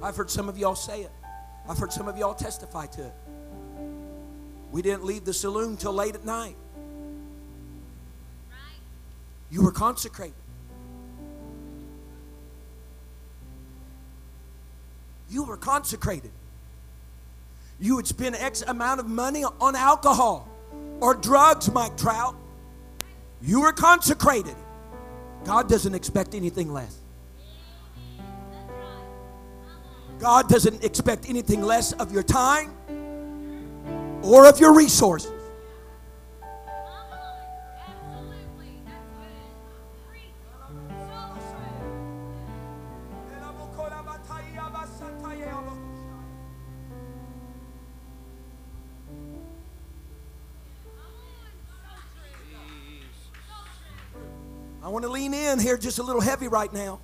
I've 0.00 0.14
heard 0.14 0.30
some 0.30 0.48
of 0.48 0.56
y'all 0.56 0.76
say 0.76 1.00
it. 1.00 1.10
I've 1.68 1.76
heard 1.76 1.92
some 1.92 2.06
of 2.06 2.16
y'all 2.16 2.34
testify 2.34 2.86
to 2.86 3.06
it. 3.06 3.14
We 4.70 4.82
didn't 4.82 5.04
leave 5.04 5.24
the 5.24 5.34
saloon 5.34 5.76
till 5.76 5.92
late 5.92 6.14
at 6.14 6.24
night. 6.24 6.54
You 9.50 9.64
were 9.64 9.72
consecrated. 9.72 10.34
You 15.28 15.44
were 15.44 15.56
consecrated. 15.56 16.30
You 17.78 17.96
would 17.96 18.06
spend 18.06 18.36
X 18.36 18.62
amount 18.62 19.00
of 19.00 19.06
money 19.06 19.44
on 19.44 19.76
alcohol 19.76 20.48
or 21.00 21.14
drugs, 21.14 21.70
Mike 21.70 21.96
Trout. 21.96 22.36
You 23.42 23.60
were 23.60 23.72
consecrated. 23.72 24.56
God 25.44 25.68
doesn't 25.68 25.94
expect 25.94 26.34
anything 26.34 26.72
less. 26.72 26.96
God 30.18 30.48
doesn't 30.48 30.82
expect 30.82 31.28
anything 31.28 31.60
less 31.62 31.92
of 31.92 32.10
your 32.10 32.22
time 32.22 32.72
or 34.22 34.46
of 34.46 34.58
your 34.58 34.74
resources. 34.74 35.35
Here 55.66 55.76
just 55.76 55.98
a 55.98 56.02
little 56.02 56.20
heavy 56.20 56.46
right 56.46 56.72
now. 56.72 57.00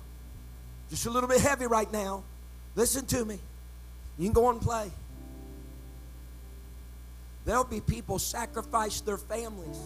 Just 0.89 1.05
a 1.05 1.09
little 1.09 1.27
bit 1.27 1.41
heavy 1.41 1.67
right 1.67 1.91
now. 1.91 2.23
Listen 2.77 3.05
to 3.07 3.25
me. 3.25 3.37
You 4.17 4.25
can 4.25 4.33
go 4.33 4.45
on 4.45 4.55
and 4.55 4.63
play. 4.63 4.89
There'll 7.43 7.65
be 7.65 7.81
people 7.81 8.19
sacrifice 8.19 9.01
their 9.01 9.17
families 9.17 9.77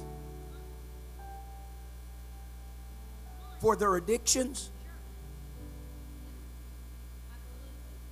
for 3.59 3.75
their 3.75 3.95
addictions, 3.95 4.69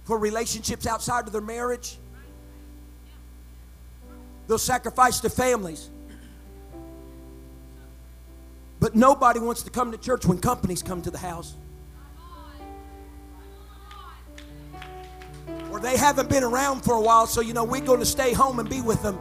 for 0.06 0.18
relationships 0.18 0.88
outside 0.88 1.28
of 1.28 1.32
their 1.32 1.42
marriage. 1.42 2.00
They'll 4.48 4.58
sacrifice 4.58 5.20
their 5.20 5.30
families. 5.30 5.92
But 8.86 8.94
nobody 8.94 9.40
wants 9.40 9.64
to 9.64 9.72
come 9.72 9.92
to 9.94 9.98
church 9.98 10.28
when 10.28 10.38
companies 10.38 10.84
come 10.84 11.02
to 11.02 11.10
the 11.10 11.18
house. 11.18 11.56
Or 15.72 15.80
they 15.80 15.98
haven't 15.98 16.30
been 16.30 16.44
around 16.44 16.82
for 16.82 16.94
a 16.94 17.02
while, 17.02 17.26
so 17.26 17.42
you 17.42 17.52
know 17.52 17.64
we're 17.64 17.82
going 17.82 18.00
to 18.00 18.06
stay 18.06 18.32
home 18.32 18.60
and 18.60 18.70
be 18.70 18.82
with 18.82 19.02
them. 19.02 19.18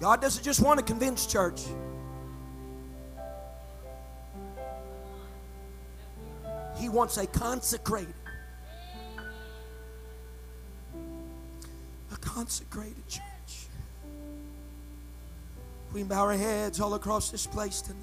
God 0.00 0.20
doesn't 0.20 0.44
just 0.44 0.60
want 0.60 0.78
to 0.78 0.84
convince 0.84 1.24
church. 1.24 1.62
He 6.76 6.90
wants 6.90 7.16
a 7.16 7.26
consecrated. 7.26 8.12
A 12.12 12.16
consecrated 12.20 13.08
church. 13.08 13.22
We 15.92 16.04
bow 16.04 16.20
our 16.20 16.32
heads 16.34 16.80
all 16.80 16.94
across 16.94 17.30
this 17.30 17.46
place 17.46 17.82
tonight. 17.82 18.00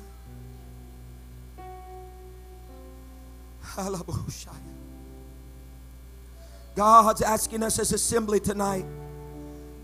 God's 6.75 7.21
asking 7.21 7.63
us 7.63 7.79
as 7.79 7.93
assembly 7.93 8.39
tonight 8.39 8.85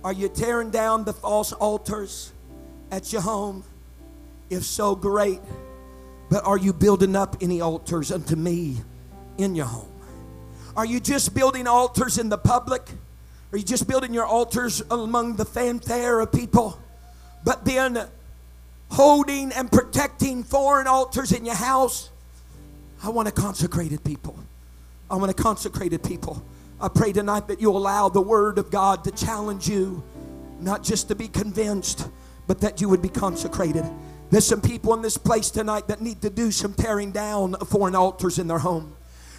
are 0.04 0.12
you 0.12 0.28
tearing 0.28 0.70
down 0.70 1.06
the 1.06 1.14
false 1.14 1.54
altars 1.54 2.34
at 2.92 3.14
your 3.14 3.22
home? 3.22 3.64
If 4.50 4.66
so, 4.66 4.96
great. 4.96 5.40
But 6.30 6.46
are 6.46 6.58
you 6.58 6.74
building 6.74 7.16
up 7.16 7.38
any 7.40 7.62
altars 7.62 8.12
unto 8.12 8.36
me 8.36 8.78
in 9.38 9.56
your 9.56 9.66
home? 9.66 9.88
Are 10.76 10.86
you 10.86 11.00
just 11.00 11.34
building 11.34 11.68
altars 11.68 12.18
in 12.18 12.28
the 12.28 12.38
public? 12.38 12.82
Are 13.54 13.58
you 13.58 13.64
just 13.64 13.88
building 13.88 14.14
your 14.14 14.26
altars 14.26 14.84
among 14.92 15.38
the 15.38 15.46
fanfare 15.46 16.20
of 16.20 16.34
people? 16.34 16.78
But 17.44 17.66
then 17.66 18.08
holding 18.90 19.52
and 19.52 19.72
protecting 19.72 20.44
foreign 20.44 20.88
altars 20.88 21.32
in 21.32 21.46
your 21.46 21.56
house? 21.56 22.10
I 23.04 23.10
want 23.10 23.28
a 23.28 23.32
consecrated 23.32 24.04
people. 24.04 24.38
I 25.10 25.16
want 25.16 25.30
a 25.30 25.34
consecrated 25.34 26.04
people. 26.04 26.44
I 26.80 26.88
pray 26.88 27.12
tonight 27.12 27.48
that 27.48 27.62
you 27.62 27.72
allow 27.72 28.10
the 28.10 28.22
Word 28.22 28.58
of 28.58 28.72
God 28.72 29.04
to 29.04 29.12
challenge 29.12 29.68
you, 29.68 30.04
not 30.60 30.84
just 30.84 31.08
to 31.10 31.16
be 31.16 31.28
convinced, 31.28 32.10
but 32.48 32.62
that 32.62 32.82
you 32.82 32.90
would 32.90 33.02
be 33.02 33.10
consecrated. 33.10 33.86
There's 34.30 34.46
some 34.46 34.62
people 34.62 34.94
in 34.94 35.02
this 35.02 35.18
place 35.18 35.52
tonight 35.52 35.88
that 35.88 36.02
need 36.02 36.22
to 36.24 36.30
do 36.30 36.52
some 36.52 36.74
tearing 36.74 37.12
down 37.12 37.56
of 37.56 37.68
foreign 37.70 37.96
altars 37.96 38.40
in 38.40 38.48
their 38.48 38.60
home. 38.60 38.96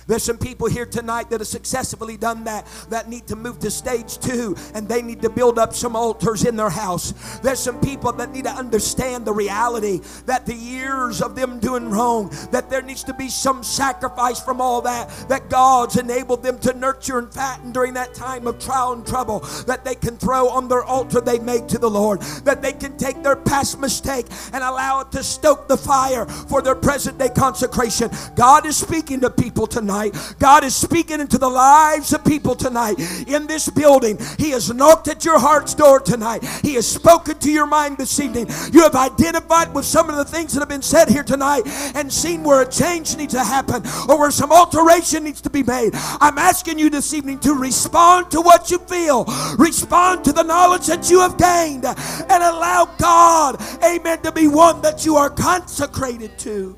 There's 0.07 0.23
some 0.23 0.39
people 0.39 0.69
here 0.69 0.87
tonight 0.87 1.31
that 1.31 1.41
have 1.41 1.49
successfully 1.49 2.17
done 2.17 2.45
that 2.45 2.67
that 2.91 3.09
need 3.09 3.27
to 3.29 3.37
move 3.37 3.59
to 3.61 3.71
stage 3.71 4.19
two 4.19 4.55
and 4.75 4.89
they 4.89 5.01
need 5.01 5.23
to 5.23 5.31
build 5.31 5.59
up 5.59 5.75
some 5.75 5.97
altars 5.97 6.45
in 6.45 6.57
their 6.57 6.71
house. 6.71 7.13
There's 7.39 7.61
some 7.61 7.81
people 7.81 8.13
that 8.13 8.31
need 8.31 8.45
to 8.45 8.51
understand 8.51 9.25
the 9.25 9.33
reality 9.33 10.01
that 10.27 10.47
the 10.47 10.55
years 10.55 11.23
of 11.23 11.35
them 11.35 11.59
doing 11.59 11.89
wrong, 11.89 12.31
that 12.53 12.69
there 12.69 12.83
needs 12.83 13.05
to 13.05 13.15
be 13.15 13.29
some 13.29 13.63
sacrifice 13.63 14.41
from 14.41 14.61
all 14.61 14.83
that, 14.83 15.09
that 15.29 15.49
God's 15.49 15.97
enabled 15.97 16.43
them 16.43 16.59
to 16.61 16.75
nurture 16.75 17.19
and 17.19 17.33
fatten 17.33 17.73
during 17.73 17.95
that 17.95 18.15
time 18.15 18.47
of 18.47 18.59
trial 18.59 18.93
and 18.93 19.07
trouble, 19.07 19.41
that 19.67 19.85
they 19.85 19.95
can 19.95 20.17
throw 20.17 20.49
on 20.49 20.69
their 20.69 20.85
altar 20.85 21.21
they 21.21 21.39
made 21.39 21.69
to 21.71 21.79
the 21.79 21.91
Lord, 21.91 22.21
that 22.45 22.61
they 22.61 22.73
can 22.73 22.97
take 22.97 23.23
their 23.23 23.37
past 23.37 23.81
mistake 23.81 24.27
and 24.53 24.63
allow 24.63 25.01
it 25.01 25.13
to 25.13 25.23
stoke 25.23 25.69
the 25.69 25.77
fire 25.77 26.27
for 26.27 26.61
their 26.61 26.75
present 26.75 27.19
day 27.19 27.31
consecration. 27.31 28.11
God 28.35 28.67
is 28.67 28.77
speaking 28.77 29.21
to 29.21 29.31
people 29.31 29.67
tonight 29.67 29.94
tonight. 29.95 30.35
God 30.39 30.65
is 30.65 30.75
speaking 30.75 31.21
into 31.21 31.39
the 31.39 31.49
lives 31.49 32.13
of 32.13 32.25
people 32.25 32.55
tonight 32.55 32.99
in 33.29 33.47
this 33.47 33.69
building. 33.71 34.19
He 34.39 34.51
has 34.51 34.73
knocked 34.73 35.09
at 35.09 35.25
your 35.25 35.39
heart's 35.39 35.75
door 35.75 36.01
tonight. 36.01 36.45
He 36.63 36.75
has 36.75 36.87
spoken 36.87 37.39
to 37.39 37.51
your 37.51 37.67
mind 37.67 37.99
this 37.99 38.19
evening. 38.21 38.49
You 38.73 38.83
have 38.83 38.95
identified 38.95 39.73
with 39.73 39.85
some 39.85 40.11
of 40.11 40.17
the 40.17 40.25
things 40.25 40.53
that 40.53 40.61
have 40.61 40.69
been 40.69 40.83
said 40.83 41.09
here 41.09 41.23
tonight 41.23 41.63
and 41.95 42.13
seen 42.13 42.43
where 42.43 42.63
a 42.63 42.69
change 42.69 43.17
needs 43.17 43.35
to 43.35 43.45
happen 43.45 43.83
or 44.09 44.19
where 44.19 44.31
some 44.31 44.53
alteration 44.53 45.25
needs 45.25 45.41
to 45.43 45.51
be 45.51 45.63
made. 45.63 45.93
I'm 46.21 46.39
asking 46.39 46.79
you 46.79 46.91
this 46.91 47.15
evening 47.15 47.39
to 47.41 47.55
respond 47.55 48.31
to 48.33 48.41
what 48.41 48.71
you 48.71 48.79
feel, 48.79 49.25
respond 49.59 50.25
to 50.25 50.33
the 50.33 50.43
knowledge 50.43 50.87
that 50.87 51.11
you 51.11 51.21
have 51.21 51.39
gained, 51.39 51.85
and 51.85 52.43
allow 52.43 52.87
God, 52.99 53.61
amen, 53.85 54.23
to 54.23 54.33
be 54.33 54.49
one 54.49 54.83
that 54.83 55.05
you 55.05 55.17
are 55.17 55.31
consecrated 55.31 56.37
to. 56.41 56.77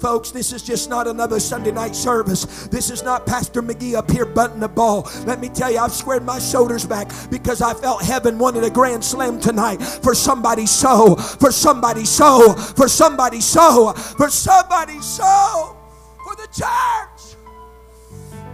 Folks, 0.00 0.30
this 0.30 0.52
is 0.52 0.62
just 0.62 0.88
not 0.88 1.06
another 1.06 1.38
Sunday 1.38 1.70
night 1.70 1.94
service. 1.94 2.66
This 2.68 2.90
is 2.90 3.02
not 3.02 3.26
Pastor 3.26 3.62
McGee 3.62 3.94
up 3.94 4.10
here 4.10 4.24
butting 4.24 4.60
the 4.60 4.68
ball. 4.68 5.08
Let 5.26 5.38
me 5.38 5.50
tell 5.50 5.70
you, 5.70 5.78
I've 5.78 5.92
squared 5.92 6.24
my 6.24 6.38
shoulders 6.38 6.86
back 6.86 7.10
because 7.30 7.60
I 7.60 7.74
felt 7.74 8.02
heaven 8.02 8.38
wanted 8.38 8.64
a 8.64 8.70
grand 8.70 9.04
slam 9.04 9.38
tonight 9.38 9.82
for 9.82 10.14
somebody's 10.14 10.70
soul, 10.70 11.16
for 11.16 11.52
somebody's 11.52 12.08
soul, 12.08 12.54
for 12.54 12.88
somebody's 12.88 13.44
soul, 13.44 13.92
for 13.92 14.30
somebody's 14.30 15.04
soul, 15.04 15.76
for 16.24 16.36
the 16.36 16.48
church. 16.52 17.36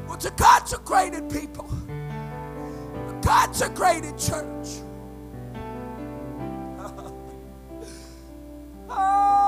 What's 0.07 0.25
a 0.25 0.33
consecrated 0.33 1.31
people? 1.31 1.71
A 3.09 3.21
consecrated 3.23 4.19
church. 4.19 4.83
Oh. 8.93 9.40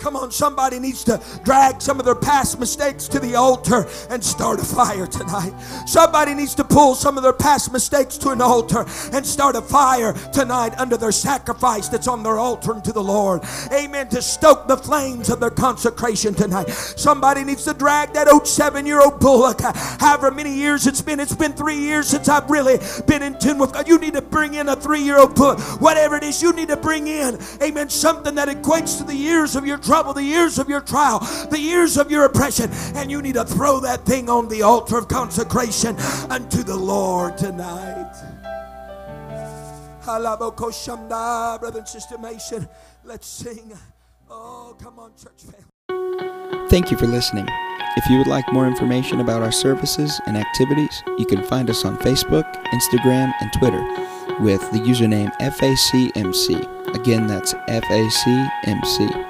Come 0.00 0.16
on, 0.16 0.30
somebody 0.30 0.78
needs 0.78 1.04
to 1.04 1.20
drag 1.44 1.82
some 1.82 1.98
of 1.98 2.06
their 2.06 2.14
past 2.14 2.58
mistakes 2.58 3.06
to 3.08 3.20
the 3.20 3.34
altar 3.34 3.86
and 4.08 4.24
start 4.24 4.58
a 4.58 4.64
fire 4.64 5.06
tonight. 5.06 5.52
Somebody 5.86 6.32
needs 6.34 6.54
to 6.54 6.64
pull 6.64 6.94
some 6.94 7.18
of 7.18 7.22
their 7.22 7.34
past 7.34 7.70
mistakes 7.70 8.16
to 8.18 8.30
an 8.30 8.40
altar 8.40 8.86
and 9.12 9.26
start 9.26 9.56
a 9.56 9.62
fire 9.62 10.14
tonight 10.32 10.72
under 10.78 10.96
their 10.96 11.12
sacrifice 11.12 11.88
that's 11.88 12.08
on 12.08 12.22
their 12.22 12.38
altar 12.38 12.80
to 12.82 12.92
the 12.92 13.02
Lord. 13.02 13.42
Amen. 13.72 14.08
To 14.08 14.22
stoke 14.22 14.66
the 14.66 14.76
flames 14.76 15.28
of 15.28 15.38
their 15.38 15.50
consecration 15.50 16.32
tonight. 16.32 16.70
Somebody 16.70 17.44
needs 17.44 17.64
to 17.64 17.74
drag 17.74 18.14
that 18.14 18.26
old 18.26 18.48
seven 18.48 18.86
year 18.86 19.02
old 19.02 19.20
bullock, 19.20 19.60
however 20.00 20.30
many 20.30 20.54
years 20.54 20.86
it's 20.86 21.02
been. 21.02 21.20
It's 21.20 21.36
been 21.36 21.52
three 21.52 21.78
years 21.78 22.08
since 22.08 22.28
I've 22.28 22.48
really 22.48 22.78
been 23.06 23.22
in 23.22 23.38
tune 23.38 23.58
with 23.58 23.74
God. 23.74 23.86
You 23.86 23.98
need 23.98 24.14
to 24.14 24.22
bring 24.22 24.54
in 24.54 24.68
a 24.68 24.76
three 24.76 25.02
year 25.02 25.18
old 25.18 25.34
bullock. 25.34 25.60
Whatever 25.80 26.16
it 26.16 26.22
is, 26.22 26.42
you 26.42 26.52
need 26.54 26.68
to 26.68 26.76
bring 26.76 27.06
in, 27.06 27.38
amen, 27.62 27.90
something 27.90 28.34
that 28.36 28.48
equates 28.48 28.96
to 28.98 29.04
the 29.04 29.14
years 29.14 29.56
of 29.56 29.66
your 29.66 29.78
trouble, 29.90 30.12
the 30.12 30.22
years 30.22 30.60
of 30.60 30.68
your 30.68 30.80
trial, 30.80 31.18
the 31.50 31.58
years 31.58 31.96
of 31.96 32.12
your 32.12 32.24
oppression, 32.24 32.70
and 32.94 33.10
you 33.10 33.20
need 33.20 33.34
to 33.34 33.44
throw 33.44 33.80
that 33.80 34.06
thing 34.06 34.30
on 34.30 34.46
the 34.46 34.62
altar 34.62 34.96
of 34.96 35.08
consecration 35.08 35.96
unto 36.30 36.62
the 36.62 36.76
Lord 36.76 37.36
tonight. 37.36 38.12
Brother 40.06 41.78
and 41.80 41.88
Sister 41.88 42.18
Mason, 42.18 42.68
let's 43.02 43.26
sing. 43.26 43.72
Oh, 44.30 44.76
come 44.80 45.00
on, 45.00 45.10
church 45.20 45.42
family. 45.42 46.68
Thank 46.68 46.92
you 46.92 46.96
for 46.96 47.08
listening. 47.08 47.48
If 47.96 48.08
you 48.08 48.18
would 48.18 48.28
like 48.28 48.52
more 48.52 48.68
information 48.68 49.18
about 49.18 49.42
our 49.42 49.50
services 49.50 50.20
and 50.28 50.36
activities, 50.36 51.02
you 51.18 51.26
can 51.26 51.42
find 51.42 51.68
us 51.68 51.84
on 51.84 51.98
Facebook, 51.98 52.44
Instagram, 52.66 53.34
and 53.40 53.52
Twitter 53.54 53.82
with 54.38 54.60
the 54.70 54.78
username 54.78 55.36
FACMC. 55.40 56.94
Again, 56.94 57.26
that's 57.26 57.54
FACMC. 57.54 59.29